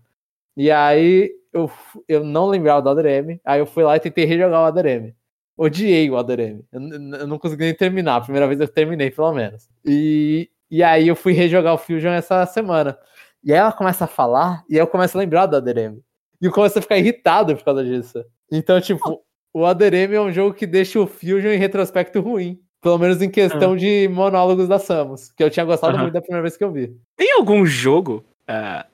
E 0.58 0.72
aí 0.72 1.32
eu, 1.54 1.72
eu 2.08 2.24
não 2.24 2.48
lembrava 2.48 2.82
do 2.82 2.90
ADM, 2.90 3.40
aí 3.46 3.60
eu 3.60 3.68
fui 3.68 3.84
lá 3.84 3.96
e 3.96 4.00
tentei 4.00 4.26
rejogar 4.26 4.62
o 4.62 4.66
ADM. 4.66 5.14
Odiei 5.56 6.10
o 6.10 6.18
ADM. 6.18 6.62
Eu, 6.72 6.82
eu 7.20 7.28
não 7.28 7.38
consegui 7.38 7.66
nem 7.66 7.76
terminar, 7.76 8.16
a 8.16 8.22
primeira 8.22 8.48
vez 8.48 8.60
eu 8.60 8.68
terminei, 8.68 9.12
pelo 9.12 9.32
menos. 9.34 9.70
E, 9.86 10.50
e 10.72 10.82
aí 10.82 11.08
eu 11.08 11.16
fui 11.16 11.34
rejogar 11.34 11.76
o 11.76 11.78
Fusion 11.78 12.12
essa 12.12 12.44
semana. 12.48 12.98
E 13.44 13.54
aí 13.54 13.60
ela 13.60 13.72
começa 13.72 14.06
a 14.06 14.08
falar, 14.08 14.64
e 14.68 14.74
aí 14.74 14.80
eu 14.80 14.88
começo 14.88 15.16
a 15.16 15.20
lembrar 15.20 15.46
do 15.46 15.58
ADM. 15.58 16.00
E 16.42 16.46
eu 16.46 16.52
começo 16.52 16.80
a 16.80 16.82
ficar 16.82 16.98
irritado 16.98 17.56
por 17.56 17.64
causa 17.64 17.86
disso. 17.86 18.26
Então, 18.52 18.82
tipo, 18.82 19.24
o 19.54 19.64
ADM 19.64 20.16
é 20.16 20.22
um 20.22 20.32
jogo 20.32 20.56
que 20.56 20.66
deixa 20.66 21.00
o 21.00 21.06
Fusion 21.06 21.52
em 21.52 21.58
retrospecto 21.58 22.20
ruim. 22.20 22.60
Pelo 22.86 23.00
menos 23.00 23.20
em 23.20 23.32
questão 23.32 23.72
uhum. 23.72 23.76
de 23.76 24.08
monólogos 24.10 24.68
da 24.68 24.78
Samus, 24.78 25.32
que 25.32 25.44
eu 25.44 25.50
tinha 25.50 25.66
gostado 25.66 25.98
muito 25.98 26.14
da 26.14 26.22
primeira 26.22 26.44
vez 26.44 26.56
que 26.56 26.64
eu 26.64 26.72
vi. 26.72 26.96
Tem 27.16 27.32
algum 27.32 27.66
jogo. 27.66 28.24
Uh, 28.48 28.88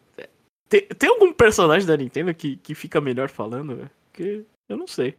tem, 0.69 0.88
tem, 0.88 1.10
algum 1.10 1.34
personagem 1.34 1.86
da 1.86 1.97
Nintendo 1.97 2.34
que, 2.34 2.56
que 2.56 2.73
fica 2.73 3.01
melhor 3.01 3.27
falando? 3.27 3.91
Porque 4.06 4.45
eu 4.69 4.77
não 4.77 4.88
sei. 4.88 5.17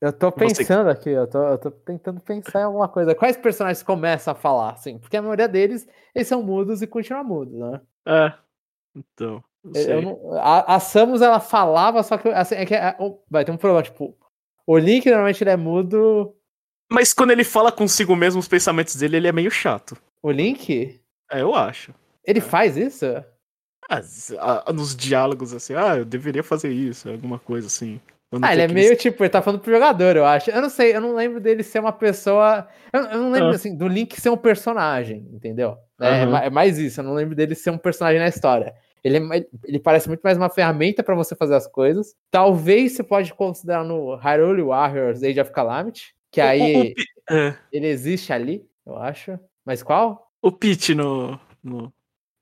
Eu 0.00 0.12
tô 0.12 0.30
pensando 0.30 0.90
aqui, 0.90 1.10
eu 1.10 1.26
tô, 1.26 1.42
eu 1.42 1.58
tô, 1.58 1.72
tentando 1.72 2.20
pensar 2.20 2.60
em 2.60 2.62
alguma 2.62 2.86
coisa. 2.86 3.16
Quais 3.16 3.36
personagens 3.36 3.82
começam 3.82 4.30
a 4.30 4.36
falar, 4.36 4.74
assim? 4.74 4.96
Porque 4.96 5.16
a 5.16 5.22
maioria 5.22 5.48
deles, 5.48 5.84
eles 6.14 6.28
são 6.28 6.40
mudos 6.40 6.82
e 6.82 6.86
continuam 6.86 7.24
mudos, 7.24 7.58
né? 7.58 7.80
É. 8.06 8.32
Então. 8.94 9.42
Não, 9.64 10.38
a, 10.38 10.76
a, 10.76 10.78
Samus, 10.78 11.20
ela 11.20 11.40
falava, 11.40 12.00
só 12.04 12.16
que, 12.16 12.28
assim, 12.28 12.54
é 12.54 12.64
que 12.64 12.76
é, 12.76 12.96
vai 13.28 13.44
ter 13.44 13.50
um 13.50 13.56
problema, 13.56 13.82
tipo, 13.82 14.16
o 14.64 14.78
Link 14.78 15.04
normalmente 15.10 15.42
ele 15.42 15.50
é 15.50 15.56
mudo 15.56 16.32
mas 16.90 17.12
quando 17.12 17.30
ele 17.30 17.44
fala 17.44 17.72
consigo 17.72 18.14
mesmo 18.14 18.40
os 18.40 18.48
pensamentos 18.48 18.96
dele, 18.96 19.16
ele 19.16 19.28
é 19.28 19.32
meio 19.32 19.50
chato. 19.50 19.96
O 20.22 20.30
Link? 20.30 21.00
É, 21.30 21.42
eu 21.42 21.54
acho. 21.54 21.94
Ele 22.24 22.38
é. 22.38 22.42
faz 22.42 22.76
isso? 22.76 23.06
Ah, 23.88 24.72
nos 24.72 24.96
diálogos, 24.96 25.52
assim, 25.52 25.74
ah, 25.74 25.96
eu 25.98 26.04
deveria 26.04 26.42
fazer 26.42 26.70
isso, 26.70 27.10
alguma 27.10 27.38
coisa 27.38 27.66
assim. 27.66 28.00
Ah, 28.42 28.52
ele 28.52 28.62
é 28.62 28.68
meio 28.68 28.96
tipo, 28.96 29.22
ele 29.22 29.30
tá 29.30 29.42
falando 29.42 29.60
pro 29.60 29.72
jogador, 29.72 30.16
eu 30.16 30.24
acho. 30.24 30.50
Eu 30.50 30.62
não 30.62 30.70
sei, 30.70 30.94
eu 30.96 31.00
não 31.00 31.14
lembro 31.14 31.40
dele 31.40 31.62
ser 31.62 31.78
uma 31.78 31.92
pessoa. 31.92 32.66
Eu, 32.92 33.02
eu 33.02 33.18
não 33.18 33.30
lembro, 33.30 33.50
ah. 33.50 33.54
assim, 33.54 33.76
do 33.76 33.86
Link 33.86 34.20
ser 34.20 34.30
um 34.30 34.36
personagem, 34.36 35.28
entendeu? 35.32 35.76
É, 36.00 36.24
uhum. 36.24 36.36
é, 36.36 36.50
mais 36.50 36.78
isso, 36.78 37.00
eu 37.00 37.04
não 37.04 37.14
lembro 37.14 37.34
dele 37.34 37.54
ser 37.54 37.70
um 37.70 37.78
personagem 37.78 38.18
na 38.18 38.28
história. 38.28 38.74
Ele, 39.04 39.18
é, 39.18 39.46
ele 39.64 39.78
parece 39.78 40.08
muito 40.08 40.22
mais 40.22 40.36
uma 40.36 40.48
ferramenta 40.48 41.02
para 41.02 41.14
você 41.14 41.36
fazer 41.36 41.54
as 41.54 41.66
coisas. 41.66 42.14
Talvez 42.30 42.92
você 42.92 43.02
pode 43.02 43.32
considerar 43.34 43.84
no 43.84 44.16
Hyrule 44.16 44.62
Warriors 44.62 45.22
Age 45.22 45.40
of 45.40 45.52
Calamity, 45.52 46.13
que 46.34 46.40
aí 46.40 46.94
o, 47.28 47.32
o, 47.32 47.36
é. 47.36 47.56
ele 47.72 47.86
existe 47.86 48.32
ali, 48.32 48.66
eu 48.84 48.96
acho. 48.96 49.38
Mas 49.64 49.84
qual? 49.84 50.32
O 50.42 50.50
Pete 50.50 50.92
no, 50.92 51.38
no 51.62 51.92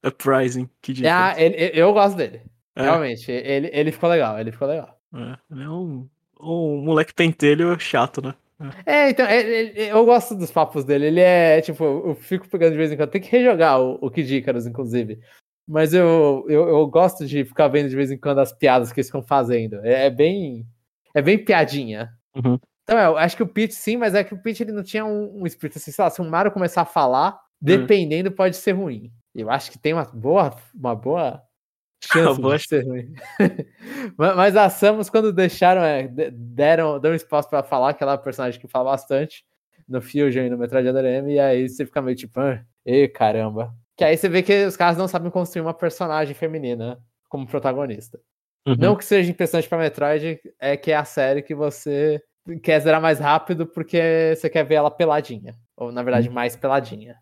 Uprising. 0.03 0.69
Que 0.81 1.07
ah, 1.07 1.35
ele, 1.37 1.71
eu 1.79 1.93
gosto 1.93 2.17
dele. 2.17 2.41
É. 2.75 2.85
Realmente, 2.85 3.31
ele, 3.31 3.69
ele 3.71 3.93
ficou 3.93 4.09
legal, 4.09 4.41
ele 4.41 4.51
ficou 4.51 4.67
legal. 4.67 4.99
É, 5.15 5.37
ele 5.51 5.63
é 5.63 5.69
um, 5.69 6.09
um 6.41 6.83
moleque 6.83 7.13
pentelho 7.13 7.79
chato, 7.79 8.23
né? 8.23 8.35
É, 8.87 9.11
então, 9.11 9.27
é, 9.27 9.93
eu 9.93 10.05
gosto 10.07 10.35
dos 10.35 10.51
papos 10.51 10.85
dele. 10.85 11.09
Ele 11.09 11.21
é, 11.21 11.61
tipo, 11.61 11.85
eu 11.85 12.15
fico 12.15 12.49
pegando 12.49 12.73
de 12.73 12.79
vez 12.79 12.91
em 12.91 12.97
quando. 12.97 13.11
Tem 13.11 13.21
que 13.21 13.31
rejogar 13.31 13.79
o, 13.79 13.99
o 14.01 14.11
Kid 14.11 14.37
Icarus, 14.37 14.67
inclusive. 14.67 15.21
Mas 15.69 15.93
eu, 15.93 16.47
eu, 16.49 16.67
eu, 16.69 16.87
gosto 16.87 17.27
de 17.27 17.45
ficar 17.45 17.69
vendo 17.69 17.91
de 17.91 17.97
vez 17.97 18.11
em 18.11 18.17
quando 18.17 18.39
as 18.39 18.53
piadas 18.53 18.91
que 18.91 19.01
eles 19.01 19.09
ficam 19.09 19.23
fazendo. 19.23 19.85
É, 19.85 20.07
é 20.07 20.11
bem. 20.11 20.67
É 21.15 21.21
bem 21.21 21.45
piadinha. 21.45 22.11
Uhum. 22.35 22.59
Então, 22.83 22.99
é, 22.99 23.07
eu 23.07 23.17
acho 23.17 23.37
que 23.37 23.43
o 23.43 23.47
Pete 23.47 23.75
sim, 23.75 23.97
mas 23.97 24.15
é 24.15 24.25
que 24.25 24.35
o 24.35 24.43
Pete 24.43 24.63
ele 24.63 24.73
não 24.73 24.83
tinha 24.83 25.05
um, 25.05 25.43
um 25.43 25.47
espírito 25.47 25.79
assim, 25.79 25.93
sei 25.93 26.03
lá, 26.03 26.11
se 26.11 26.21
o 26.21 26.25
Mario 26.25 26.53
começar 26.53 26.83
a 26.83 26.87
falar, 26.87 27.35
hum. 27.35 27.39
dependendo, 27.61 28.31
hum. 28.31 28.35
pode 28.35 28.57
ser 28.57 28.73
ruim. 28.73 29.13
Eu 29.35 29.51
acho 29.51 29.71
que 29.71 29.79
tem 29.79 29.93
uma 29.93 30.05
boa, 30.05 30.55
uma 30.75 30.95
boa 30.95 31.43
chance 32.05 32.41
boa. 32.41 32.59
de 32.59 32.67
ser 32.67 32.87
ruim. 32.87 33.13
mas 34.17 34.57
a 34.57 34.69
Samus, 34.69 35.09
quando 35.09 35.33
deixaram, 35.33 35.83
é, 35.83 36.09
deram, 36.33 36.99
deram 36.99 37.15
espaço 37.15 37.49
para 37.49 37.63
falar, 37.63 37.95
que 37.95 38.03
ela 38.03 38.15
é 38.15 38.19
personagem 38.19 38.61
que 38.61 38.69
fala 38.69 38.91
bastante 38.91 39.45
no 39.89 40.01
Fusion 40.01 40.43
e 40.43 40.51
no 40.51 40.63
Other 40.63 41.05
M, 41.05 41.33
e 41.33 41.39
aí 41.39 41.69
você 41.69 41.85
fica 41.85 42.03
meio 42.03 42.17
tipo, 42.17 42.41
ah, 42.41 42.65
e 42.85 43.09
caramba. 43.09 43.75
Que 43.97 44.05
aí 44.05 44.17
você 44.17 44.29
vê 44.29 44.43
que 44.43 44.65
os 44.65 44.77
caras 44.77 44.97
não 44.97 45.07
sabem 45.07 45.31
construir 45.31 45.63
uma 45.63 45.75
personagem 45.75 46.35
feminina 46.35 46.99
como 47.29 47.47
protagonista. 47.47 48.19
Uhum. 48.67 48.77
Não 48.79 48.97
que 48.97 49.05
seja 49.05 49.31
impressionante 49.31 49.69
para 49.69 49.79
Metroid, 49.79 50.41
é 50.59 50.77
que 50.77 50.93
é 50.93 50.97
a 50.97 51.05
série 51.05 51.43
que 51.43 51.55
você 51.55 52.23
quer 52.63 52.81
zerar 52.81 53.01
mais 53.01 53.19
rápido 53.19 53.67
porque 53.67 54.35
você 54.37 54.49
quer 54.49 54.65
ver 54.65 54.77
ela 54.77 54.91
peladinha. 54.91 55.55
Ou, 55.77 55.93
na 55.93 56.03
verdade, 56.03 56.29
hum. 56.29 56.33
mais 56.33 56.57
peladinha. 56.57 57.17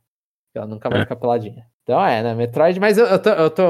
Ela 0.55 0.67
nunca 0.67 0.89
vai 0.89 1.01
é. 1.01 1.03
ficar 1.03 1.17
peladinha. 1.17 1.65
Então 1.83 2.05
é, 2.05 2.23
né? 2.23 2.35
Metroid, 2.35 2.79
mas 2.79 2.99
eu, 2.99 3.07
eu, 3.07 3.19
tô, 3.19 3.31
eu 3.31 3.51
tô. 3.51 3.63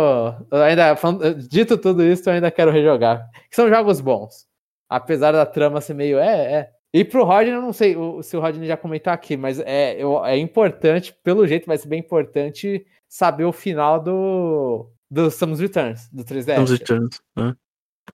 Eu 0.51 0.63
ainda. 0.63 0.97
Falando, 0.97 1.35
dito 1.35 1.79
tudo 1.79 2.03
isso, 2.03 2.29
eu 2.29 2.35
ainda 2.35 2.51
quero 2.51 2.71
rejogar. 2.71 3.29
Que 3.49 3.57
são 3.57 3.69
jogos 3.69 4.01
bons. 4.01 4.47
Apesar 4.89 5.33
da 5.33 5.47
trama 5.47 5.81
ser 5.81 5.95
meio. 5.95 6.19
É, 6.19 6.53
é. 6.53 6.71
E 6.93 7.05
pro 7.05 7.25
Rodney, 7.25 7.55
eu 7.55 7.63
não 7.63 7.73
sei 7.73 7.97
se 8.23 8.37
o 8.37 8.41
Rodney 8.41 8.67
já 8.67 8.77
comentou 8.77 9.13
aqui, 9.13 9.37
mas 9.37 9.61
é, 9.61 9.95
eu, 10.03 10.25
é 10.25 10.37
importante, 10.37 11.15
pelo 11.23 11.47
jeito 11.47 11.67
vai 11.67 11.79
ser 11.79 11.87
bem 11.87 12.01
importante 12.01 12.85
saber 13.09 13.45
o 13.45 13.53
final 13.53 14.03
do, 14.03 14.91
do 15.09 15.31
Samus 15.31 15.61
Returns, 15.61 16.09
do 16.11 16.25
3DS. 16.25 16.57
Samus 16.57 16.71
Returns, 16.73 17.21
né? 17.37 17.55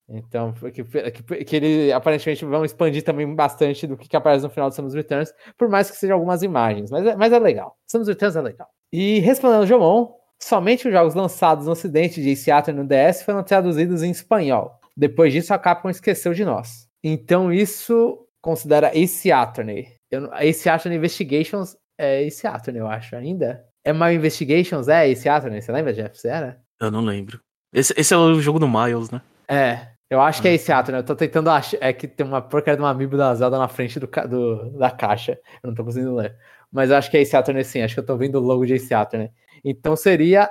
Então, 0.09 0.53
que, 0.53 0.83
que, 0.83 1.45
que 1.45 1.55
ele 1.55 1.91
aparentemente 1.91 2.45
vão 2.45 2.63
expandir 2.63 3.03
também 3.03 3.33
bastante 3.35 3.85
do 3.85 3.97
que, 3.97 4.07
que 4.07 4.15
aparece 4.15 4.43
no 4.43 4.49
final 4.49 4.69
do 4.69 4.75
Samus 4.75 4.93
Returns, 4.93 5.33
por 5.57 5.69
mais 5.69 5.91
que 5.91 5.97
sejam 5.97 6.15
algumas 6.15 6.43
imagens, 6.43 6.89
mas 6.89 7.05
é, 7.05 7.15
mas 7.15 7.33
é 7.33 7.39
legal. 7.39 7.75
Samus 7.87 8.07
Returns 8.07 8.35
é 8.35 8.41
legal. 8.41 8.67
E 8.91 9.19
respondendo 9.19 9.61
ao 9.61 9.67
Jomon, 9.67 10.13
somente 10.39 10.87
os 10.87 10.93
jogos 10.93 11.13
lançados 11.13 11.65
no 11.65 11.71
ocidente 11.71 12.21
de 12.21 12.51
Attorney 12.51 12.81
no 12.81 12.87
DS 12.87 13.23
foram 13.23 13.43
traduzidos 13.43 14.03
em 14.03 14.11
espanhol. 14.11 14.79
Depois 14.95 15.33
disso, 15.33 15.53
a 15.53 15.59
Capcom 15.59 15.89
esqueceu 15.89 16.33
de 16.33 16.45
nós. 16.45 16.87
Então, 17.03 17.51
isso 17.51 18.25
considera 18.41 18.97
Ace 18.97 19.31
Attorney. 19.31 19.87
Eu, 20.09 20.33
Ace 20.35 20.69
Attorney 20.69 20.97
Investigations 20.97 21.75
é 21.97 22.23
Ace 22.23 22.47
Attorney, 22.47 22.79
eu 22.79 22.87
acho, 22.87 23.15
ainda. 23.15 23.63
É 23.83 23.93
My 23.93 24.13
Investigations? 24.13 24.87
É 24.87 25.07
Ace 25.09 25.27
Attorney? 25.27 25.61
Você 25.61 25.71
lembra, 25.71 25.93
Jeff? 25.93 26.17
Você 26.17 26.27
era? 26.27 26.59
Eu 26.79 26.91
não 26.91 27.01
lembro. 27.01 27.39
Esse, 27.73 27.93
esse 27.97 28.13
é 28.13 28.17
o 28.17 28.39
jogo 28.39 28.59
do 28.59 28.67
Miles, 28.67 29.11
né? 29.11 29.21
É, 29.49 29.87
eu 30.09 30.21
acho 30.21 30.41
que 30.41 30.47
é 30.47 30.53
esse 30.53 30.71
ato, 30.71 30.91
né? 30.91 30.99
Eu 30.99 31.03
tô 31.03 31.15
tentando 31.15 31.49
achar. 31.49 31.77
É 31.81 31.91
que 31.91 32.07
tem 32.07 32.25
uma 32.25 32.41
porcaria 32.41 32.77
de 32.77 32.81
uma 32.83 32.89
amiibo 32.89 33.17
da 33.17 33.33
Zelda 33.35 33.57
na 33.57 33.67
frente 33.67 33.99
do, 33.99 34.07
do, 34.07 34.71
da 34.77 34.89
caixa. 34.89 35.39
Eu 35.61 35.67
não 35.67 35.75
tô 35.75 35.83
conseguindo 35.83 36.15
ler. 36.15 36.35
Mas 36.71 36.91
acho 36.91 37.09
que 37.09 37.17
é 37.17 37.21
Ace 37.21 37.35
Attorney 37.35 37.63
sim, 37.63 37.81
acho 37.81 37.93
que 37.93 37.99
eu 37.99 38.05
tô 38.05 38.17
vendo 38.17 38.35
o 38.35 38.41
logo 38.41 38.65
de 38.65 38.73
Ace 38.73 38.93
Attorney. 38.93 39.31
Então 39.63 39.95
seria 39.95 40.49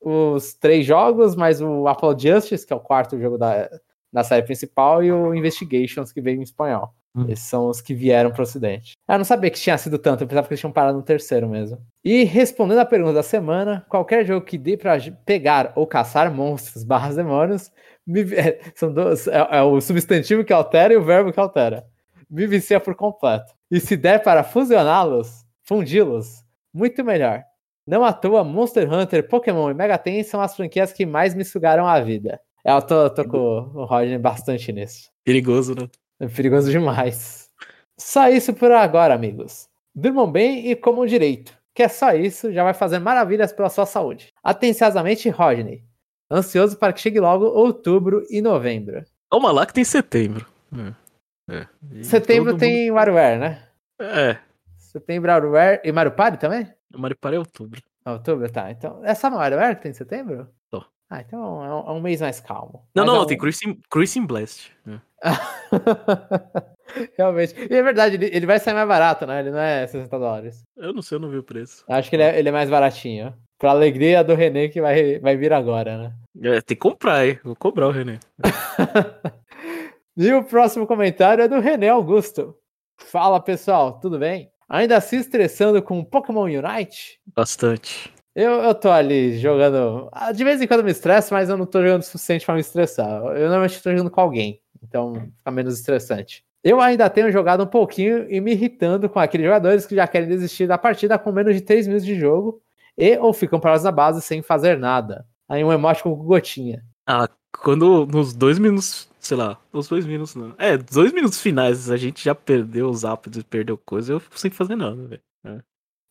os 0.00 0.54
três 0.54 0.86
jogos, 0.86 1.34
mais 1.34 1.60
o 1.60 1.86
Apple 1.88 2.16
Justice, 2.18 2.66
que 2.66 2.72
é 2.72 2.76
o 2.76 2.80
quarto 2.80 3.18
jogo 3.18 3.36
da, 3.36 3.68
da 4.12 4.22
série 4.22 4.44
principal, 4.44 5.02
e 5.02 5.10
o 5.10 5.34
Investigations, 5.34 6.12
que 6.12 6.20
veio 6.20 6.38
em 6.38 6.42
espanhol. 6.42 6.94
Hum. 7.14 7.26
Esses 7.28 7.46
são 7.46 7.68
os 7.68 7.80
que 7.80 7.94
vieram 7.94 8.30
pro 8.30 8.42
ocidente. 8.42 8.92
Ah, 9.08 9.14
eu 9.14 9.18
não 9.18 9.24
sabia 9.24 9.50
que 9.50 9.58
tinha 9.58 9.78
sido 9.78 9.98
tanto, 9.98 10.22
eu 10.22 10.28
pensava 10.28 10.46
que 10.46 10.52
eles 10.52 10.60
tinham 10.60 10.72
parado 10.72 10.98
no 10.98 11.02
terceiro 11.02 11.48
mesmo. 11.48 11.78
E 12.04 12.24
respondendo 12.24 12.78
a 12.78 12.84
pergunta 12.84 13.14
da 13.14 13.22
semana, 13.22 13.84
qualquer 13.88 14.24
jogo 14.24 14.44
que 14.44 14.58
dê 14.58 14.76
pra 14.76 14.98
pegar 15.24 15.72
ou 15.74 15.86
caçar 15.86 16.32
monstros 16.32 16.84
barras 16.84 17.16
demônios, 17.16 17.72
me, 18.06 18.22
é, 18.34 18.60
são 18.74 18.92
dois, 18.92 19.26
é, 19.26 19.48
é, 19.50 19.62
o 19.62 19.80
substantivo 19.80 20.44
que 20.44 20.52
altera 20.52 20.94
e 20.94 20.96
o 20.96 21.04
verbo 21.04 21.32
que 21.32 21.40
altera. 21.40 21.84
Me 22.28 22.46
vicia 22.46 22.80
por 22.80 22.94
completo. 22.94 23.52
E 23.70 23.80
se 23.80 23.96
der 23.96 24.22
para 24.22 24.44
fusioná-los, 24.44 25.44
fundi-los, 25.62 26.44
muito 26.72 27.04
melhor. 27.04 27.42
Não 27.86 28.04
à 28.04 28.12
toa, 28.12 28.42
Monster 28.42 28.92
Hunter, 28.92 29.28
Pokémon 29.28 29.70
e 29.70 29.74
Mega 29.74 29.96
Ten 29.96 30.22
são 30.24 30.40
as 30.40 30.56
franquias 30.56 30.92
que 30.92 31.06
mais 31.06 31.34
me 31.34 31.44
sugaram 31.44 31.86
a 31.86 32.00
vida. 32.00 32.40
É, 32.64 32.72
eu 32.72 32.82
tô, 32.82 33.08
tô 33.10 33.24
com 33.24 33.38
o 33.38 33.84
Rodney 33.84 34.18
bastante 34.18 34.72
nisso. 34.72 35.08
Perigoso, 35.24 35.74
né? 35.74 35.88
É 36.18 36.26
perigoso 36.26 36.70
demais. 36.70 37.48
Só 37.96 38.28
isso 38.28 38.52
por 38.52 38.72
agora, 38.72 39.14
amigos. 39.14 39.68
Durmam 39.94 40.30
bem 40.30 40.68
e 40.68 40.74
comam 40.74 41.06
direito. 41.06 41.56
Que 41.72 41.84
é 41.84 41.88
só 41.88 42.12
isso, 42.12 42.52
já 42.52 42.64
vai 42.64 42.74
fazer 42.74 42.98
maravilhas 42.98 43.52
pela 43.52 43.68
sua 43.68 43.86
saúde. 43.86 44.32
Atenciosamente, 44.42 45.28
Rodney. 45.28 45.84
Ansioso 46.30 46.76
para 46.76 46.92
que 46.92 47.00
chegue 47.00 47.20
logo 47.20 47.46
outubro 47.46 48.24
e 48.28 48.40
novembro. 48.40 49.04
Toma 49.30 49.52
lá 49.52 49.64
que 49.64 49.72
tem 49.72 49.84
setembro. 49.84 50.46
É. 50.74 51.06
É. 51.48 52.02
Setembro 52.02 52.56
tem 52.56 52.86
mundo... 52.86 52.96
WarioWare, 52.96 53.38
né? 53.38 53.68
É. 54.00 54.38
Setembro 54.76 55.30
WarioWare 55.30 55.80
e 55.84 55.92
Mario 55.92 56.12
Party 56.12 56.38
também? 56.38 56.68
O 56.92 56.98
Mario 56.98 57.16
Party 57.16 57.36
é 57.36 57.38
outubro. 57.38 57.80
Outubro, 58.04 58.50
tá. 58.50 58.70
Então, 58.70 59.04
é 59.04 59.14
só 59.14 59.30
no 59.30 59.36
WarioWare 59.36 59.76
que 59.76 59.82
tem 59.82 59.92
setembro? 59.92 60.48
Tô. 60.70 60.84
Ah, 61.08 61.20
então 61.20 61.64
é 61.64 61.74
um, 61.74 61.88
é 61.88 61.92
um 61.92 62.00
mês 62.00 62.20
mais 62.20 62.40
calmo. 62.40 62.88
Não, 62.94 63.04
Mas 63.04 63.12
não, 63.12 63.20
é 63.20 63.24
um... 63.24 63.26
tem 63.26 63.38
Cruising, 63.38 63.80
Cruising 63.88 64.26
Blast. 64.26 64.72
É. 64.88 65.00
Realmente. 67.16 67.54
E 67.70 67.74
é 67.74 67.82
verdade, 67.82 68.16
ele, 68.16 68.26
ele, 68.26 68.46
vai 68.46 68.58
sair 68.58 68.74
mais 68.74 68.88
barato, 68.88 69.26
né? 69.26 69.40
Ele 69.40 69.50
não 69.50 69.58
é 69.58 69.86
60 69.86 70.18
dólares. 70.18 70.62
Eu 70.76 70.92
não 70.92 71.02
sei, 71.02 71.16
eu 71.16 71.20
não 71.20 71.30
vi 71.30 71.38
o 71.38 71.42
preço. 71.42 71.84
Acho 71.88 72.10
que 72.10 72.16
ele 72.16 72.22
é, 72.22 72.38
ele 72.38 72.48
é 72.48 72.52
mais 72.52 72.70
baratinho. 72.70 73.34
Pra 73.58 73.70
alegria 73.70 74.22
do 74.22 74.34
René 74.34 74.68
que 74.68 74.80
vai, 74.80 75.18
vai 75.18 75.36
vir 75.36 75.52
agora, 75.52 75.96
né? 75.96 76.12
É, 76.42 76.60
tem 76.60 76.76
que 76.76 76.82
comprar, 76.82 77.26
hein? 77.26 77.40
Vou 77.42 77.56
cobrar 77.56 77.88
o 77.88 77.90
René. 77.90 78.20
e 80.16 80.32
o 80.32 80.44
próximo 80.44 80.86
comentário 80.86 81.42
é 81.42 81.48
do 81.48 81.58
René 81.58 81.88
Augusto. 81.88 82.54
Fala 82.98 83.40
pessoal, 83.40 83.98
tudo 83.98 84.18
bem? 84.18 84.50
Ainda 84.68 85.00
se 85.00 85.16
estressando 85.16 85.80
com 85.82 86.04
Pokémon 86.04 86.42
Unite? 86.42 87.20
Bastante. 87.34 88.12
Eu, 88.34 88.52
eu 88.62 88.74
tô 88.74 88.90
ali 88.90 89.38
jogando. 89.38 90.10
Ah, 90.12 90.32
de 90.32 90.44
vez 90.44 90.60
em 90.60 90.66
quando 90.66 90.80
eu 90.80 90.84
me 90.84 90.90
estresso, 90.90 91.32
mas 91.32 91.48
eu 91.48 91.56
não 91.56 91.64
tô 91.64 91.80
jogando 91.80 92.02
o 92.02 92.04
suficiente 92.04 92.44
pra 92.44 92.54
me 92.54 92.60
estressar. 92.60 93.08
Eu 93.08 93.48
normalmente 93.48 93.82
tô 93.82 93.90
jogando 93.90 94.10
com 94.10 94.20
alguém, 94.20 94.60
então 94.82 95.14
fica 95.14 95.50
menos 95.50 95.78
estressante. 95.78 96.44
Eu 96.62 96.80
ainda 96.80 97.08
tenho 97.08 97.32
jogado 97.32 97.62
um 97.62 97.66
pouquinho 97.66 98.30
e 98.30 98.40
me 98.40 98.52
irritando 98.52 99.08
com 99.08 99.18
aqueles 99.18 99.46
jogadores 99.46 99.86
que 99.86 99.94
já 99.94 100.06
querem 100.06 100.28
desistir 100.28 100.66
da 100.66 100.76
partida 100.76 101.18
com 101.18 101.32
menos 101.32 101.54
de 101.54 101.62
3 101.62 101.86
minutos 101.86 102.04
de 102.04 102.18
jogo 102.18 102.60
e 102.96 103.18
ou 103.18 103.32
ficam 103.32 103.60
parados 103.60 103.84
na 103.84 103.92
base 103.92 104.22
sem 104.22 104.42
fazer 104.42 104.78
nada. 104.78 105.26
Aí 105.48 105.62
um 105.62 105.72
emoji 105.72 106.02
com 106.02 106.14
gotinha. 106.14 106.84
Ah, 107.06 107.28
quando 107.52 108.06
nos 108.06 108.34
dois 108.34 108.58
minutos 108.58 109.08
sei 109.26 109.36
lá, 109.36 109.60
os 109.72 109.88
dois 109.88 110.06
minutos 110.06 110.34
não. 110.34 110.54
É, 110.56 110.76
dois 110.76 111.12
minutos 111.12 111.40
finais 111.40 111.90
a 111.90 111.96
gente 111.96 112.24
já 112.24 112.34
perdeu 112.34 112.88
os 112.88 113.04
ápidos 113.04 113.40
e 113.40 113.44
perdeu 113.44 113.76
coisa, 113.76 114.12
eu 114.12 114.20
fico 114.20 114.38
sem 114.38 114.50
fazer 114.50 114.76
nada, 114.76 115.06
velho. 115.06 115.22
É. 115.44 115.60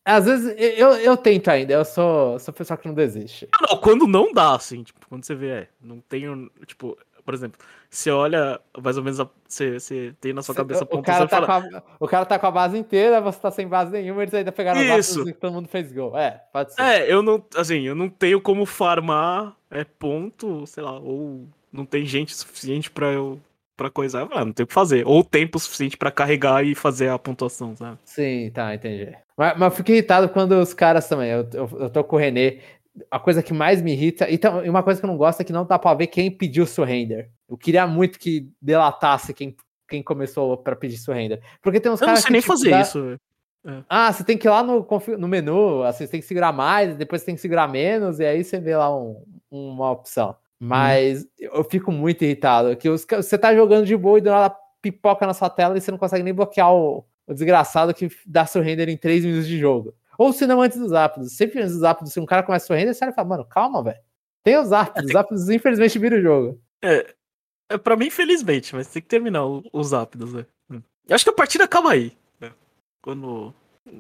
Às 0.08 0.26
vezes 0.26 0.54
eu, 0.78 0.90
eu 0.96 1.18
tento 1.18 1.48
ainda, 1.48 1.74
eu 1.74 1.86
sou, 1.86 2.38
sou 2.38 2.54
pessoa 2.54 2.78
que 2.78 2.88
não 2.88 2.94
desiste. 2.94 3.48
Não, 3.54 3.70
não, 3.70 3.82
quando 3.82 4.08
não 4.08 4.32
dá, 4.32 4.54
assim, 4.54 4.84
tipo, 4.84 5.08
quando 5.08 5.24
você 5.24 5.34
vê, 5.34 5.48
é, 5.48 5.70
não 5.82 6.00
tenho, 6.02 6.52
tipo, 6.66 6.98
por 7.26 7.34
exemplo, 7.34 7.60
você 7.90 8.12
olha 8.12 8.62
mais 8.82 8.98
ou 8.98 9.04
menos, 9.04 9.20
a, 9.20 9.28
você, 9.48 9.80
você 9.80 10.14
tem 10.22 10.32
na 10.32 10.44
sua 10.44 10.54
cabeça 10.54 10.84
o, 10.84 11.02
cara 11.02 11.28
tá 11.28 11.42
fala... 11.46 11.78
a, 11.78 11.84
o 12.00 12.08
cara 12.08 12.26
tá 12.26 12.38
com 12.38 12.46
a 12.46 12.52
base 12.52 12.78
inteira, 12.78 13.20
você 13.20 13.40
tá 13.40 13.50
sem 13.50 13.68
base 13.68 13.92
nenhuma, 13.92 14.22
eles 14.22 14.34
ainda 14.34 14.52
pegaram 14.52 14.80
Isso. 14.82 15.22
as 15.22 15.28
e 15.28 15.34
todo 15.34 15.54
mundo 15.54 15.68
fez 15.68 15.92
gol. 15.92 16.16
É, 16.18 16.44
pode 16.54 16.74
ser. 16.74 16.82
É, 16.82 17.12
eu 17.12 17.24
não, 17.24 17.44
assim, 17.56 17.82
eu 17.82 17.96
não 17.96 18.08
tenho 18.08 18.40
como 18.40 18.66
farmar 18.66 19.56
é, 19.72 19.84
ponto, 19.84 20.68
sei 20.68 20.84
lá, 20.84 21.00
ou 21.00 21.48
não 21.74 21.86
tem 21.86 22.06
gente 22.06 22.34
suficiente 22.36 22.92
para 22.92 23.12
eu 23.12 23.42
para 23.76 23.90
coisar, 23.90 24.26
ah, 24.32 24.46
não 24.46 24.54
tem 24.54 24.64
o 24.64 24.68
que 24.68 24.74
fazer. 24.74 25.06
Ou 25.06 25.22
tempo 25.22 25.60
suficiente 25.60 25.98
para 25.98 26.10
carregar 26.10 26.64
e 26.64 26.74
fazer 26.74 27.10
a 27.10 27.20
pontuação, 27.20 27.76
sabe? 27.76 27.98
Sim, 28.06 28.50
tá, 28.54 28.74
entendi. 28.74 29.12
Mas, 29.36 29.58
mas 29.58 29.72
eu 29.72 29.72
fico 29.72 29.92
irritado 29.92 30.30
quando 30.30 30.54
os 30.54 30.74
caras 30.74 31.10
também. 31.10 31.30
Eu, 31.30 31.46
eu, 31.54 31.70
eu 31.82 31.90
tô 31.90 32.02
com 32.04 32.16
o 32.16 32.20
René. 32.20 32.60
A 33.12 33.20
coisa 33.20 33.44
que 33.44 33.54
mais 33.54 33.82
me 33.82 33.92
irrita. 33.92 34.30
Então, 34.30 34.64
uma 34.64 34.84
coisa 34.84 35.00
que 35.00 35.06
eu 35.06 35.10
não 35.10 35.18
gosto 35.18 35.42
é 35.42 35.44
que 35.44 35.54
não 35.54 35.66
dá 35.66 35.78
pra 35.78 35.94
ver 35.94 36.08
quem 36.08 36.32
pediu 36.32 36.64
o 36.64 36.68
surrender. 36.68 37.30
Eu 37.50 37.58
queria 37.58 37.86
muito 37.86 38.18
que 38.18 38.50
delatasse 38.62 39.34
quem, 39.34 39.56
quem 39.88 40.02
começou 40.02 40.58
para 40.58 40.76
pedir 40.76 40.98
surrender. 40.98 41.42
Porque 41.62 41.80
tem 41.80 41.92
uns 41.92 42.00
caras. 42.00 42.20
Eu 42.20 42.22
não 42.22 42.22
sei 42.22 42.32
nem 42.32 42.42
tipo, 42.42 42.54
fazer 42.54 42.70
dá... 42.72 42.82
isso. 42.82 43.20
É. 43.68 43.84
Ah, 43.90 44.14
você 44.14 44.24
tem 44.24 44.38
que 44.38 44.48
ir 44.48 44.52
lá 44.52 44.62
no, 44.62 44.88
no 45.18 45.28
menu, 45.28 45.82
assim, 45.84 46.06
você 46.06 46.12
tem 46.12 46.22
que 46.22 46.28
segurar 46.28 46.54
mais, 46.54 46.96
depois 46.96 47.22
você 47.22 47.26
tem 47.26 47.36
que 47.36 47.42
segurar 47.42 47.68
menos, 47.68 48.20
e 48.20 48.26
aí 48.26 48.44
você 48.44 48.60
vê 48.60 48.78
lá 48.78 48.96
um, 48.96 49.24
uma 49.50 49.92
opção. 49.92 50.36
Mas 50.60 51.24
hum. 51.24 51.28
eu 51.40 51.64
fico 51.64 51.92
muito 51.92 52.24
irritado. 52.24 52.76
Que 52.76 52.90
os, 52.90 53.06
você 53.06 53.38
tá 53.38 53.54
jogando 53.56 53.86
de 53.86 53.98
boa 53.98 54.20
e 54.20 54.22
do 54.22 54.30
nada 54.30 54.56
pipoca 54.82 55.26
na 55.26 55.34
sua 55.34 55.50
tela 55.50 55.78
e 55.78 55.82
você 55.82 55.90
não 55.90 55.98
consegue 55.98 56.24
nem 56.24 56.34
bloquear 56.34 56.72
o, 56.74 57.04
o 57.28 57.34
desgraçado 57.34 57.94
que 57.94 58.08
dá 58.26 58.46
surrender 58.46 58.88
em 58.88 58.98
3 58.98 59.26
minutos 59.26 59.48
de 59.48 59.58
jogo. 59.58 59.94
Ou 60.18 60.34
se 60.34 60.46
não 60.48 60.62
antes 60.62 60.78
dos 60.78 60.94
ápidos. 60.94 61.36
Sempre 61.36 61.62
antes 61.62 61.74
dos 61.74 61.84
ápidos, 61.84 62.14
se 62.14 62.20
um 62.20 62.26
cara 62.26 62.44
começa 62.44 62.66
a 62.66 62.68
surrender, 62.68 62.94
você 62.94 63.12
fala, 63.12 63.28
mano, 63.28 63.46
calma, 63.46 63.84
velho. 63.84 64.00
Tem 64.44 64.58
os 64.58 64.72
ápidos. 64.72 65.10
Os 65.10 65.16
ápidos, 65.16 65.50
infelizmente, 65.50 66.00
viram 66.00 66.18
o 66.18 66.22
jogo. 66.22 66.62
É, 66.84 67.16
é 67.70 67.78
pra 67.78 67.96
mim, 67.96 68.10
felizmente, 68.10 68.76
mas 68.76 68.88
tem 68.88 69.02
que 69.02 69.08
terminar 69.08 69.44
os 69.46 69.94
ápidos, 69.94 70.34
né? 70.34 70.46
Eu 71.08 71.16
acho 71.16 71.24
que 71.24 71.30
a 71.30 71.34
partida 71.34 71.64
acaba 71.64 71.92
aí. 71.92 72.16
Né? 72.40 72.52
Quando, 73.02 73.54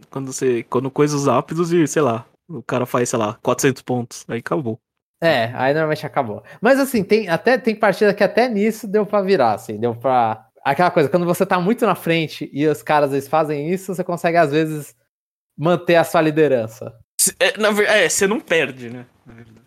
quando 0.10 0.34
você. 0.34 0.64
Quando 0.64 0.90
coisa 0.90 1.16
os 1.16 1.28
ápidos 1.28 1.72
e, 1.72 1.88
sei 1.88 2.02
lá, 2.02 2.26
o 2.48 2.64
cara 2.64 2.86
faz, 2.86 3.10
sei 3.10 3.20
lá, 3.20 3.38
400 3.42 3.82
pontos. 3.82 4.26
Aí 4.28 4.40
acabou. 4.40 4.80
É, 5.22 5.52
aí 5.56 5.74
normalmente 5.74 6.06
acabou. 6.06 6.44
Mas 6.62 6.80
assim, 6.80 7.04
tem 7.04 7.30
até 7.30 7.58
tem 7.58 7.76
partida 7.76 8.14
que 8.14 8.24
até 8.24 8.50
nisso 8.50 8.88
deu 8.88 9.06
pra 9.06 9.22
virar, 9.22 9.54
assim, 9.54 9.78
deu 9.78 9.96
pra. 9.96 10.46
Aquela 10.64 10.90
coisa, 10.90 11.08
quando 11.08 11.28
você 11.28 11.46
tá 11.46 11.60
muito 11.60 11.86
na 11.86 11.94
frente 11.94 12.50
e 12.52 12.68
os 12.68 12.82
caras 12.82 13.12
eles 13.12 13.28
fazem 13.28 13.70
isso, 13.72 13.94
você 13.94 14.04
consegue 14.04 14.38
às 14.38 14.52
vezes 14.52 14.96
manter 15.58 15.96
a 15.96 16.04
sua 16.04 16.22
liderança. 16.22 16.96
É, 17.40 17.58
na, 17.58 17.70
é 17.84 18.08
você 18.08 18.28
não 18.28 18.40
perde, 18.40 18.90
né? 18.90 19.06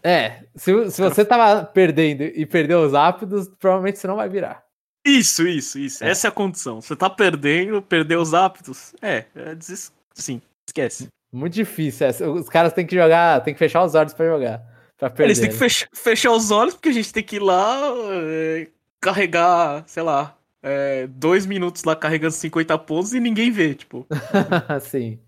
É, 0.02 0.44
se, 0.54 0.90
se 0.90 1.02
você 1.02 1.24
tava 1.24 1.64
perdendo 1.64 2.22
e 2.22 2.46
perdeu 2.46 2.80
os 2.82 2.94
ápidos, 2.94 3.48
provavelmente 3.58 3.98
você 3.98 4.06
não 4.06 4.16
vai 4.16 4.28
virar. 4.28 4.62
Isso, 5.04 5.46
isso, 5.46 5.78
isso. 5.78 6.04
É. 6.04 6.10
Essa 6.10 6.28
é 6.28 6.30
a 6.30 6.32
condição. 6.32 6.80
Você 6.80 6.94
tá 6.94 7.08
perdendo, 7.08 7.82
perdeu 7.82 8.20
os 8.20 8.34
ápidos. 8.34 8.94
É, 9.02 9.24
é 9.34 9.54
des... 9.54 9.92
sim, 10.14 10.40
esquece. 10.66 11.08
Muito 11.32 11.54
difícil. 11.54 12.06
Os 12.32 12.48
caras 12.48 12.72
têm 12.72 12.86
que 12.86 12.94
jogar, 12.94 13.42
tem 13.42 13.54
que 13.54 13.58
fechar 13.58 13.84
os 13.84 13.94
olhos 13.94 14.14
para 14.14 14.26
jogar. 14.26 14.62
Pra 14.96 15.10
perder. 15.10 15.24
Eles 15.24 15.40
têm 15.40 15.50
que 15.50 15.56
fechar, 15.56 15.88
fechar, 15.92 16.32
os 16.32 16.50
olhos, 16.50 16.74
porque 16.74 16.88
a 16.88 16.92
gente 16.92 17.12
tem 17.12 17.22
que 17.22 17.36
ir 17.36 17.42
lá 17.42 17.80
é, 18.10 18.68
carregar, 19.00 19.84
sei 19.86 20.02
lá, 20.02 20.36
é, 20.62 21.06
dois 21.06 21.46
minutos 21.46 21.84
lá 21.84 21.94
carregando 21.94 22.32
50 22.32 22.76
pontos 22.78 23.12
e 23.14 23.20
ninguém 23.20 23.50
vê, 23.50 23.74
tipo. 23.74 24.06
Sim. 24.80 25.18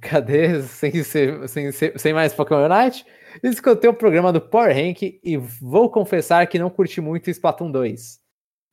Cadê? 0.00 0.62
Sem, 0.68 1.02
ser, 1.02 1.48
sem, 1.48 1.70
sem 1.72 2.12
mais 2.12 2.32
Pokémon 2.32 2.66
Unite? 2.66 3.04
Escutei 3.42 3.88
o 3.88 3.94
programa 3.94 4.32
do 4.32 4.40
Power 4.40 4.74
Rank 4.74 5.02
e 5.02 5.36
vou 5.36 5.90
confessar 5.90 6.46
que 6.46 6.58
não 6.58 6.70
curti 6.70 7.00
muito 7.00 7.30
Splatoon 7.30 7.70
2. 7.70 8.20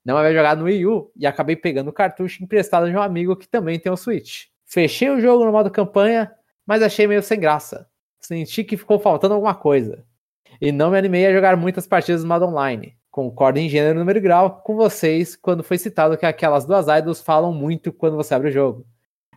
Não 0.06 0.18
havia 0.18 0.34
jogado 0.34 0.60
no 0.60 0.66
Wii 0.66 0.86
U 0.86 1.12
e 1.16 1.28
acabei 1.28 1.56
pegando 1.56 1.90
o 1.90 1.94
cartucho 1.94 2.44
emprestado 2.44 2.90
de 2.90 2.96
um 2.96 3.02
amigo 3.02 3.36
que 3.36 3.48
também 3.48 3.80
tem 3.80 3.90
o 3.90 3.94
um 3.94 3.98
Switch. 3.98 4.46
Fechei 4.66 5.10
o 5.10 5.20
jogo 5.20 5.46
no 5.46 5.52
modo 5.52 5.70
campanha, 5.70 6.32
mas 6.66 6.82
achei 6.82 7.08
meio 7.08 7.22
sem 7.22 7.40
graça. 7.40 7.88
Senti 8.20 8.64
que 8.64 8.78
ficou 8.78 9.00
faltando 9.00 9.34
alguma 9.34 9.56
coisa 9.56 10.06
e 10.62 10.72
não 10.72 10.92
me 10.92 10.98
animei 10.98 11.26
a 11.26 11.34
jogar 11.34 11.56
muitas 11.56 11.88
partidas 11.88 12.24
no 12.24 12.30
modo 12.30 12.46
online. 12.46 12.96
Concordo 13.12 13.60
em 13.60 13.68
gênero, 13.68 14.00
número 14.00 14.22
grau 14.22 14.62
com 14.62 14.76
vocês 14.76 15.36
quando 15.36 15.64
foi 15.64 15.78
citado 15.78 16.18
que 16.18 16.26
aquelas 16.26 16.66
duas 16.66 16.88
idols 16.88 17.22
falam 17.22 17.52
muito 17.54 17.92
quando 17.92 18.16
você 18.16 18.34
abre 18.34 18.50
o 18.50 18.52
jogo. 18.52 18.86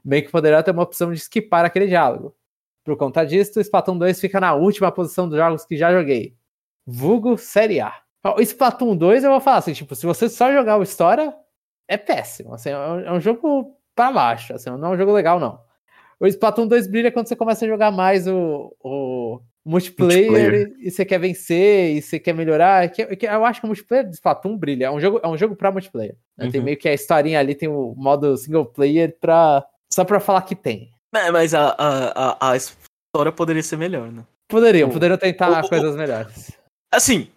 Bem 0.05 0.22
que 0.22 0.30
poderá 0.30 0.62
ter 0.62 0.72
uma 0.72 0.82
opção 0.82 1.12
de 1.12 1.18
skipar 1.18 1.64
aquele 1.64 1.86
diálogo. 1.86 2.34
Por 2.84 2.96
conta 2.96 3.24
disso, 3.24 3.59
o 3.59 3.62
Splatoon 3.62 3.96
2 3.98 4.20
fica 4.20 4.40
na 4.40 4.55
última 4.55 4.90
posição 4.90 5.28
dos 5.28 5.38
jogos 5.38 5.64
que 5.64 5.76
já 5.76 5.92
joguei. 5.92 6.34
Vulgo 6.84 7.38
Série 7.38 7.80
A. 7.80 7.94
O 8.36 8.40
Splatoon 8.40 8.96
2 8.96 9.24
eu 9.24 9.30
vou 9.30 9.40
falar 9.40 9.59
assim, 9.59 9.72
tipo, 9.72 9.94
se 9.94 10.07
você 10.07 10.28
só 10.28 10.53
jogar 10.53 10.78
o 10.78 10.82
História, 10.82 11.34
é 11.88 11.96
péssimo. 11.96 12.55
Assim, 12.55 12.70
é 12.70 13.12
um 13.12 13.20
jogo 13.20 13.76
pra 13.94 14.11
baixo, 14.11 14.55
assim, 14.55 14.70
não 14.70 14.88
é 14.88 14.94
um 14.94 14.96
jogo 14.96 15.12
legal, 15.12 15.38
não. 15.38 15.61
O 16.18 16.26
Splatoon 16.26 16.68
2 16.68 16.86
brilha 16.86 17.11
quando 17.11 17.26
você 17.26 17.34
começa 17.34 17.64
a 17.64 17.68
jogar 17.68 17.90
mais 17.90 18.28
o, 18.28 18.74
o 18.80 19.40
multiplayer, 19.64 20.30
multiplayer, 20.30 20.76
e 20.78 20.90
você 20.90 21.05
quer 21.05 21.18
vencer, 21.18 21.96
e 21.96 22.03
você 22.03 22.18
quer 22.18 22.32
melhorar. 22.32 22.88
Que, 22.90 23.16
que, 23.16 23.26
eu 23.26 23.44
acho 23.44 23.61
que 23.61 23.66
o 23.66 23.68
multiplayer 23.68 24.09
de 24.09 24.14
Splatoon 24.14 24.57
brilha. 24.57 24.86
É 24.86 24.90
um 24.90 25.00
jogo, 25.00 25.20
é 25.22 25.26
um 25.26 25.36
jogo 25.36 25.57
pra 25.57 25.72
multiplayer. 25.72 26.16
Né? 26.36 26.46
Uhum. 26.46 26.50
Tem 26.53 26.61
meio 26.61 26.76
que 26.76 26.88
a 26.88 26.94
historinha 26.94 27.40
ali, 27.40 27.57
tem 27.57 27.68
o 27.68 27.94
modo 27.96 28.36
single 28.36 28.66
player 28.66 29.16
pra, 29.20 29.64
só 29.93 30.05
pra 30.05 30.20
falar 30.20 30.43
que 30.43 30.55
tem. 30.57 30.93
É, 31.14 31.30
mas 31.30 31.53
a, 31.55 31.74
a, 31.78 32.28
a, 32.49 32.51
a 32.53 32.57
história 32.57 33.30
poderia 33.34 33.62
ser 33.62 33.76
melhor, 33.76 34.11
né? 34.11 34.24
Poderiam, 34.49 34.90
poderiam 34.90 35.18
tentar 35.18 35.62
o- 35.62 35.66
o- 35.66 35.68
coisas 35.68 35.95
melhores. 35.97 36.51
Assim, 36.95 37.30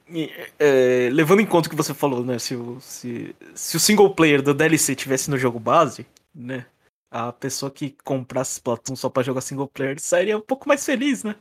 é, 0.60 1.10
levando 1.12 1.39
em 1.41 1.45
conta 1.45 1.68
o 1.68 1.70
que 1.70 1.76
você 1.78 1.93
falou, 1.93 2.24
né? 2.26 2.38
Se 2.39 2.56
o, 2.56 2.80
se, 2.82 3.36
se 3.53 3.78
o 3.78 3.80
single 3.80 4.14
player 4.14 4.41
do 4.41 4.53
DLC 4.53 4.95
tivesse 4.95 5.30
no 5.30 5.38
jogo 5.38 5.60
base, 5.60 6.06
né? 6.34 6.66
A 7.12 7.32
pessoa 7.32 7.72
que 7.72 7.95
comprasse 8.03 8.53
Splatoon 8.53 8.95
só 8.97 9.10
pra 9.10 9.24
jogar 9.24 9.39
single 9.41 9.68
player 9.68 9.97
sairia 9.99 10.38
um 10.38 10.41
pouco 10.41 10.68
mais 10.68 10.86
feliz, 10.86 11.24
né? 11.24 11.36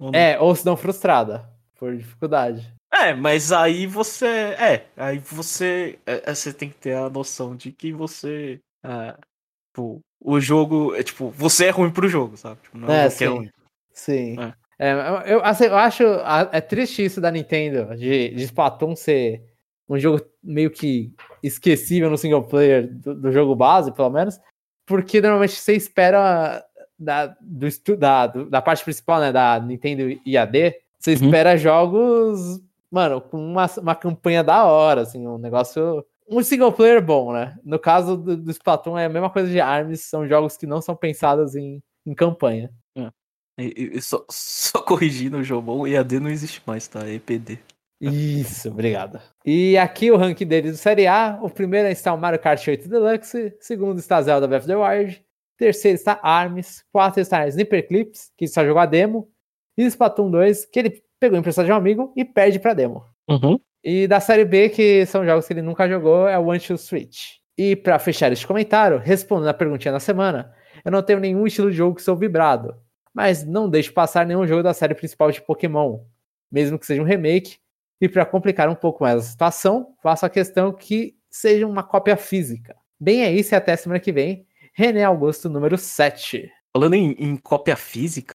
Ou 0.00 0.10
não? 0.10 0.18
É, 0.18 0.40
ou 0.40 0.54
se 0.56 0.66
não 0.66 0.76
frustrada, 0.76 1.48
por 1.78 1.96
dificuldade. 1.96 2.72
É, 2.92 3.14
mas 3.14 3.52
aí 3.52 3.86
você. 3.86 4.26
É, 4.26 4.86
aí 4.96 5.18
você. 5.18 5.96
é, 6.04 6.22
é, 6.30 6.34
você 6.34 6.52
tem 6.52 6.70
que 6.70 6.76
ter 6.76 6.94
a 6.96 7.08
noção 7.08 7.54
de 7.54 7.70
que 7.70 7.92
você. 7.92 8.58
ah, 8.84 9.16
tipo, 9.72 10.00
o 10.20 10.40
jogo. 10.40 10.94
É, 10.94 11.02
tipo, 11.02 11.30
você 11.30 11.66
é 11.66 11.70
ruim 11.70 11.90
pro 11.90 12.08
jogo, 12.08 12.36
sabe? 12.36 12.60
Tipo, 12.62 12.78
não 12.78 12.88
É, 12.92 13.06
é, 13.06 13.08
qualquer 13.08 13.28
sim. 13.28 13.38
um. 13.38 13.48
Sim. 13.92 14.36
É. 14.38 14.60
É, 14.82 14.92
eu, 15.26 15.44
assim, 15.44 15.64
eu 15.64 15.76
acho. 15.76 16.04
a- 16.24 16.48
É 16.52 16.60
triste 16.60 17.04
isso 17.04 17.20
da 17.20 17.30
Nintendo, 17.30 17.94
de, 17.96 18.30
de 18.30 18.42
Splatoon 18.44 18.96
ser 18.96 19.42
um 19.88 19.98
jogo 19.98 20.22
meio 20.42 20.70
que 20.70 21.12
esquecível 21.42 22.08
no 22.08 22.16
single 22.16 22.42
player 22.44 22.88
do, 22.90 23.14
do 23.14 23.32
jogo 23.32 23.54
base, 23.54 23.92
pelo 23.92 24.10
menos. 24.10 24.38
Porque 24.86 25.20
normalmente 25.20 25.52
você 25.54 25.74
espera 25.74 26.64
da, 26.98 27.26
do, 27.40 27.68
da, 27.96 28.26
da 28.26 28.62
parte 28.62 28.82
principal, 28.84 29.20
né? 29.20 29.30
Da 29.32 29.60
Nintendo 29.60 30.18
IAD, 30.24 30.74
você 30.98 31.10
Uhum. 31.14 31.26
espera 31.26 31.56
jogos, 31.56 32.60
mano, 32.90 33.20
com 33.20 33.36
uma, 33.38 33.66
uma 33.78 33.94
campanha 33.94 34.42
da 34.42 34.64
hora, 34.64 35.02
assim, 35.02 35.26
um 35.26 35.38
negócio. 35.38 36.04
Um 36.30 36.42
single 36.42 36.72
player 36.72 37.04
bom, 37.04 37.32
né? 37.32 37.56
No 37.64 37.78
caso 37.78 38.16
do, 38.16 38.36
do 38.36 38.50
Splatoon 38.50 38.96
é 38.96 39.06
a 39.06 39.08
mesma 39.08 39.28
coisa 39.30 39.50
de 39.50 39.60
ARMS, 39.60 40.04
são 40.04 40.26
jogos 40.28 40.56
que 40.56 40.66
não 40.66 40.80
são 40.80 40.94
pensados 40.94 41.56
em, 41.56 41.82
em 42.06 42.14
campanha. 42.14 42.70
E, 43.58 43.64
e- 43.76 43.96
e 43.98 44.00
só, 44.00 44.24
só 44.30 44.80
corrigindo 44.80 45.36
o 45.38 45.42
Jomon, 45.44 45.86
EAD 45.86 46.20
não 46.20 46.30
existe 46.30 46.62
mais, 46.66 46.86
tá? 46.88 47.06
É 47.06 47.14
EPD. 47.14 47.58
Isso, 48.00 48.70
obrigado. 48.70 49.20
E 49.44 49.76
aqui 49.76 50.10
o 50.10 50.16
ranking 50.16 50.46
deles 50.46 50.72
do 50.72 50.78
Série 50.78 51.06
A. 51.06 51.38
O 51.42 51.50
primeiro 51.50 51.86
está 51.88 52.14
o 52.14 52.18
Mario 52.18 52.38
Kart 52.40 52.66
8 52.66 52.88
Deluxe. 52.88 53.54
Segundo 53.60 53.98
está 53.98 54.22
Zelda 54.22 54.48
Breath 54.48 54.62
of 54.62 54.68
the 54.68 54.76
Wild. 54.76 55.22
Terceiro 55.58 55.96
está 55.96 56.18
ARMS. 56.22 56.82
Quarto 56.90 57.20
está 57.20 57.46
Sniper 57.48 57.86
Clips, 57.86 58.32
que 58.38 58.48
só 58.48 58.64
jogou 58.64 58.80
a 58.80 58.86
demo. 58.86 59.30
E 59.76 59.84
Splatoon 59.84 60.30
2, 60.30 60.64
que 60.64 60.78
ele 60.78 61.02
pegou 61.20 61.38
emprestado 61.38 61.66
de 61.66 61.72
um 61.72 61.76
amigo 61.76 62.10
e 62.16 62.24
perde 62.24 62.58
pra 62.58 62.72
demo. 62.72 63.04
Uhum. 63.28 63.60
E 63.82 64.06
da 64.06 64.20
série 64.20 64.44
B, 64.44 64.68
que 64.68 65.06
são 65.06 65.24
jogos 65.24 65.46
que 65.46 65.52
ele 65.52 65.62
nunca 65.62 65.88
jogou, 65.88 66.28
é 66.28 66.38
o 66.38 66.46
One 66.46 66.60
to 66.60 66.76
Switch. 66.76 67.38
E 67.56 67.74
pra 67.74 67.98
fechar 67.98 68.30
este 68.32 68.46
comentário, 68.46 68.98
respondendo 68.98 69.48
a 69.48 69.54
perguntinha 69.54 69.92
da 69.92 70.00
semana, 70.00 70.54
eu 70.84 70.90
não 70.90 71.02
tenho 71.02 71.20
nenhum 71.20 71.46
estilo 71.46 71.70
de 71.70 71.76
jogo 71.76 71.96
que 71.96 72.02
sou 72.02 72.16
vibrado, 72.16 72.74
mas 73.12 73.44
não 73.44 73.68
deixo 73.68 73.92
passar 73.92 74.26
nenhum 74.26 74.46
jogo 74.46 74.62
da 74.62 74.74
série 74.74 74.94
principal 74.94 75.30
de 75.30 75.40
Pokémon, 75.42 76.00
mesmo 76.50 76.78
que 76.78 76.86
seja 76.86 77.02
um 77.02 77.06
remake. 77.06 77.58
E 78.00 78.08
para 78.08 78.24
complicar 78.24 78.68
um 78.68 78.74
pouco 78.74 79.02
mais 79.02 79.18
a 79.18 79.22
situação, 79.22 79.94
faço 80.02 80.24
a 80.24 80.30
questão 80.30 80.72
que 80.72 81.14
seja 81.30 81.66
uma 81.66 81.82
cópia 81.82 82.16
física. 82.16 82.74
Bem, 82.98 83.22
é 83.22 83.32
isso 83.32 83.54
e 83.54 83.56
até 83.56 83.76
semana 83.76 84.00
que 84.00 84.12
vem. 84.12 84.46
René 84.72 85.04
Augusto, 85.04 85.48
número 85.48 85.76
7. 85.76 86.50
Falando 86.74 86.94
em, 86.94 87.12
em 87.12 87.36
cópia 87.36 87.76
física, 87.76 88.32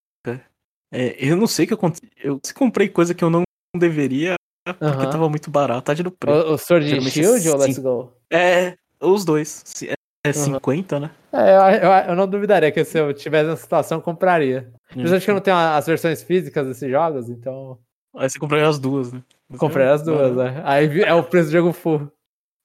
é, 0.91 1.15
eu 1.17 1.35
não 1.35 1.47
sei 1.47 1.65
o 1.65 1.67
que 1.67 1.73
aconteceu. 1.73 2.09
Eu 2.23 2.39
comprei 2.53 2.89
coisa 2.89 3.13
que 3.13 3.23
eu 3.23 3.29
não 3.29 3.43
deveria 3.75 4.35
porque 4.73 4.85
Aham. 5.05 5.09
tava 5.09 5.29
muito 5.29 5.49
barato, 5.51 5.81
tá 5.83 5.93
de 5.93 6.03
no 6.03 6.11
preço. 6.11 6.47
O, 6.49 6.53
o 6.53 6.57
Sword 6.57 6.87
Geralmente 6.87 7.13
Shield 7.13 7.49
ou 7.49 7.59
sim. 7.59 7.65
Let's 7.67 7.77
Go? 7.79 8.13
É, 8.31 8.75
os 9.01 9.23
dois. 9.25 9.63
É, 9.83 9.93
é 10.25 10.27
Uhum. 10.29 10.33
50, 10.33 10.99
né? 10.99 11.11
É, 11.31 11.55
eu, 11.55 11.61
eu, 11.89 11.91
eu 12.09 12.15
não 12.15 12.27
duvidaria 12.27 12.71
que 12.71 12.83
se 12.83 12.97
eu 12.97 13.13
tivesse 13.13 13.47
nessa 13.49 13.61
situação, 13.61 13.99
eu 13.99 14.01
compraria. 14.01 14.71
Principalmente 14.89 15.23
que 15.25 15.29
eu 15.31 15.35
não 15.35 15.41
tenho 15.41 15.57
as 15.57 15.85
versões 15.85 16.23
físicas 16.23 16.65
desses 16.65 16.89
jogos, 16.89 17.29
então 17.29 17.77
Aí 18.15 18.29
você 18.29 18.39
compraria 18.39 18.67
as 18.67 18.79
duas, 18.79 19.11
né? 19.11 19.21
comprei 19.57 19.85
as 19.85 20.01
duas, 20.01 20.35
né? 20.35 20.61
Aí 20.63 20.87
vi- 20.87 21.03
é 21.03 21.13
o 21.13 21.21
preço 21.23 21.49
do 21.49 21.51
jogo 21.51 21.71
full. 21.73 22.09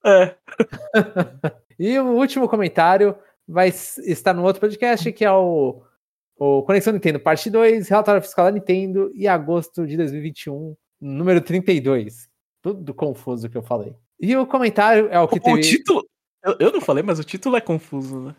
É. 0.06 0.34
E 1.78 1.98
o 1.98 2.08
último 2.16 2.46
comentário 2.46 3.16
vai 3.48 3.68
estar 3.68 4.34
no 4.34 4.42
outro 4.44 4.60
podcast, 4.60 5.10
que 5.12 5.24
é 5.24 5.32
o, 5.32 5.82
o 6.38 6.62
Conexão 6.62 6.92
Nintendo 6.92 7.18
Parte 7.18 7.48
2, 7.48 7.88
relatório 7.88 8.20
fiscal 8.20 8.44
da 8.44 8.50
Nintendo, 8.52 9.10
e 9.14 9.26
agosto 9.26 9.86
de 9.86 9.96
2021, 9.96 10.76
número 11.00 11.40
32. 11.40 12.28
Tudo 12.62 12.92
confuso 12.94 13.48
que 13.48 13.56
eu 13.56 13.62
falei. 13.62 13.94
E 14.20 14.36
o 14.36 14.46
comentário 14.46 15.08
é 15.10 15.18
o 15.18 15.26
que 15.28 15.38
O, 15.38 15.42
teve... 15.42 15.60
título. 15.62 16.06
Eu, 16.44 16.56
eu 16.60 16.72
não 16.72 16.80
falei, 16.80 17.02
mas 17.02 17.18
o 17.18 17.24
título 17.24 17.56
é 17.56 17.60
confuso, 17.60 18.20
né? 18.20 18.34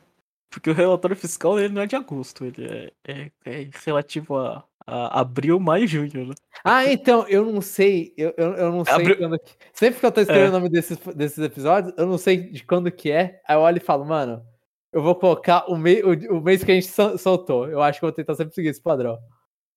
Porque 0.51 0.69
o 0.69 0.73
relatório 0.73 1.15
fiscal 1.15 1.57
ele 1.59 1.73
não 1.73 1.81
é 1.81 1.87
de 1.87 1.95
agosto, 1.95 2.43
ele 2.45 2.65
é, 2.67 2.91
é, 3.07 3.31
é 3.45 3.69
relativo 3.85 4.37
a, 4.37 4.63
a 4.85 5.21
abril, 5.21 5.59
maio 5.59 5.85
e 5.85 5.87
junho, 5.87 6.27
né? 6.27 6.33
Ah, 6.63 6.85
então, 6.91 7.25
eu 7.27 7.49
não 7.51 7.61
sei, 7.61 8.13
eu, 8.17 8.33
eu, 8.37 8.53
eu 8.55 8.71
não 8.71 8.83
sei 8.83 8.93
Abriu- 8.95 9.17
quando... 9.17 9.39
que- 9.39 9.51
Sempre 9.73 9.99
que 10.01 10.05
eu 10.05 10.11
tô 10.11 10.19
escrevendo 10.21 10.47
É. 10.47 10.49
o 10.49 10.59
nome 10.59 10.69
desses, 10.69 10.97
desses 11.15 11.39
episódios, 11.39 11.93
eu 11.97 12.05
não 12.05 12.17
sei 12.17 12.37
de 12.51 12.63
quando 12.65 12.91
que 12.91 13.09
é, 13.09 13.41
aí 13.47 13.55
eu 13.55 13.61
olho 13.61 13.77
e 13.77 13.79
falo, 13.79 14.03
mano, 14.03 14.45
eu 14.91 15.01
vou 15.01 15.15
colocar 15.15 15.65
o, 15.71 15.77
mei, 15.77 16.03
o, 16.03 16.37
o 16.37 16.41
mês 16.41 16.63
que 16.63 16.71
a 16.71 16.75
gente 16.75 16.87
sol- 16.87 17.17
soltou. 17.17 17.69
Eu 17.69 17.81
acho 17.81 17.99
que 17.99 18.05
eu 18.05 18.09
vou 18.09 18.15
tentar 18.15 18.35
sempre 18.35 18.53
seguir 18.53 18.67
esse 18.69 18.81
padrão. 18.81 19.17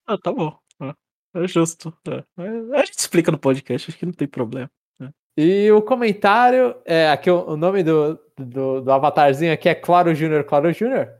Ah, 0.06 0.18
tá 0.18 0.32
bom. 0.32 0.58
É, 1.34 1.44
é 1.44 1.48
justo. 1.48 1.92
é. 2.08 2.24
A 2.78 2.84
gente 2.84 2.98
explica 2.98 3.30
no 3.32 3.38
podcast, 3.38 3.90
acho 3.90 3.98
que 3.98 4.06
não 4.06 4.12
tem 4.12 4.28
problema. 4.28 4.70
E 5.36 5.68
o 5.72 5.82
comentário, 5.82 6.76
é, 6.84 7.08
aqui 7.08 7.28
o, 7.28 7.44
o 7.48 7.56
nome 7.56 7.82
do, 7.82 8.16
do, 8.38 8.80
do 8.80 8.92
avatarzinho 8.92 9.52
aqui 9.52 9.68
é 9.68 9.74
Claro 9.74 10.14
Júnior, 10.14 10.44
Claro 10.44 10.72
Júnior, 10.72 11.10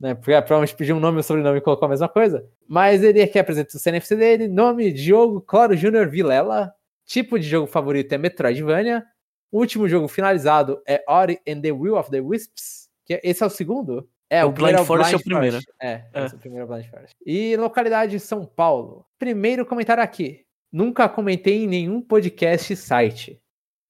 né? 0.00 0.14
Porque 0.14 0.32
é 0.32 0.40
provavelmente 0.40 0.76
pediu 0.76 0.94
um 0.94 1.00
nome 1.00 1.18
e 1.18 1.20
um 1.20 1.22
sobrenome 1.24 1.58
e 1.58 1.60
colocou 1.60 1.86
a 1.86 1.88
mesma 1.88 2.08
coisa. 2.08 2.48
Mas 2.68 3.02
ele 3.02 3.20
aqui 3.20 3.36
apresenta 3.36 3.76
o 3.76 3.80
CNFC 3.80 4.14
dele, 4.14 4.46
nome, 4.46 4.92
Diogo, 4.92 5.40
Claro 5.40 5.76
Júnior, 5.76 6.08
Vilela, 6.08 6.72
tipo 7.04 7.36
de 7.36 7.48
jogo 7.48 7.66
favorito 7.66 8.12
é 8.12 8.18
Metroidvania, 8.18 9.04
último 9.50 9.88
jogo 9.88 10.06
finalizado 10.06 10.80
é 10.86 11.02
Ori 11.08 11.40
and 11.48 11.60
the 11.60 11.72
Will 11.72 11.96
of 11.96 12.10
the 12.12 12.20
Wisps, 12.20 12.88
que 13.04 13.14
é- 13.14 13.20
esse 13.24 13.42
é 13.42 13.46
o 13.46 13.50
segundo? 13.50 14.08
É, 14.36 14.44
O 14.44 14.52
Blind 14.52 14.78
Forest 14.80 15.14
é 15.14 15.16
o 15.16 15.22
primeiro. 15.22 15.58
É, 15.80 15.88
É. 15.92 16.08
é 16.14 16.26
o 16.26 16.38
primeiro 16.38 16.66
Blind 16.66 16.86
Forest. 16.86 17.14
E 17.26 17.56
localidade 17.56 18.18
São 18.20 18.44
Paulo. 18.44 19.04
Primeiro 19.18 19.64
comentário 19.66 20.02
aqui. 20.02 20.44
Nunca 20.72 21.08
comentei 21.08 21.64
em 21.64 21.66
nenhum 21.68 22.00
podcast 22.00 22.74
site. 22.76 23.40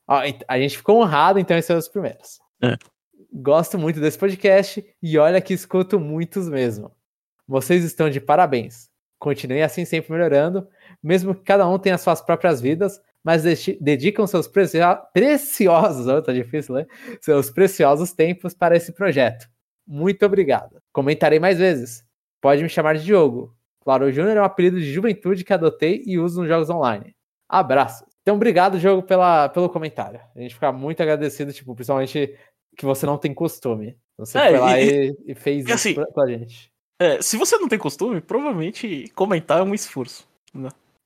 Ó, 0.07 0.20
a 0.49 0.59
gente 0.59 0.76
ficou 0.76 1.01
honrado, 1.01 1.38
então 1.38 1.57
esses 1.57 1.66
são 1.66 1.78
os 1.78 1.88
primeiros. 1.88 2.38
É. 2.62 2.76
Gosto 3.32 3.78
muito 3.78 4.01
desse 4.01 4.18
podcast 4.18 4.84
e 5.03 5.18
olha 5.18 5.40
que 5.40 5.55
escuto 5.55 5.99
muitos 5.99 6.49
mesmo. 6.49 6.92
Vocês 7.49 7.82
estão 7.84 8.09
de 8.11 8.20
parabéns. 8.20 8.88
Continuem 9.18 9.62
assim 9.62 9.84
sempre 9.86 10.12
melhorando, 10.12 10.68
mesmo 11.03 11.34
que 11.34 11.42
cada 11.42 11.66
um 11.68 11.78
tenha 11.78 11.97
suas 11.97 12.20
próprias 12.20 12.61
vidas, 12.61 13.01
mas 13.24 13.42
dedicam 13.80 14.26
seus 14.26 14.47
precio- 14.47 14.80
preciosos, 15.14 16.07
ó, 16.07 16.20
tá 16.22 16.32
difícil, 16.32 16.74
né? 16.74 16.86
Seus 17.22 17.51
preciosos 17.51 18.12
tempos 18.12 18.53
para 18.53 18.76
esse 18.76 18.92
projeto. 18.92 19.49
Muito 19.87 20.24
obrigado. 20.24 20.80
Comentarei 20.93 21.39
mais 21.39 21.59
vezes. 21.59 22.05
Pode 22.41 22.62
me 22.62 22.68
chamar 22.68 22.97
de 22.97 23.05
Diogo. 23.05 23.55
Claro, 23.80 24.07
o 24.07 24.12
Júnior 24.12 24.37
é 24.37 24.41
um 24.41 24.45
apelido 24.45 24.78
de 24.80 24.91
juventude 24.93 25.45
que 25.45 25.53
adotei 25.53 26.03
e 26.07 26.18
uso 26.18 26.41
nos 26.41 26.49
jogos 26.49 26.70
online. 26.70 27.14
Abraço. 27.49 28.05
Então, 28.22 28.37
obrigado, 28.37 28.78
jogo, 28.78 29.03
pela, 29.03 29.49
pelo 29.51 29.68
comentário. 29.68 30.20
A 30.35 30.41
gente 30.41 30.55
fica 30.55 30.72
muito 30.72 31.03
agradecido, 31.03 31.53
tipo, 31.53 31.74
principalmente 31.74 32.35
que 32.76 32.85
você 32.87 33.05
não 33.05 33.18
tem 33.18 33.35
costume. 33.35 33.99
Você 34.16 34.39
É, 34.39 34.49
foi 34.51 34.59
lá 34.59 34.80
e- 34.80 35.09
e, 35.11 35.32
e 35.32 35.35
fez 35.35 35.59
e 35.59 35.64
isso 35.66 35.74
assim, 35.74 35.95
pra, 35.95 36.07
pra 36.07 36.26
gente. 36.26 36.72
É, 36.99 37.20
se 37.20 37.37
você 37.37 37.59
não 37.59 37.68
tem 37.68 37.78
costume, 37.78 38.20
provavelmente 38.22 39.11
comentar 39.14 39.59
é 39.61 39.62
um 39.62 39.74
esforço. 39.74 40.26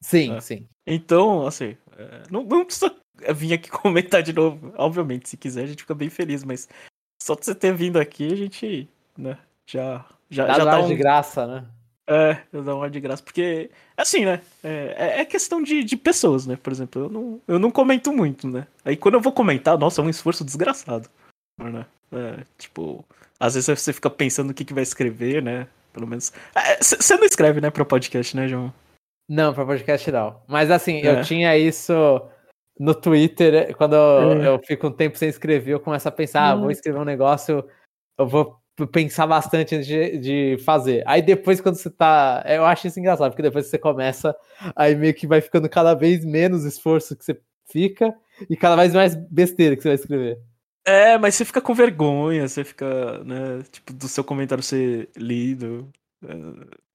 Sim, 0.01 0.37
é. 0.37 0.41
sim. 0.41 0.69
Então, 0.87 1.47
assim, 1.47 1.77
é, 1.97 2.23
não, 2.31 2.45
não 2.45 2.65
precisa 2.65 2.95
vir 3.35 3.55
aqui 3.55 3.69
comentar 3.71 4.23
de 4.23 4.33
novo. 4.33 4.73
Obviamente, 4.77 5.29
se 5.29 5.37
quiser, 5.37 5.65
a 5.65 5.67
gente 5.67 5.83
fica 5.83 5.95
bem 5.95 6.09
feliz, 6.11 6.45
mas 6.45 6.69
só 7.29 7.35
de 7.35 7.45
você 7.45 7.55
ter 7.55 7.75
vindo 7.75 7.99
aqui, 7.99 8.33
a 8.33 8.37
gente, 8.37 8.89
né, 9.17 9.37
já, 9.67 10.03
já, 10.31 10.47
Dá 10.47 10.55
já 10.55 10.65
dá 10.65 10.81
um, 10.81 10.87
de 10.87 10.95
graça, 10.95 11.47
né? 11.47 11.65
É, 12.07 12.39
eu 12.51 12.63
dou 12.63 12.79
um 12.79 12.83
ar 12.83 12.89
de 12.89 13.01
graça, 13.01 13.23
porque, 13.23 13.71
assim, 13.95 14.25
né, 14.25 14.41
é, 14.65 14.95
é- 14.97 15.21
é 15.21 15.25
questão 15.27 15.63
de, 15.63 15.85
de 15.85 15.95
pessoas, 15.95 16.47
né, 16.47 16.57
por 16.57 16.73
exemplo, 16.73 17.03
eu 17.03 17.11
não, 17.11 17.41
eu 17.47 17.59
não 17.59 17.71
comento 17.71 18.11
muito, 18.15 18.49
né, 18.49 18.67
aí 18.83 18.97
quando 18.97 19.17
eu 19.17 19.21
vou 19.21 19.31
comentar, 19.31 19.77
nossa, 19.77 20.01
é 20.01 20.05
um 20.05 20.09
esforço 20.09 20.43
desgraçado, 20.43 21.07
né, 21.61 21.85
é, 22.13 22.45
tipo, 22.57 23.05
às 23.39 23.53
vezes 23.53 23.67
você 23.79 23.93
fica 23.93 24.09
pensando 24.09 24.51
o 24.51 24.55
que, 24.55 24.65
que 24.65 24.73
vai 24.73 24.83
escrever, 24.83 25.43
né, 25.43 25.69
pelo 25.93 26.07
menos, 26.07 26.33
você 26.81 27.15
não 27.17 27.25
escreve, 27.25 27.61
né, 27.61 27.71
pra 27.71 27.85
podcast, 27.85 28.35
né, 28.35 28.49
João? 28.49 28.73
Não, 29.29 29.53
pra 29.53 29.67
podcast 29.67 30.11
não. 30.11 30.41
Mas 30.47 30.71
assim, 30.71 31.01
eu 31.01 31.17
É. 31.19 31.23
tinha 31.23 31.55
isso 31.59 31.93
no 32.79 32.95
Twitter, 32.95 33.75
quando 33.77 33.95
eu, 33.97 34.33
É. 34.43 34.49
eu 34.49 34.59
fico 34.65 34.87
um 34.89 34.93
tempo 34.93 35.17
sem 35.19 35.29
escrever, 35.29 35.73
eu 35.73 35.81
começo 35.81 36.09
a 36.09 36.13
pensar, 36.13 36.51
ah, 36.51 36.55
vou 36.55 36.65
Nossa. 36.65 36.73
escrever 36.73 36.99
um 36.99 37.05
negócio, 37.05 37.65
eu 38.19 38.27
vou 38.27 38.59
pensar 38.93 39.27
bastante 39.27 39.75
antes 39.75 39.87
de, 39.87 40.19
de 40.19 40.59
fazer. 40.65 41.03
Aí 41.07 41.21
depois, 41.21 41.61
quando 41.61 41.75
você 41.77 41.91
tá. 41.91 42.45
Eu 42.47 42.65
acho 42.65 42.87
isso 42.87 43.01
engraçado, 43.01 43.31
porque 43.31 43.43
depois 43.43 43.65
que 43.65 43.71
você 43.73 43.79
começa, 43.79 44.35
aí 44.77 44.95
meio 44.95 45.13
que 45.15 45.27
vai 45.27 45.41
ficando 45.41 45.69
cada 45.69 45.95
vez 45.95 46.25
menos 46.25 46.65
esforço 46.65 47.17
que 47.17 47.25
você 47.25 47.41
fica 47.71 48.15
e 48.49 48.57
cada 48.57 48.77
vez 48.77 48.95
mais 48.95 49.15
besteira 49.17 49.75
que 49.77 49.83
você 49.83 49.89
vai 49.89 49.95
escrever. 49.97 50.39
É, 50.87 51.19
mas 51.19 51.35
você 51.35 51.45
fica 51.45 51.61
com 51.61 51.75
vergonha, 51.75 52.49
você 52.49 52.65
fica, 52.65 53.23
né, 53.25 53.63
tipo, 53.71 53.93
do 53.93 54.09
seu 54.09 54.23
comentário 54.25 54.63
ser 54.63 55.11
lido. 55.17 55.91
É, 56.25 56.29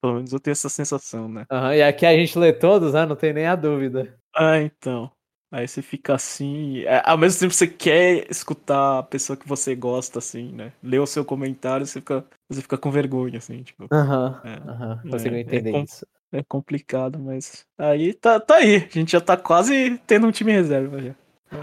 pelo 0.02 0.14
menos 0.16 0.32
eu 0.32 0.40
tenho 0.40 0.52
essa 0.52 0.68
sensação, 0.68 1.28
né? 1.28 1.46
Uhum, 1.52 1.72
e 1.74 1.82
aqui 1.82 2.04
a 2.04 2.12
gente 2.16 2.38
lê 2.38 2.52
todos, 2.52 2.92
né? 2.94 3.06
Não 3.06 3.14
tem 3.14 3.32
nem 3.32 3.46
a 3.46 3.54
dúvida. 3.54 4.16
Ah, 4.34 4.58
então. 4.58 5.10
Aí 5.54 5.68
você 5.68 5.80
fica 5.80 6.14
assim. 6.14 6.80
É, 6.80 7.00
ao 7.04 7.16
mesmo 7.16 7.38
tempo 7.38 7.54
você 7.54 7.68
quer 7.68 8.26
escutar 8.28 8.98
a 8.98 9.02
pessoa 9.04 9.36
que 9.36 9.46
você 9.46 9.72
gosta, 9.76 10.18
assim, 10.18 10.50
né? 10.50 10.72
Lê 10.82 10.98
o 10.98 11.06
seu 11.06 11.24
comentário, 11.24 11.86
você 11.86 12.00
fica, 12.00 12.24
você 12.48 12.60
fica 12.60 12.76
com 12.76 12.90
vergonha, 12.90 13.38
assim, 13.38 13.62
tipo. 13.62 13.86
Aham. 13.92 14.40
Uhum, 14.44 14.50
é, 14.50 14.56
uhum, 14.56 15.10
consigo 15.12 15.34
é, 15.36 15.40
entender 15.42 15.72
é 15.72 15.82
isso. 15.84 16.04
É 16.32 16.42
complicado, 16.42 17.20
mas. 17.20 17.64
Aí 17.78 18.12
tá, 18.14 18.40
tá 18.40 18.56
aí. 18.56 18.78
A 18.78 18.98
gente 18.98 19.12
já 19.12 19.20
tá 19.20 19.36
quase 19.36 19.96
tendo 20.08 20.26
um 20.26 20.32
time 20.32 20.50
reserva 20.50 21.00
já. 21.00 21.14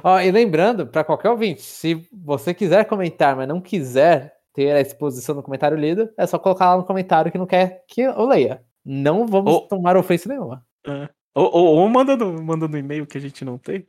Ó, 0.02 0.18
e 0.22 0.32
lembrando, 0.32 0.88
para 0.88 1.04
qualquer 1.04 1.30
ouvinte, 1.30 1.62
se 1.62 2.08
você 2.14 2.54
quiser 2.54 2.86
comentar, 2.86 3.36
mas 3.36 3.46
não 3.46 3.60
quiser 3.60 4.38
ter 4.54 4.72
a 4.72 4.80
exposição 4.80 5.36
no 5.36 5.44
comentário 5.44 5.78
lido, 5.78 6.10
é 6.18 6.26
só 6.26 6.40
colocar 6.40 6.70
lá 6.70 6.78
no 6.78 6.86
comentário 6.86 7.30
que 7.30 7.38
não 7.38 7.46
quer 7.46 7.84
que 7.90 8.00
eu 8.00 8.26
leia. 8.26 8.64
Não 8.86 9.28
vamos 9.28 9.54
ou, 9.54 9.68
tomar 9.68 9.98
ofensa 9.98 10.30
nenhuma. 10.30 10.66
É. 10.88 11.10
Ou, 11.34 11.46
ou, 11.46 11.66
ou 11.78 11.90
manda 11.90 12.16
no, 12.16 12.42
manda 12.44 12.68
no 12.68 12.78
e-mail 12.78 13.06
que 13.06 13.18
a 13.18 13.22
gente 13.22 13.46
não 13.46 13.58
tem. 13.58 13.86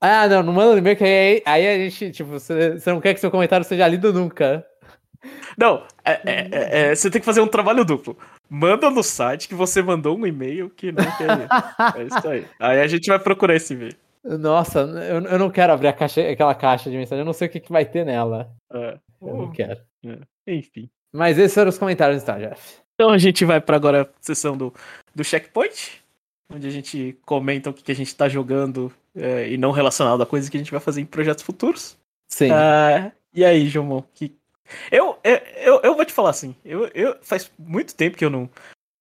Ah, 0.00 0.26
não, 0.28 0.42
não 0.42 0.52
manda 0.52 0.72
no 0.72 0.78
e-mail 0.78 0.96
que 0.96 1.04
aí, 1.04 1.42
aí 1.46 1.66
a 1.68 1.78
gente, 1.88 2.10
tipo, 2.10 2.30
você, 2.30 2.78
você 2.78 2.90
não 2.90 3.00
quer 3.00 3.14
que 3.14 3.20
seu 3.20 3.30
comentário 3.30 3.64
seja 3.64 3.86
lido 3.86 4.12
nunca. 4.12 4.66
Não, 5.56 5.86
é, 6.04 6.12
é, 6.12 6.48
é, 6.50 6.90
é 6.90 6.94
você 6.94 7.10
tem 7.10 7.20
que 7.20 7.24
fazer 7.24 7.40
um 7.40 7.46
trabalho 7.46 7.84
duplo. 7.84 8.18
Manda 8.50 8.90
no 8.90 9.02
site 9.02 9.48
que 9.48 9.54
você 9.54 9.80
mandou 9.82 10.18
um 10.18 10.26
e-mail 10.26 10.68
que 10.70 10.90
não 10.90 11.04
quer 11.16 11.36
ler. 11.36 11.48
é 11.96 12.02
isso 12.02 12.28
aí. 12.28 12.46
Aí 12.58 12.80
a 12.80 12.86
gente 12.86 13.06
vai 13.06 13.18
procurar 13.18 13.54
esse 13.54 13.74
e-mail. 13.74 13.94
Nossa, 14.24 14.80
eu, 14.80 15.20
eu 15.24 15.38
não 15.38 15.50
quero 15.50 15.72
abrir 15.72 15.92
caixa, 15.94 16.20
aquela 16.28 16.54
caixa 16.54 16.90
de 16.90 16.96
mensagem, 16.96 17.20
eu 17.20 17.26
não 17.26 17.32
sei 17.32 17.48
o 17.48 17.50
que, 17.50 17.60
que 17.60 17.72
vai 17.72 17.84
ter 17.84 18.04
nela. 18.04 18.50
É. 18.72 18.98
Eu 19.20 19.36
não 19.36 19.50
quero. 19.50 19.80
É. 20.04 20.18
Enfim. 20.46 20.90
Mas 21.12 21.38
esses 21.38 21.54
foram 21.54 21.68
os 21.68 21.78
comentários 21.78 22.22
então, 22.22 22.38
Jeff. 22.38 22.80
Então 22.94 23.10
a 23.10 23.18
gente 23.18 23.44
vai 23.44 23.60
para 23.60 23.76
agora 23.76 24.02
a 24.02 24.08
sessão 24.20 24.56
do, 24.56 24.72
do 25.14 25.24
checkpoint, 25.24 26.01
onde 26.54 26.66
a 26.66 26.70
gente 26.70 27.18
comenta 27.24 27.70
o 27.70 27.72
que, 27.72 27.82
que 27.82 27.92
a 27.92 27.96
gente 27.96 28.14
tá 28.14 28.28
jogando 28.28 28.92
é, 29.14 29.48
e 29.48 29.56
não 29.56 29.70
relacionado 29.70 30.22
a 30.22 30.26
coisas 30.26 30.48
que 30.48 30.56
a 30.56 30.60
gente 30.60 30.70
vai 30.70 30.80
fazer 30.80 31.00
em 31.00 31.06
projetos 31.06 31.44
futuros. 31.44 31.96
Sim. 32.28 32.50
Uh, 32.50 33.12
e 33.34 33.44
aí, 33.44 33.68
João, 33.68 34.04
que 34.14 34.34
eu, 34.90 35.18
eu, 35.22 35.80
eu 35.82 35.94
vou 35.94 36.04
te 36.04 36.12
falar 36.12 36.30
assim, 36.30 36.54
eu, 36.64 36.86
eu 36.94 37.16
faz 37.22 37.50
muito 37.58 37.94
tempo 37.94 38.16
que 38.16 38.24
eu 38.24 38.30
não 38.30 38.48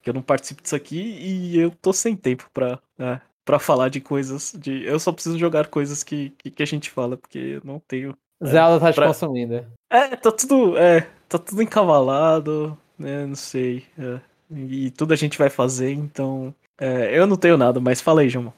que 0.01 0.09
eu 0.09 0.13
não 0.13 0.21
participo 0.21 0.63
disso 0.63 0.75
aqui 0.75 0.99
e 0.99 1.59
eu 1.59 1.69
tô 1.69 1.93
sem 1.93 2.15
tempo 2.15 2.49
pra, 2.51 2.79
né, 2.97 3.21
para 3.45 3.59
falar 3.59 3.89
de 3.89 4.01
coisas. 4.01 4.53
De, 4.57 4.83
eu 4.83 4.99
só 4.99 5.11
preciso 5.11 5.37
jogar 5.37 5.67
coisas 5.67 6.03
que, 6.03 6.31
que, 6.37 6.49
que 6.49 6.63
a 6.63 6.65
gente 6.65 6.89
fala, 6.89 7.17
porque 7.17 7.37
eu 7.37 7.61
não 7.63 7.79
tenho. 7.79 8.17
É, 8.41 8.45
Zelda 8.47 8.79
tá 8.79 8.91
te 8.91 8.95
pra... 8.95 9.07
consumindo. 9.07 9.65
É, 9.89 10.15
tá 10.15 10.31
tudo. 10.31 10.77
É, 10.77 11.07
tá 11.29 11.37
tudo 11.37 11.61
encavalado, 11.61 12.77
né? 12.97 13.25
Não 13.25 13.35
sei. 13.35 13.85
É, 13.97 14.19
e 14.51 14.91
tudo 14.91 15.13
a 15.13 15.17
gente 15.17 15.37
vai 15.37 15.49
fazer, 15.49 15.91
então. 15.91 16.53
É, 16.81 17.15
eu 17.15 17.27
não 17.27 17.37
tenho 17.37 17.57
nada, 17.57 17.79
mas 17.79 18.01
fala 18.01 18.21
aí, 18.21 18.29
João. 18.29 18.51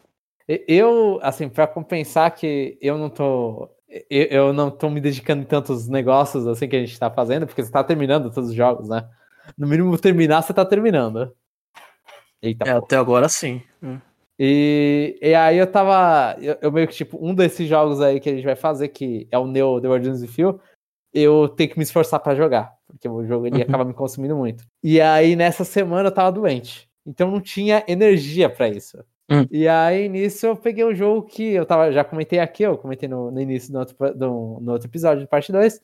Eu, 0.47 1.19
assim, 1.21 1.49
para 1.49 1.67
compensar 1.67 2.33
que 2.33 2.77
eu 2.81 2.97
não 2.97 3.09
tô. 3.09 3.69
Eu, 4.09 4.23
eu 4.27 4.53
não 4.53 4.71
tô 4.71 4.89
me 4.89 5.01
dedicando 5.01 5.41
em 5.41 5.45
tantos 5.45 5.89
negócios 5.89 6.47
assim 6.47 6.67
que 6.67 6.75
a 6.77 6.79
gente 6.79 6.97
tá 6.97 7.11
fazendo, 7.11 7.45
porque 7.45 7.61
você 7.61 7.71
tá 7.71 7.83
terminando 7.83 8.31
todos 8.31 8.49
os 8.49 8.55
jogos, 8.55 8.87
né? 8.87 9.07
No 9.57 9.67
mínimo 9.67 9.97
terminar, 9.97 10.41
você 10.41 10.53
tá 10.53 10.65
terminando. 10.65 11.33
Eita, 12.41 12.67
é, 12.67 12.71
até 12.71 12.95
agora 12.95 13.27
sim. 13.27 13.61
Hum. 13.81 13.99
E, 14.39 15.17
e 15.21 15.35
aí 15.35 15.57
eu 15.57 15.67
tava. 15.67 16.35
Eu, 16.41 16.57
eu, 16.61 16.71
meio 16.71 16.87
que, 16.87 16.95
tipo, 16.95 17.17
um 17.21 17.35
desses 17.35 17.67
jogos 17.67 17.99
aí 17.99 18.21
que 18.21 18.29
a 18.29 18.33
gente 18.33 18.45
vai 18.45 18.55
fazer, 18.55 18.87
que 18.87 19.27
é 19.31 19.37
o 19.37 19.45
Neo 19.45 19.81
The 19.81 19.87
Guardians 19.89 20.23
of 20.23 20.33
Feel, 20.33 20.59
eu 21.13 21.49
tenho 21.49 21.69
que 21.69 21.77
me 21.77 21.83
esforçar 21.83 22.21
para 22.21 22.35
jogar. 22.35 22.73
Porque 22.87 23.07
o 23.07 23.25
jogo 23.25 23.47
ele 23.47 23.57
uhum. 23.57 23.63
acaba 23.63 23.85
me 23.85 23.93
consumindo 23.93 24.35
muito. 24.35 24.63
E 24.81 24.99
aí, 25.01 25.35
nessa 25.35 25.65
semana, 25.65 26.07
eu 26.07 26.13
tava 26.13 26.31
doente. 26.31 26.89
Então 27.05 27.29
não 27.29 27.41
tinha 27.41 27.83
energia 27.87 28.49
para 28.49 28.69
isso. 28.69 28.97
Uhum. 29.31 29.47
E 29.49 29.67
aí, 29.67 30.09
nisso, 30.09 30.45
eu 30.45 30.55
peguei 30.55 30.83
um 30.83 30.93
jogo 30.93 31.23
que 31.23 31.53
eu 31.53 31.65
tava, 31.65 31.91
já 31.91 32.03
comentei 32.03 32.39
aqui, 32.39 32.63
eu 32.63 32.77
comentei 32.77 33.07
no, 33.07 33.31
no 33.31 33.41
início 33.41 33.71
do 33.71 33.79
outro, 33.79 33.95
do, 34.13 34.59
no 34.61 34.71
outro 34.71 34.87
episódio, 34.87 35.21
de 35.21 35.29
parte 35.29 35.51
2, 35.51 35.81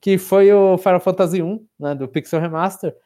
que 0.00 0.16
foi 0.18 0.52
o 0.52 0.78
Final 0.78 1.00
Fantasy 1.00 1.42
1, 1.42 1.66
né, 1.78 1.94
do 1.94 2.08
Pixel 2.08 2.40
Remaster. 2.40 2.96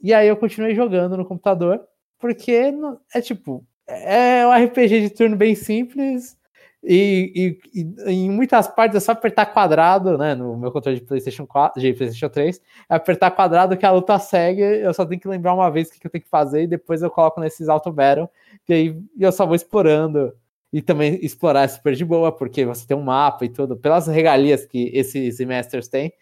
E 0.00 0.12
aí 0.12 0.28
eu 0.28 0.36
continuei 0.36 0.74
jogando 0.74 1.16
no 1.16 1.26
computador, 1.26 1.80
porque 2.18 2.72
é 3.14 3.20
tipo, 3.20 3.64
é 3.86 4.46
um 4.46 4.52
RPG 4.52 5.00
de 5.00 5.10
turno 5.10 5.36
bem 5.36 5.54
simples. 5.54 6.38
E, 6.82 7.58
e, 7.74 7.80
e, 7.82 8.12
em 8.12 8.30
muitas 8.30 8.66
partes 8.66 8.96
é 8.96 9.00
só 9.00 9.12
apertar 9.12 9.46
quadrado, 9.46 10.16
né? 10.16 10.34
No 10.34 10.56
meu 10.56 10.72
controle 10.72 10.98
de 10.98 11.04
PlayStation 11.04 11.46
4, 11.46 11.80
de 11.80 11.92
PlayStation 11.92 12.28
3, 12.28 12.60
é 12.88 12.94
apertar 12.94 13.30
quadrado 13.32 13.76
que 13.76 13.84
a 13.84 13.92
luta 13.92 14.18
segue. 14.18 14.62
Eu 14.62 14.94
só 14.94 15.04
tenho 15.04 15.20
que 15.20 15.28
lembrar 15.28 15.54
uma 15.54 15.70
vez 15.70 15.88
o 15.88 15.92
que 15.92 16.06
eu 16.06 16.10
tenho 16.10 16.24
que 16.24 16.30
fazer 16.30 16.62
e 16.62 16.66
depois 16.66 17.02
eu 17.02 17.10
coloco 17.10 17.40
nesses 17.40 17.68
auto 17.68 17.92
battle. 17.92 18.30
E 18.68 18.72
aí 18.72 19.02
eu 19.18 19.30
só 19.32 19.44
vou 19.44 19.54
explorando. 19.54 20.32
E 20.72 20.80
também 20.80 21.18
explorar 21.20 21.64
é 21.64 21.68
super 21.68 21.94
de 21.96 22.04
boa, 22.04 22.30
porque 22.30 22.64
você 22.64 22.86
tem 22.86 22.96
um 22.96 23.02
mapa 23.02 23.44
e 23.44 23.48
tudo, 23.48 23.76
pelas 23.76 24.06
regalias 24.06 24.64
que 24.64 24.90
esses 24.94 25.36
semestres 25.36 25.88
têm. 25.88 26.12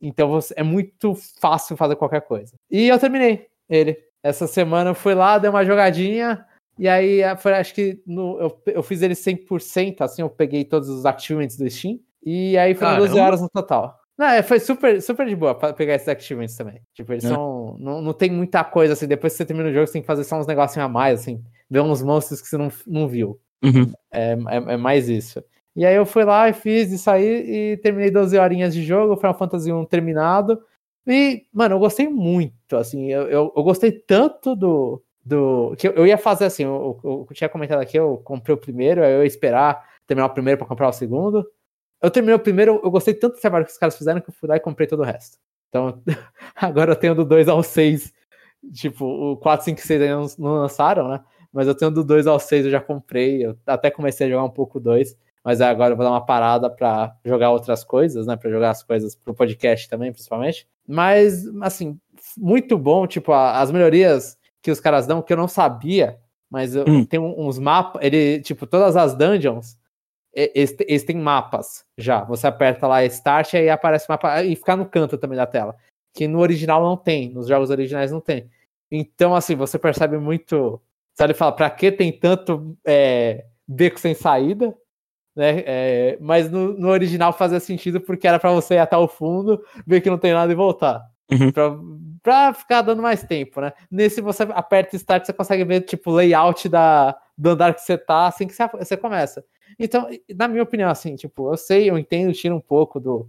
Então 0.00 0.28
você, 0.28 0.52
é 0.56 0.62
muito 0.62 1.14
fácil 1.40 1.76
fazer 1.76 1.96
qualquer 1.96 2.22
coisa. 2.22 2.54
E 2.70 2.88
eu 2.88 2.98
terminei 2.98 3.46
ele. 3.68 3.96
Essa 4.22 4.46
semana 4.46 4.90
eu 4.90 4.94
fui 4.94 5.14
lá, 5.14 5.38
dei 5.38 5.48
uma 5.48 5.64
jogadinha 5.64 6.44
e 6.78 6.88
aí, 6.88 7.20
foi, 7.38 7.52
acho 7.54 7.74
que 7.74 8.02
no, 8.06 8.38
eu, 8.40 8.62
eu 8.66 8.82
fiz 8.82 9.02
ele 9.02 9.14
100%, 9.14 10.00
assim, 10.00 10.22
eu 10.22 10.30
peguei 10.30 10.64
todos 10.64 10.88
os 10.88 11.06
achievements 11.06 11.56
do 11.56 11.68
Steam. 11.70 11.98
E 12.24 12.56
aí 12.56 12.74
foram 12.74 12.92
Caramba. 12.92 13.08
12 13.08 13.20
horas 13.20 13.40
no 13.42 13.48
total. 13.48 13.98
Não, 14.16 14.26
é, 14.26 14.42
foi 14.42 14.60
super, 14.60 15.02
super 15.02 15.26
de 15.26 15.34
boa 15.34 15.54
pra 15.54 15.72
pegar 15.72 15.94
esses 15.94 16.08
achievements 16.08 16.56
também. 16.56 16.80
Tipo, 16.94 17.12
eles 17.12 17.24
é. 17.24 17.28
são. 17.28 17.76
Não, 17.78 18.00
não 18.00 18.12
tem 18.12 18.30
muita 18.30 18.62
coisa, 18.64 18.92
assim. 18.92 19.06
Depois 19.06 19.32
que 19.32 19.38
você 19.38 19.44
termina 19.44 19.68
o 19.68 19.72
jogo, 19.72 19.86
você 19.86 19.94
tem 19.94 20.02
que 20.02 20.06
fazer 20.06 20.24
só 20.24 20.38
uns 20.38 20.46
negocinhos 20.46 20.86
a 20.86 20.88
mais, 20.88 21.20
assim. 21.20 21.42
Ver 21.68 21.80
uns 21.80 22.02
monstros 22.02 22.40
que 22.40 22.48
você 22.48 22.56
não, 22.56 22.70
não 22.86 23.08
viu. 23.08 23.40
Uhum. 23.62 23.92
É, 24.12 24.32
é, 24.32 24.74
é, 24.74 24.76
mais 24.76 25.08
isso. 25.08 25.42
E 25.74 25.84
aí 25.84 25.96
eu 25.96 26.06
fui 26.06 26.24
lá 26.24 26.48
e 26.48 26.52
fiz 26.52 26.92
isso 26.92 27.10
aí 27.10 27.72
e 27.72 27.76
terminei 27.78 28.10
12 28.10 28.38
horinhas 28.38 28.72
de 28.72 28.84
jogo, 28.84 29.16
Final 29.16 29.36
Fantasy 29.36 29.72
1 29.72 29.84
terminado. 29.86 30.62
E, 31.06 31.46
mano, 31.52 31.74
eu 31.74 31.78
gostei 31.80 32.08
muito, 32.08 32.76
assim. 32.76 33.10
Eu, 33.10 33.22
eu, 33.22 33.52
eu 33.56 33.62
gostei 33.64 33.90
tanto 33.90 34.54
do, 34.54 35.02
do. 35.24 35.74
Que 35.76 35.88
eu 35.88 36.06
ia 36.06 36.18
fazer 36.18 36.44
assim, 36.44 36.64
eu, 36.64 37.00
eu, 37.02 37.26
eu 37.28 37.34
tinha 37.34 37.48
comentado 37.48 37.80
aqui, 37.80 37.98
eu 37.98 38.18
comprei 38.24 38.54
o 38.54 38.58
primeiro, 38.58 39.02
aí 39.02 39.12
eu 39.12 39.20
ia 39.22 39.26
esperar 39.26 39.84
terminar 40.06 40.26
o 40.26 40.30
primeiro 40.30 40.58
para 40.58 40.66
comprar 40.66 40.88
o 40.88 40.92
segundo. 40.92 41.46
Eu 42.02 42.10
terminei 42.10 42.34
o 42.34 42.38
primeiro, 42.38 42.80
eu 42.84 42.90
gostei 42.90 43.14
tanto 43.14 43.36
do 43.36 43.40
trabalho 43.40 43.64
que 43.64 43.72
os 43.72 43.78
caras 43.78 43.96
fizeram 43.96 44.20
que 44.20 44.28
eu 44.28 44.34
fui 44.34 44.48
lá 44.48 44.56
e 44.56 44.60
comprei 44.60 44.86
todo 44.86 45.00
o 45.00 45.04
resto. 45.04 45.38
Então, 45.68 46.02
agora 46.54 46.92
eu 46.92 46.96
tenho 46.96 47.14
do 47.14 47.24
2 47.24 47.48
ao 47.48 47.62
6. 47.62 48.12
Tipo, 48.72 49.04
o 49.04 49.36
4, 49.38 49.64
5 49.64 49.80
e 49.80 49.82
6 49.82 50.02
ainda 50.02 50.34
não, 50.38 50.52
lançaram, 50.54 51.08
né? 51.08 51.20
Mas 51.52 51.66
eu 51.66 51.74
tenho 51.74 51.90
do 51.90 52.04
2 52.04 52.26
ao 52.26 52.38
6, 52.38 52.66
eu 52.66 52.70
já 52.70 52.80
comprei. 52.80 53.44
Eu 53.46 53.56
até 53.66 53.90
comecei 53.90 54.26
a 54.26 54.30
jogar 54.30 54.44
um 54.44 54.50
pouco 54.50 54.78
o 54.78 54.80
2. 54.80 55.16
Mas 55.42 55.60
agora 55.60 55.92
eu 55.92 55.96
vou 55.96 56.04
dar 56.04 56.12
uma 56.12 56.24
parada 56.24 56.70
para 56.70 57.14
jogar 57.24 57.50
outras 57.50 57.84
coisas, 57.84 58.26
né? 58.26 58.36
Para 58.36 58.50
jogar 58.50 58.70
as 58.70 58.82
coisas 58.82 59.14
pro 59.14 59.34
podcast 59.34 59.88
também, 59.88 60.10
principalmente. 60.10 60.66
Mas, 60.86 61.46
assim, 61.60 61.98
muito 62.36 62.78
bom. 62.78 63.06
Tipo, 63.06 63.32
as 63.32 63.70
melhorias 63.70 64.38
que 64.64 64.70
os 64.70 64.80
caras 64.80 65.06
dão 65.06 65.20
que 65.20 65.30
eu 65.30 65.36
não 65.36 65.46
sabia, 65.46 66.18
mas 66.50 66.74
hum. 66.74 67.04
tem 67.04 67.20
uns 67.20 67.58
mapas, 67.58 68.02
ele, 68.02 68.40
tipo, 68.40 68.66
todas 68.66 68.96
as 68.96 69.14
dungeons, 69.14 69.76
eles, 70.32 70.74
eles 70.80 71.04
têm 71.04 71.16
mapas 71.16 71.84
já. 71.98 72.24
Você 72.24 72.46
aperta 72.46 72.86
lá 72.86 73.04
Start 73.04 73.52
e 73.52 73.56
aí 73.58 73.68
aparece 73.68 74.06
o 74.08 74.12
mapa 74.12 74.42
e 74.42 74.56
fica 74.56 74.74
no 74.74 74.86
canto 74.86 75.18
também 75.18 75.36
da 75.36 75.46
tela. 75.46 75.76
Que 76.14 76.26
no 76.26 76.40
original 76.40 76.82
não 76.82 76.96
tem, 76.96 77.28
nos 77.28 77.46
jogos 77.46 77.68
originais 77.68 78.10
não 78.10 78.22
tem. 78.22 78.50
Então, 78.90 79.34
assim, 79.34 79.54
você 79.54 79.78
percebe 79.78 80.16
muito. 80.16 80.80
Sabe, 81.14 81.32
ele 81.32 81.38
fala, 81.38 81.52
pra 81.52 81.68
que 81.68 81.92
tem 81.92 82.10
tanto 82.10 82.74
é, 82.86 83.44
beco 83.68 84.00
sem 84.00 84.14
saída? 84.14 84.74
Né? 85.36 85.62
É, 85.66 86.18
mas 86.22 86.50
no, 86.50 86.72
no, 86.72 86.88
original 86.88 87.34
fazia 87.34 87.60
sentido 87.60 88.00
porque 88.00 88.26
era 88.26 88.38
para 88.38 88.52
você 88.52 88.74
ir 88.74 88.78
até 88.78 88.96
o 88.96 89.08
fundo, 89.08 89.62
ver 89.86 90.00
que 90.00 90.08
não 90.08 90.18
tem 90.18 90.32
nada 90.32 90.50
e 90.50 90.56
voltar. 90.56 91.04
Uhum. 91.30 91.50
Pra, 91.52 91.78
pra 92.22 92.54
ficar 92.54 92.82
dando 92.82 93.02
mais 93.02 93.22
tempo, 93.22 93.60
né? 93.60 93.72
Nesse 93.90 94.20
você 94.20 94.42
aperta 94.44 94.96
Start, 94.96 95.24
você 95.24 95.32
consegue 95.32 95.64
ver, 95.64 95.80
tipo, 95.82 96.10
layout 96.10 96.68
da, 96.68 97.16
do 97.36 97.50
andar 97.50 97.74
que 97.74 97.80
você 97.80 97.96
tá, 97.96 98.26
assim 98.26 98.46
que 98.46 98.52
você, 98.52 98.66
você 98.68 98.96
começa. 98.96 99.44
Então, 99.78 100.08
na 100.36 100.46
minha 100.48 100.62
opinião, 100.62 100.90
assim, 100.90 101.16
tipo, 101.16 101.50
eu 101.50 101.56
sei, 101.56 101.90
eu 101.90 101.98
entendo, 101.98 102.32
tira 102.32 102.54
um 102.54 102.60
pouco 102.60 103.00
do 103.00 103.28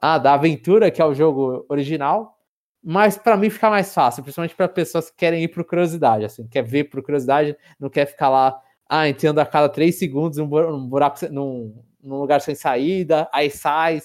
ah, 0.00 0.18
da 0.18 0.34
aventura, 0.34 0.90
que 0.90 1.02
é 1.02 1.04
o 1.04 1.14
jogo 1.14 1.66
original, 1.68 2.38
mas 2.82 3.18
para 3.18 3.36
mim 3.36 3.50
fica 3.50 3.68
mais 3.70 3.92
fácil, 3.92 4.22
principalmente 4.22 4.54
para 4.54 4.68
pessoas 4.68 5.10
que 5.10 5.16
querem 5.16 5.42
ir 5.42 5.48
por 5.48 5.64
curiosidade, 5.64 6.24
assim, 6.24 6.46
quer 6.46 6.62
ver 6.62 6.84
por 6.84 7.02
curiosidade, 7.02 7.56
não 7.80 7.90
quer 7.90 8.06
ficar 8.06 8.28
lá, 8.28 8.60
ah, 8.88 9.08
entrando 9.08 9.40
a 9.40 9.46
cada 9.46 9.68
três 9.68 9.98
segundos 9.98 10.38
num 10.38 10.46
buraco, 10.88 11.18
num, 11.30 11.82
num 12.02 12.18
lugar 12.20 12.40
sem 12.40 12.54
saída, 12.54 13.28
aí 13.32 13.50
sai, 13.50 14.00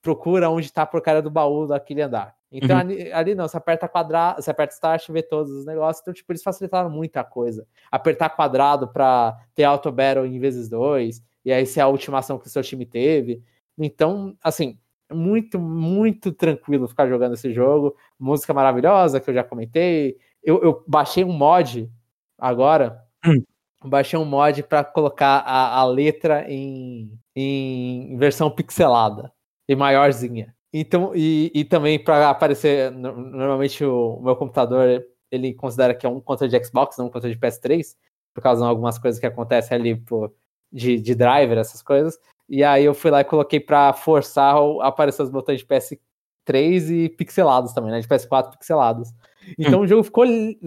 procura 0.00 0.50
onde 0.50 0.72
tá 0.72 0.82
a 0.82 0.86
porcaria 0.86 1.22
do 1.22 1.30
baú 1.30 1.66
daquele 1.66 2.02
andar. 2.02 2.34
Então 2.56 2.76
uhum. 2.76 2.82
ali, 2.82 3.12
ali, 3.12 3.34
não, 3.34 3.48
você 3.48 3.56
aperta 3.56 3.88
quadrado, 3.88 4.40
você 4.40 4.48
aperta 4.48 4.74
start 4.74 5.08
e 5.08 5.12
vê 5.12 5.22
todos 5.24 5.50
os 5.50 5.66
negócios. 5.66 6.00
Então, 6.00 6.14
tipo, 6.14 6.30
eles 6.30 6.42
facilitaram 6.42 6.88
muita 6.88 7.24
coisa. 7.24 7.66
Apertar 7.90 8.30
quadrado 8.30 8.86
para 8.86 9.36
ter 9.56 9.64
auto 9.64 9.90
battle 9.90 10.24
em 10.24 10.38
vezes 10.38 10.68
dois, 10.68 11.20
e 11.44 11.52
aí 11.52 11.66
ser 11.66 11.80
a 11.80 11.88
ultimação 11.88 12.38
que 12.38 12.46
o 12.46 12.50
seu 12.50 12.62
time 12.62 12.86
teve. 12.86 13.42
Então, 13.76 14.36
assim, 14.40 14.78
muito, 15.12 15.58
muito 15.58 16.30
tranquilo 16.30 16.86
ficar 16.86 17.08
jogando 17.08 17.34
esse 17.34 17.52
jogo. 17.52 17.96
Música 18.16 18.54
maravilhosa 18.54 19.18
que 19.18 19.28
eu 19.28 19.34
já 19.34 19.42
comentei. 19.42 20.16
Eu, 20.40 20.62
eu 20.62 20.84
baixei 20.86 21.24
um 21.24 21.32
mod 21.32 21.90
agora. 22.38 23.02
Hum. 23.26 23.42
Baixei 23.84 24.16
um 24.16 24.24
mod 24.24 24.62
para 24.62 24.84
colocar 24.84 25.38
a, 25.40 25.80
a 25.80 25.84
letra 25.84 26.46
em, 26.48 27.18
em 27.34 28.16
versão 28.16 28.48
pixelada 28.48 29.32
e 29.68 29.74
maiorzinha. 29.74 30.54
Então, 30.76 31.12
e, 31.14 31.52
e 31.54 31.64
também 31.64 32.02
para 32.02 32.28
aparecer. 32.30 32.90
no- 32.90 33.16
Normalmente 33.16 33.84
o, 33.84 34.20
meu 34.20 34.34
computador 34.34 35.06
ele 35.30 35.54
considera 35.54 35.94
que 35.94 36.04
é 36.04 36.08
um 36.08 36.20
controle 36.20 36.50
de 36.50 36.64
Xbox, 36.66 36.98
não 36.98 37.06
um 37.06 37.10
controle 37.10 37.34
de 37.34 37.40
PS3, 37.40 37.96
por 38.34 38.42
causa 38.42 38.62
de 38.62 38.68
algumas 38.68 38.98
coisas 38.98 39.20
que 39.20 39.26
acontecem 39.26 39.76
ali 39.76 39.94
pô, 39.96 40.32
de, 40.72 40.98
de 41.00 41.14
driver, 41.14 41.58
essas 41.58 41.80
coisas. 41.80 42.18
E 42.48 42.62
aí 42.64 42.84
eu 42.84 42.92
fui 42.92 43.10
lá 43.10 43.20
e 43.20 43.24
coloquei 43.24 43.60
para 43.60 43.92
forçar 43.92 44.56
aparecer 44.82 45.22
os 45.22 45.30
botões 45.30 45.60
de 45.60 45.66
PS3 45.66 46.90
e 46.90 47.08
pixelados 47.08 47.72
também, 47.72 47.92
né? 47.92 48.00
De 48.00 48.08
PS4 48.08 48.50
pixelados. 48.58 49.10
Então 49.58 49.80
o 49.82 49.86
jogo 49.86 50.02
ficou 50.02 50.24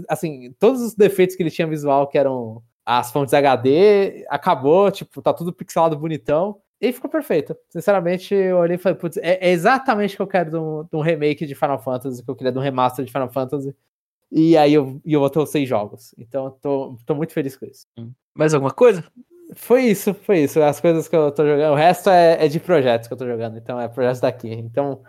assim, 0.08 0.54
todos 0.60 0.82
os 0.82 0.96
defeitos 0.96 1.36
que 1.36 1.44
ele 1.44 1.52
tinha 1.52 1.68
visual, 1.68 2.08
que 2.08 2.18
eram 2.18 2.64
as 2.86 3.12
fontes 3.12 3.34
HD, 3.34 4.26
acabou, 4.30 4.90
tipo, 4.90 5.22
tá 5.22 5.34
tudo 5.34 5.52
pixelado 5.52 5.98
bonitão. 5.98 6.62
E 6.80 6.92
ficou 6.92 7.10
perfeito. 7.10 7.56
Sinceramente, 7.70 8.34
eu 8.36 8.58
olhei 8.58 8.76
e 8.76 8.80
falei, 8.80 8.98
putz, 8.98 9.18
é, 9.18 9.48
é 9.48 9.50
exatamente 9.50 10.14
o 10.14 10.18
que 10.18 10.22
eu 10.22 10.28
quero 10.28 10.52
de 10.52 10.58
um, 10.58 10.84
de 10.84 10.96
um 10.96 11.02
remake 11.02 11.46
de 11.46 11.56
Final 11.56 11.80
Fantasy, 11.80 12.24
que 12.24 12.30
eu 12.30 12.36
queria 12.36 12.52
de 12.52 12.60
um 12.60 12.62
remaster 12.62 13.04
de 13.04 13.12
Final 13.12 13.32
Fantasy. 13.32 13.76
E 14.32 14.58
aí 14.58 14.74
eu, 14.74 15.02
eu 15.06 15.20
vou 15.20 15.30
ter 15.30 15.40
os 15.40 15.50
seis 15.50 15.68
jogos. 15.68 16.14
Então 16.18 16.46
eu 16.46 16.52
tô, 16.52 16.98
tô 17.06 17.16
muito 17.16 17.34
feliz 17.34 17.56
com 17.56 17.66
isso. 17.66 17.88
Mais 18.36 18.54
alguma 18.54 18.72
coisa? 18.72 19.04
Foi 19.56 19.84
isso, 19.84 20.14
foi 20.14 20.42
isso. 20.42 20.62
As 20.62 20.80
coisas 20.80 21.08
que 21.08 21.16
eu 21.16 21.32
tô 21.32 21.46
jogando. 21.46 21.72
O 21.72 21.76
resto 21.76 22.10
é, 22.10 22.46
é 22.46 22.48
de 22.48 22.60
projetos 22.60 23.08
que 23.08 23.14
eu 23.14 23.18
tô 23.18 23.26
jogando. 23.26 23.58
Então 23.58 23.80
é 23.80 23.88
projetos 23.88 24.20
daqui. 24.20 24.52
Então 24.52 25.02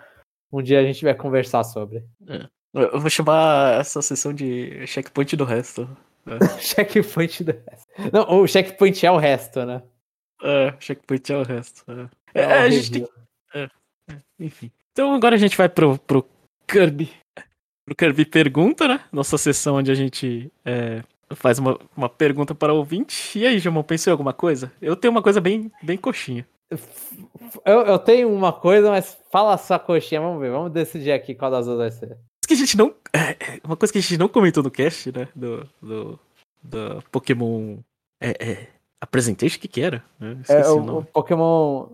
um 0.53 0.63
dia 0.63 0.81
a 0.81 0.85
gente 0.85 1.05
vai 1.05 1.15
conversar 1.15 1.65
sobre. 1.65 2.05
Eu 2.73 3.01
vou 3.01 3.11
chamar 3.11 3.81
essa 3.81 4.01
sessão 4.01 4.33
de 4.33 4.87
checkpoint 4.87 5.37
do 5.37 5.45
resto. 5.45 5.89
checkpoint 6.61 7.45
do 7.45 7.53
resto. 7.53 7.87
Não, 8.13 8.41
o 8.41 8.47
checkpoint 8.47 9.05
é 9.05 9.11
o 9.11 9.17
resto, 9.17 9.65
né? 9.65 9.83
É, 10.43 10.75
checkpoint 10.79 11.33
é 11.33 11.37
o 11.37 11.43
resto. 11.43 11.85
É, 11.91 12.09
É, 12.35 12.43
É, 12.43 12.53
a 12.63 12.71
gente 12.71 12.91
tem 12.91 13.09
review. 13.53 13.71
Enfim. 14.39 14.71
Então 14.93 15.15
agora 15.15 15.35
a 15.35 15.39
gente 15.39 15.57
vai 15.57 15.69
pro, 15.69 15.99
pro 15.99 16.25
Kirby. 16.67 17.11
Pro 17.85 17.97
Kirby 17.97 18.25
Pergunta, 18.25 18.87
né? 18.87 19.01
Nossa 19.13 19.39
sessão 19.39 19.77
onde 19.77 19.91
a 19.91 19.95
gente 19.95 20.53
é, 20.65 21.03
faz 21.35 21.59
uma, 21.59 21.79
uma 21.97 22.09
pergunta 22.09 22.55
para 22.55 22.73
o 22.73 22.77
ouvinte. 22.77 23.39
E 23.39 23.47
aí, 23.47 23.59
Jamon, 23.59 23.83
pensou 23.83 24.11
em 24.11 24.13
alguma 24.13 24.33
coisa? 24.33 24.73
Eu 24.81 24.97
tenho 24.97 25.11
uma 25.11 25.23
coisa 25.23 25.41
bem, 25.41 25.71
bem 25.83 25.97
coxinha. 25.97 26.47
Eu, 27.65 27.81
eu 27.81 27.99
tenho 27.99 28.33
uma 28.33 28.53
coisa, 28.53 28.91
mas 28.91 29.19
fala 29.31 29.57
só 29.57 29.79
coxinha. 29.79 30.21
Vamos 30.21 30.41
ver, 30.41 30.51
vamos 30.51 30.73
decidir 30.73 31.13
aqui 31.13 31.35
qual 31.35 31.51
das 31.51 31.67
duas 31.67 31.79
vai 31.79 31.91
ser. 31.91 32.19
Que 32.47 32.55
a 32.55 32.57
gente 32.57 32.77
não. 32.77 32.95
é, 33.13 33.31
é, 33.31 33.61
Uma 33.65 33.77
coisa 33.77 33.93
que 33.93 33.99
a 33.99 34.03
gente 34.03 34.19
não 34.19 34.29
comentou 34.29 34.63
no 34.63 34.71
cast, 34.71 35.13
né? 35.13 35.29
Do. 35.35 35.69
do, 35.81 36.19
do 36.63 37.03
Pokémon. 37.11 37.79
É, 38.21 38.51
é, 38.51 38.69
Apresentation? 39.01 39.57
O 39.59 39.61
que, 39.61 39.69
que 39.69 39.81
era? 39.81 40.05
É, 40.21 40.33
esqueci 40.41 40.69
o 40.69 40.75
o, 40.75 40.81
o 40.81 40.85
nome. 40.85 41.07
Pokémon. 41.13 41.89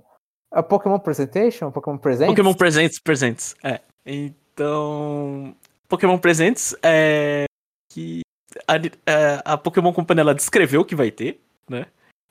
É 0.52 0.60
o 0.60 0.62
Pokémon 0.62 0.98
Presentation? 0.98 1.70
Pokémon 1.70 1.98
Present? 1.98 2.28
Pokémon 2.28 2.54
Presents, 2.54 2.98
Presents. 3.00 3.56
É. 3.62 3.80
Então. 4.06 5.54
Pokémon 5.88 6.18
Presents 6.18 6.74
é. 6.82 7.44
Que. 7.92 8.20
A, 8.68 8.76
é, 8.76 9.42
a 9.44 9.56
Pokémon 9.58 9.92
Company 9.92 10.20
ela 10.20 10.34
descreveu 10.34 10.84
que 10.84 10.94
vai 10.94 11.10
ter, 11.10 11.40
né? 11.68 11.86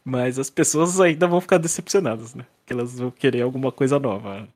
Mas 0.06 0.40
as 0.40 0.50
pessoas 0.50 1.00
ainda 1.00 1.28
vão 1.28 1.40
ficar 1.42 1.58
decepcionadas, 1.58 2.34
né? 2.34 2.46
Que 2.66 2.74
elas 2.74 2.98
vão 2.98 3.12
querer 3.12 3.42
alguma 3.42 3.72
coisa 3.72 4.00
nova. 4.00 4.48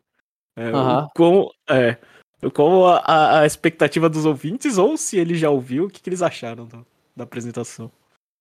É, 0.58 0.72
o 0.72 1.10
quão, 1.16 1.50
é, 1.70 1.98
o 2.42 2.50
qual 2.50 2.88
a, 2.88 2.98
a- 3.00 3.40
a 3.42 3.46
expectativa 3.46 4.10
dos 4.10 4.26
ouvintes, 4.26 4.78
ou 4.78 4.98
se 4.98 5.18
ele 5.18 5.36
já 5.36 5.50
ouviu, 5.50 5.86
o 5.86 5.90
que, 5.90 6.02
que 6.02 6.10
eles 6.10 6.22
acharam 6.22 6.66
do- 6.66 6.86
da 7.16 7.24
apresentação. 7.26 7.92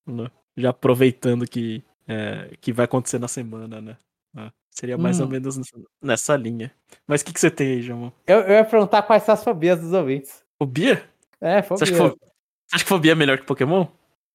né? 0.05 0.29
Já 0.57 0.69
aproveitando 0.71 1.45
que, 1.47 1.83
é, 2.07 2.49
que 2.59 2.73
vai 2.73 2.85
acontecer 2.85 3.19
na 3.19 3.27
semana, 3.27 3.79
né? 3.79 3.97
É, 4.35 4.51
seria 4.71 4.97
mais 4.97 5.19
ou 5.19 5.27
Hum. 5.27 5.29
menos 5.29 5.59
nessa, 6.01 6.35
linha. 6.35 6.71
Mas 7.07 7.21
o 7.21 7.25
que, 7.25 7.33
que 7.33 7.39
você 7.39 7.51
tem 7.51 7.73
aí, 7.73 7.81
Jamon? 7.81 8.11
Eu, 8.25 8.39
eu 8.41 8.53
ia 8.55 8.65
perguntar 8.65 9.03
quais 9.03 9.23
são 9.23 9.33
as 9.33 9.43
fobias 9.43 9.79
dos 9.79 9.93
ouvintes. 9.93 10.43
Fobia? 10.57 11.03
É, 11.39 11.61
Você 11.61 11.67
fobia. 11.67 11.83
acha, 11.83 11.91
que 11.91 11.97
fo- 11.97 12.17
você 12.17 12.75
acha 12.75 12.83
que 12.83 12.89
fobia 12.89 13.11
é 13.11 13.15
melhor 13.15 13.37
que 13.37 13.45
Pokémon? 13.45 13.85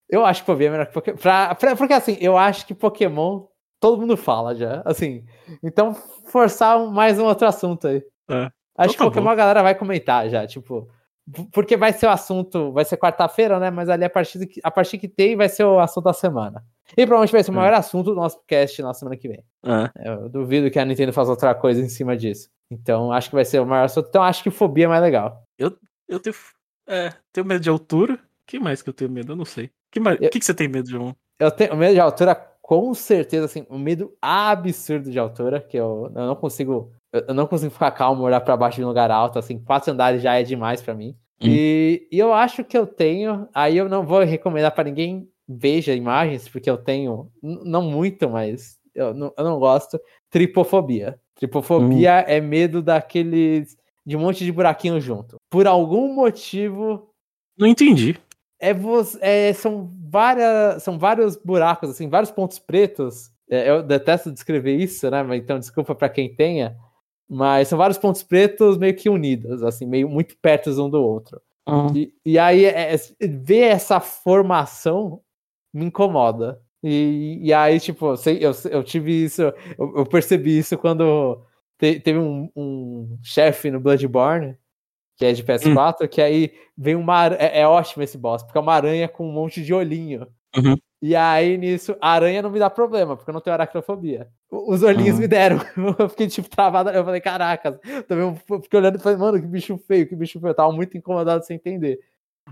Eu 0.08 0.24
acho 0.24 0.42
que 0.42 0.46
fobia 0.46 0.68
é 0.68 0.70
melhor 0.70 0.86
que 0.86 0.92
Pokémon. 0.92 1.16
Pra, 1.16 1.54
pra- 1.54 1.74
porque 1.76 1.92
assim, 1.94 2.16
eu 2.20 2.36
acho 2.38 2.66
que 2.66 2.74
Pokémon 2.74 3.46
todo 3.80 4.00
mundo 4.00 4.16
fala 4.16 4.54
já. 4.54 4.80
Assim, 4.84 5.24
então 5.62 5.94
forçar 6.26 6.78
mais 6.90 7.18
um 7.18 7.24
outro 7.24 7.46
assunto 7.48 7.88
aí. 7.88 8.04
É. 8.30 8.44
Acho 8.44 8.52
Então 8.76 8.88
que 8.92 8.96
tá 8.98 9.04
Pokémon 9.04 9.24
bom. 9.24 9.30
a 9.30 9.34
galera 9.34 9.62
vai 9.62 9.74
comentar 9.74 10.28
já, 10.30 10.46
tipo. 10.46 10.88
Porque 11.52 11.76
vai 11.76 11.92
ser 11.92 12.06
o 12.06 12.10
assunto, 12.10 12.72
vai 12.72 12.84
ser 12.84 12.96
quarta-feira, 12.96 13.58
né? 13.58 13.70
Mas 13.70 13.88
ali 13.88 14.04
a 14.04 14.10
partir, 14.10 14.46
que, 14.46 14.60
a 14.62 14.70
partir 14.70 14.98
que 14.98 15.08
tem, 15.08 15.36
vai 15.36 15.48
ser 15.48 15.64
o 15.64 15.78
assunto 15.80 16.04
da 16.04 16.12
semana. 16.12 16.64
E 16.96 17.06
provavelmente 17.06 17.32
vai 17.32 17.42
ser 17.42 17.50
o 17.50 17.54
Hum. 17.54 17.56
maior 17.58 17.74
assunto 17.74 18.06
do 18.10 18.14
nosso 18.14 18.36
podcast 18.38 18.82
na 18.82 18.92
semana 18.94 19.16
que 19.16 19.28
vem. 19.28 19.44
Ah, 19.64 19.90
Eu 19.96 20.28
duvido 20.28 20.70
que 20.70 20.78
a 20.78 20.84
Nintendo 20.84 21.12
faça 21.12 21.30
outra 21.30 21.54
coisa 21.54 21.80
em 21.80 21.88
cima 21.88 22.16
disso. 22.16 22.48
Então 22.70 23.12
acho 23.12 23.28
que 23.30 23.34
vai 23.34 23.44
ser 23.44 23.60
o 23.60 23.66
maior 23.66 23.84
assunto. 23.84 24.08
Então 24.08 24.22
acho 24.22 24.42
que 24.42 24.50
fobia 24.50 24.84
é 24.84 24.88
mais 24.88 25.02
legal. 25.02 25.42
eu 25.58 26.20
tenho, 26.20 26.34
é, 26.86 27.12
tenho 27.32 27.46
medo 27.46 27.62
de 27.62 27.70
altura. 27.70 28.14
O 28.14 28.18
que 28.46 28.58
mais 28.58 28.82
que 28.82 28.88
eu 28.90 28.94
tenho 28.94 29.10
medo? 29.10 29.32
Eu 29.32 29.36
não 29.36 29.44
sei. 29.44 29.70
que 29.90 30.00
mais, 30.00 30.20
Eu- 30.20 30.28
que, 30.30 30.38
que 30.38 30.44
você 30.44 30.52
tem 30.54 30.68
medo, 30.68 30.88
Jamon? 30.90 31.12
Eu 31.38 31.50
tenho 31.50 31.74
medo 31.76 31.94
de 31.94 32.00
altura, 32.00 32.34
com 32.60 32.92
certeza, 32.94 33.46
assim, 33.46 33.66
um 33.70 33.78
medo 33.78 34.14
absurdo 34.20 35.10
de 35.10 35.18
altura, 35.18 35.60
que 35.60 35.76
eu, 35.76 36.10
eu 36.14 36.26
não 36.26 36.36
consigo. 36.36 36.92
Eu 37.12 37.24
eu 37.28 37.34
não 37.34 37.46
consigo 37.46 37.70
ficar 37.70 37.90
calmo, 37.90 38.22
olhar 38.22 38.40
pra 38.40 38.56
baixo 38.56 38.76
de 38.78 38.84
um 38.84 38.88
lugar 38.88 39.10
alto, 39.10 39.38
assim, 39.38 39.58
quatro 39.58 39.92
andares 39.92 40.22
já 40.22 40.34
é 40.34 40.42
demais 40.42 40.80
pra 40.80 40.94
mim. 40.94 41.14
Hum. 41.42 41.48
E, 41.48 42.08
e 42.10 42.18
eu 42.18 42.32
acho 42.32 42.64
que 42.64 42.76
eu 42.76 42.86
tenho. 42.86 43.48
Aí 43.54 43.76
eu 43.76 43.88
não 43.88 44.04
vou 44.04 44.22
recomendar 44.22 44.72
pra 44.72 44.84
ninguém 44.84 45.28
veja 45.48 45.92
imagens, 45.92 46.48
porque 46.48 46.70
eu 46.70 46.78
tenho, 46.78 47.30
não 47.42 47.82
muito, 47.82 48.28
mas 48.28 48.78
eu 48.94 49.12
não, 49.12 49.32
eu 49.36 49.44
não 49.44 49.58
gosto. 49.58 50.00
Tripofobia. 50.30 51.18
Tripofobia 51.34 52.20
é 52.20 52.40
medo 52.40 52.82
daqueles. 52.82 53.76
de 54.06 54.16
um 54.16 54.20
monte 54.20 54.44
de 54.44 54.52
buraquinho 54.52 55.00
junto. 55.00 55.36
Por 55.50 55.66
algum 55.66 56.14
motivo, 56.14 57.10
Não 57.58 57.66
entendi. 57.66 58.16
é, 58.60 58.74
é, 59.20 59.52
são 59.52 59.90
várias 60.08 60.82
são 60.82 60.98
vários 60.98 61.36
buracos 61.36 61.90
assim 61.90 62.08
vários 62.08 62.30
pontos 62.30 62.58
pretos 62.58 63.30
É, 63.50 63.68
eu 63.70 63.82
detesto 63.82 64.30
descrever 64.30 64.76
isso 64.76 65.10
né 65.10 65.22
mas 65.22 65.42
então 65.42 65.58
desculpa 65.58 65.94
para 65.94 66.08
quem 66.08 66.34
tenha 66.34 66.76
mas 67.34 67.68
são 67.68 67.78
vários 67.78 67.96
pontos 67.96 68.22
pretos 68.22 68.76
meio 68.76 68.94
que 68.94 69.08
unidos 69.08 69.62
assim 69.62 69.86
meio 69.86 70.06
muito 70.06 70.36
perto 70.36 70.68
um 70.82 70.90
do 70.90 71.02
outro. 71.02 71.40
E, 71.96 72.12
e 72.26 72.38
aí 72.38 72.66
é, 72.66 72.94
é- 72.94 73.26
ver 73.26 73.60
essa 73.68 74.00
formação 74.00 75.20
me 75.72 75.86
incomoda. 75.86 76.60
E, 76.84 77.38
e 77.40 77.52
aí 77.52 77.80
tipo 77.80 78.06
eu, 78.08 78.16
sei- 78.16 78.38
eu, 78.44 78.50
eu 78.70 78.82
tive 78.84 79.24
isso 79.24 79.40
eu, 79.42 79.96
eu 79.98 80.04
percebi 80.04 80.58
isso 80.58 80.76
quando 80.76 81.40
te- 81.78 82.00
teve 82.00 82.18
um, 82.18 82.50
um 82.56 83.18
chefe 83.22 83.70
no 83.70 83.80
Bloodborne 83.80 84.56
que 85.16 85.24
é 85.24 85.32
de 85.32 85.42
PS4 85.44 86.08
que 86.08 86.20
aí 86.20 86.52
vem 86.76 86.96
uma 86.96 87.28
é, 87.28 87.60
é 87.60 87.66
ótimo 87.68 88.02
esse 88.02 88.18
boss 88.18 88.42
porque 88.42 88.58
é 88.58 88.60
uma 88.60 88.74
aranha 88.74 89.08
com 89.08 89.26
um 89.26 89.32
monte 89.32 89.62
de 89.62 89.72
olhinho. 89.72 90.26
Uhum. 90.54 90.76
e 91.00 91.16
aí 91.16 91.56
nisso 91.56 91.96
a 91.98 92.10
aranha 92.10 92.42
não 92.42 92.50
me 92.50 92.58
dá 92.58 92.68
problema 92.68 93.16
porque 93.16 93.30
eu 93.30 93.34
não 93.34 93.40
tenho 93.40 93.54
aracnofobia 93.54 94.28
os 94.54 94.82
olhinhos 94.82 95.14
Uhum. 95.14 95.20
me 95.22 95.28
deram 95.28 95.56
eu 95.98 96.08
fiquei 96.10 96.28
tipo 96.28 96.48
travado 96.48 96.90
eu 96.90 97.04
falei 97.04 97.20
caraca 97.20 97.72
também 98.06 98.24
eu 98.48 98.60
fiquei 98.60 98.78
olhando 98.78 98.96
e 98.98 99.00
falei 99.00 99.16
mano 99.18 99.40
que 99.40 99.46
bicho 99.46 99.78
feio 99.78 100.06
que 100.06 100.14
bicho 100.14 100.38
feio 100.38 100.50
eu 100.50 100.54
tava 100.54 100.70
muito 100.72 100.96
incomodado 100.96 101.44
sem 101.44 101.56
entender 101.56 101.98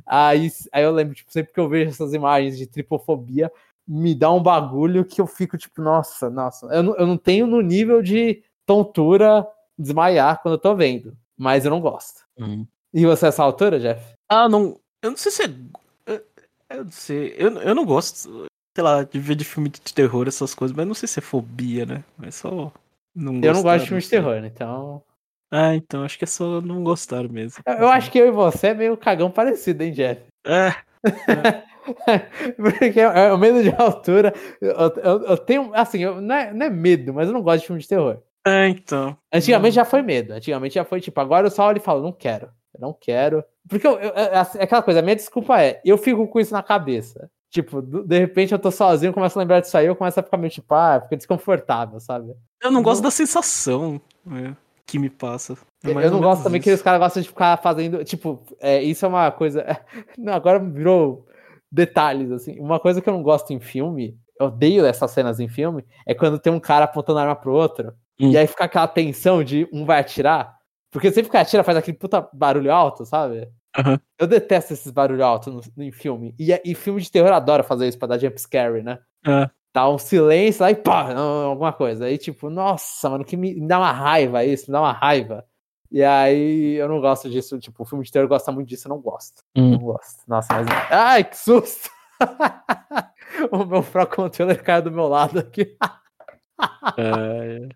aí, 0.07 0.48
aí 0.72 0.82
eu 0.84 0.92
lembro 0.92 1.14
tipo 1.14 1.30
sempre 1.32 1.53
que 1.53 1.61
eu 1.61 1.68
vejo 1.68 1.90
essas 1.90 2.12
imagens 2.14 2.57
de 2.57 2.66
tripofobia 2.66 3.53
me 3.86 4.14
dá 4.14 4.30
um 4.32 4.42
bagulho 4.42 5.05
que 5.05 5.20
eu 5.20 5.26
fico 5.26 5.59
tipo 5.59 5.82
nossa 5.82 6.30
nossa 6.30 6.66
eu 6.74 6.82
não, 6.82 6.96
eu 6.96 7.07
não 7.07 7.16
tenho 7.18 7.46
no 7.46 7.61
nível 7.61 8.01
de 8.03 8.42
tontura 8.66 9.46
desmaiar 9.78 10.40
quando 10.42 10.55
eu 10.55 10.59
tô 10.61 10.74
vendo 10.74 11.16
mas 11.36 11.64
eu 11.64 11.70
não 11.70 11.80
gosto 11.80 12.20
Uhum. 12.38 12.66
e 12.94 13.05
você 13.05 13.26
essa 13.26 13.42
altura 13.42 13.78
Jeff 13.78 14.14
Ah, 14.28 14.48
não. 14.48 14.80
Eu 15.03 15.11
não 15.11 15.16
sei 15.16 15.32
se 15.32 15.42
é. 15.42 15.46
Eu, 16.07 16.24
eu 16.70 16.84
não 16.84 16.90
sei. 16.92 17.34
Eu, 17.36 17.51
eu 17.61 17.74
não 17.74 17.84
gosto, 17.84 18.46
sei 18.74 18.84
lá, 18.84 19.02
de 19.02 19.18
ver 19.18 19.34
de 19.34 19.44
filme 19.44 19.68
de 19.68 19.80
terror, 19.92 20.26
essas 20.28 20.54
coisas, 20.54 20.76
mas 20.76 20.86
não 20.86 20.94
sei 20.94 21.08
se 21.08 21.18
é 21.18 21.22
fobia, 21.22 21.84
né? 21.86 22.04
É 22.22 22.30
só. 22.30 22.72
Não 23.14 23.34
eu 23.42 23.52
não 23.52 23.62
gosto 23.62 23.80
de 23.82 23.88
filme 23.88 24.02
de 24.02 24.08
terror 24.08 24.44
então 24.44 25.02
Ah, 25.50 25.74
então 25.74 26.04
acho 26.04 26.16
que 26.16 26.22
é 26.24 26.28
só 26.28 26.60
não 26.60 26.84
gostar 26.84 27.28
mesmo. 27.28 27.60
eu, 27.66 27.74
eu 27.74 27.88
acho 27.88 28.10
que 28.10 28.18
eu 28.18 28.28
e 28.28 28.30
você 28.30 28.68
é 28.68 28.74
meio 28.74 28.96
cagão 28.96 29.30
parecido 29.30 29.82
hein 29.82 29.90
Jeff 29.92 30.22
É. 30.46 30.72
Porque 32.56 33.00
é 33.00 33.32
o 33.32 33.38
medo 33.38 33.62
de 33.62 33.70
altura. 33.74 34.32
Eu, 34.60 34.70
eu- 35.02 35.22
eu 35.24 35.36
tenho, 35.38 35.72
assim, 35.74 36.04
não, 36.04 36.34
é, 36.34 36.52
não 36.52 36.66
é 36.66 36.70
medo, 36.70 37.12
mas 37.12 37.26
eu 37.28 37.32
não 37.34 37.42
gosto 37.42 37.60
de 37.62 37.66
filme 37.66 37.82
de 37.82 37.88
terror. 37.88 38.18
É, 38.46 38.68
então. 38.68 39.16
Antigamente 39.32 39.74
já 39.74 39.84
foi 39.84 40.02
medo. 40.02 40.32
Antigamente 40.32 40.74
já 40.74 40.84
foi 40.84 41.00
tipo, 41.00 41.20
agora 41.20 41.46
eu 41.46 41.50
só 41.50 41.66
olho 41.66 41.78
e 41.78 41.80
falo, 41.80 42.02
não 42.02 42.12
quero. 42.12 42.46
Eu 42.74 42.80
não 42.80 42.92
quero. 42.92 43.42
Porque 43.68 43.86
eu, 43.86 43.98
eu- 43.98 44.12
é 44.14 44.26
é 44.58 44.62
aquela 44.62 44.82
coisa, 44.82 45.00
a 45.00 45.02
minha 45.02 45.16
desculpa 45.16 45.60
é, 45.62 45.80
eu 45.84 45.98
fico 45.98 46.26
com 46.28 46.38
isso 46.40 46.52
na 46.52 46.62
cabeça. 46.62 47.28
Tipo, 47.51 47.82
de 47.82 48.18
repente 48.18 48.53
eu 48.53 48.59
tô 48.61 48.70
sozinho, 48.70 49.12
começo 49.12 49.36
a 49.36 49.42
lembrar 49.42 49.61
disso 49.61 49.76
aí, 49.76 49.86
eu 49.86 49.96
começo 49.96 50.20
a 50.20 50.22
ficar 50.22 50.36
meio 50.36 50.53
tipo, 50.53 50.72
ah, 50.72 51.01
fica 51.03 51.16
desconfortável, 51.16 51.98
sabe? 51.98 52.32
Eu 52.62 52.70
não 52.70 52.80
gosto 52.80 53.03
da 53.03 53.11
sensação. 53.11 54.01
é. 54.30 54.55
que 54.86 55.01
me 55.01 55.11
passa. 55.11 55.57
É 55.84 55.90
eu 55.90 56.11
não 56.12 56.20
gosto 56.20 56.44
também 56.44 56.61
isso. 56.61 56.68
que 56.68 56.74
os 56.74 56.82
caras 56.82 57.01
gostam 57.01 57.22
de 57.22 57.28
ficar 57.28 57.57
fazendo. 57.57 58.05
Tipo, 58.05 58.40
é, 58.61 58.80
isso 58.82 59.05
é 59.05 59.09
uma 59.09 59.30
coisa. 59.32 59.64
Não, 60.16 60.32
agora 60.32 60.59
virou 60.59 61.26
detalhes, 61.72 62.30
assim. 62.30 62.59
Uma 62.61 62.78
coisa 62.78 63.01
que 63.01 63.09
eu 63.09 63.14
não 63.14 63.22
gosto 63.22 63.53
em 63.53 63.61
filme, 63.61 64.18
eu 64.38 64.46
odeio 64.46 64.84
essas 64.84 65.11
cenas 65.11 65.40
em 65.40 65.48
filme, 65.48 65.84
é 66.07 66.14
quando 66.14 66.38
tem 66.38 66.53
um 66.53 66.61
cara 66.61 66.84
apontando 66.84 67.18
arma 67.18 67.36
pro 67.36 67.53
outro, 67.53 67.94
hum. 68.20 68.30
e 68.30 68.36
aí 68.36 68.46
fica 68.46 68.64
aquela 68.64 68.88
tensão 68.88 69.42
de 69.42 69.68
um 69.72 69.84
vai 69.84 70.01
atirar. 70.01 70.57
Porque 70.90 71.11
sempre 71.12 71.30
que 71.30 71.36
atira 71.36 71.62
faz 71.62 71.78
aquele 71.78 71.96
puta 71.96 72.28
barulho 72.32 72.72
alto, 72.72 73.05
sabe? 73.05 73.48
Uhum. 73.78 73.98
Eu 74.18 74.26
detesto 74.26 74.72
esses 74.72 74.90
barulhos 74.90 75.22
altos 75.22 75.70
em 75.78 75.92
filme. 75.92 76.34
E, 76.38 76.52
e 76.64 76.74
filme 76.74 77.00
de 77.00 77.10
terror 77.10 77.32
adora 77.32 77.62
fazer 77.62 77.88
isso 77.88 77.98
pra 77.98 78.08
dar 78.08 78.18
jump 78.18 78.40
scare, 78.40 78.82
né? 78.82 78.98
Uhum. 79.26 79.48
Tá 79.72 79.88
um 79.88 79.98
silêncio 79.98 80.62
lá 80.62 80.70
e 80.70 80.74
pá, 80.74 81.12
alguma 81.12 81.72
coisa. 81.72 82.06
Aí, 82.06 82.18
tipo, 82.18 82.50
nossa, 82.50 83.08
mano, 83.08 83.24
que 83.24 83.36
me, 83.36 83.54
me 83.54 83.68
dá 83.68 83.78
uma 83.78 83.92
raiva 83.92 84.44
isso, 84.44 84.66
me 84.66 84.72
dá 84.72 84.80
uma 84.80 84.92
raiva. 84.92 85.44
E 85.90 86.02
aí 86.02 86.74
eu 86.74 86.88
não 86.88 87.00
gosto 87.00 87.30
disso. 87.30 87.58
Tipo, 87.58 87.82
o 87.82 87.86
filme 87.86 88.04
de 88.04 88.10
terror 88.10 88.28
gosta 88.28 88.50
muito 88.50 88.68
disso, 88.68 88.88
eu 88.88 88.90
não 88.90 89.00
gosto. 89.00 89.42
Hum. 89.56 89.72
Não 89.72 89.78
gosto. 89.78 90.22
Nossa, 90.26 90.52
mas. 90.54 90.66
Ai, 90.90 91.24
que 91.24 91.36
susto! 91.36 91.88
o 93.50 93.64
meu 93.64 93.82
Pro 93.82 94.06
Controller 94.06 94.62
caiu 94.62 94.82
do 94.82 94.90
meu 94.90 95.06
lado 95.06 95.38
aqui. 95.38 95.76
é... 96.98 97.68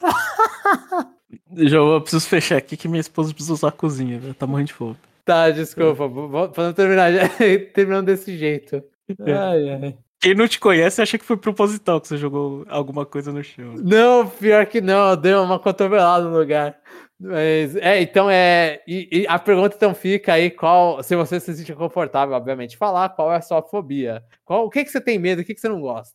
Já 1.56 1.78
eu 1.78 2.00
preciso 2.00 2.26
fechar 2.26 2.56
aqui 2.56 2.76
que 2.76 2.88
minha 2.88 3.00
esposa 3.00 3.32
precisa 3.32 3.54
usar 3.54 3.68
a 3.68 3.72
cozinha, 3.72 4.18
né? 4.18 4.34
Tá 4.38 4.46
morrendo 4.46 4.68
de 4.68 4.74
fome. 4.74 4.96
Tá, 5.24 5.50
desculpa. 5.50 6.08
Vamos 6.08 6.74
terminar 6.74 7.10
terminando 7.72 8.06
desse 8.06 8.36
jeito. 8.36 8.82
Ai, 9.20 9.70
ai. 9.70 9.98
Quem 10.20 10.34
não 10.34 10.46
te 10.46 10.60
conhece 10.60 11.00
acha 11.00 11.16
que 11.16 11.24
foi 11.24 11.36
proposital 11.36 11.98
que 12.00 12.06
você 12.06 12.18
jogou 12.18 12.66
alguma 12.68 13.06
coisa 13.06 13.32
no 13.32 13.42
chão. 13.42 13.74
Não, 13.78 14.28
pior 14.28 14.66
que 14.66 14.80
não, 14.80 15.16
deu 15.16 15.42
uma 15.42 15.58
cotovelada 15.58 16.26
no 16.26 16.38
lugar. 16.38 16.78
Mas, 17.18 17.74
é, 17.76 18.02
então 18.02 18.30
é. 18.30 18.82
E, 18.86 19.08
e, 19.10 19.26
a 19.26 19.38
pergunta 19.38 19.76
então 19.76 19.94
fica 19.94 20.34
aí: 20.34 20.50
qual, 20.50 21.02
se 21.02 21.16
você 21.16 21.40
se 21.40 21.54
sente 21.54 21.74
confortável, 21.74 22.34
obviamente, 22.34 22.76
falar 22.76 23.10
qual 23.10 23.32
é 23.32 23.36
a 23.36 23.42
sua 23.42 23.62
fobia. 23.62 24.22
Qual, 24.44 24.66
o 24.66 24.70
que, 24.70 24.84
que 24.84 24.90
você 24.90 25.00
tem 25.00 25.18
medo, 25.18 25.40
o 25.40 25.44
que, 25.44 25.54
que 25.54 25.60
você 25.60 25.68
não 25.68 25.80
gosta. 25.80 26.14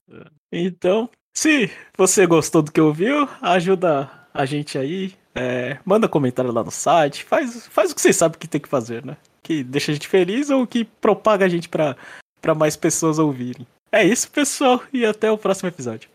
Então, 0.51 1.09
se 1.33 1.71
você 1.97 2.27
gostou 2.27 2.61
do 2.61 2.71
que 2.71 2.81
ouviu, 2.81 3.27
ajuda 3.41 4.24
a 4.35 4.45
gente 4.45 4.77
aí. 4.77 5.13
É, 5.33 5.77
manda 5.83 6.07
comentário 6.07 6.51
lá 6.51 6.63
no 6.63 6.71
site, 6.71 7.23
faz, 7.23 7.67
faz 7.67 7.91
o 7.91 7.95
que 7.95 8.01
vocês 8.01 8.15
sabem 8.15 8.39
que 8.39 8.47
tem 8.47 8.61
que 8.61 8.69
fazer, 8.69 9.03
né? 9.03 9.17
Que 9.43 9.63
deixa 9.63 9.91
a 9.91 9.93
gente 9.93 10.07
feliz 10.07 10.49
ou 10.49 10.65
que 10.65 10.85
propaga 10.85 11.45
a 11.45 11.49
gente 11.49 11.67
para 11.67 12.55
mais 12.55 12.75
pessoas 12.75 13.19
ouvirem. 13.19 13.67
É 13.91 14.03
isso, 14.03 14.29
pessoal, 14.29 14.81
e 14.93 15.05
até 15.05 15.31
o 15.31 15.37
próximo 15.37 15.69
episódio. 15.69 16.01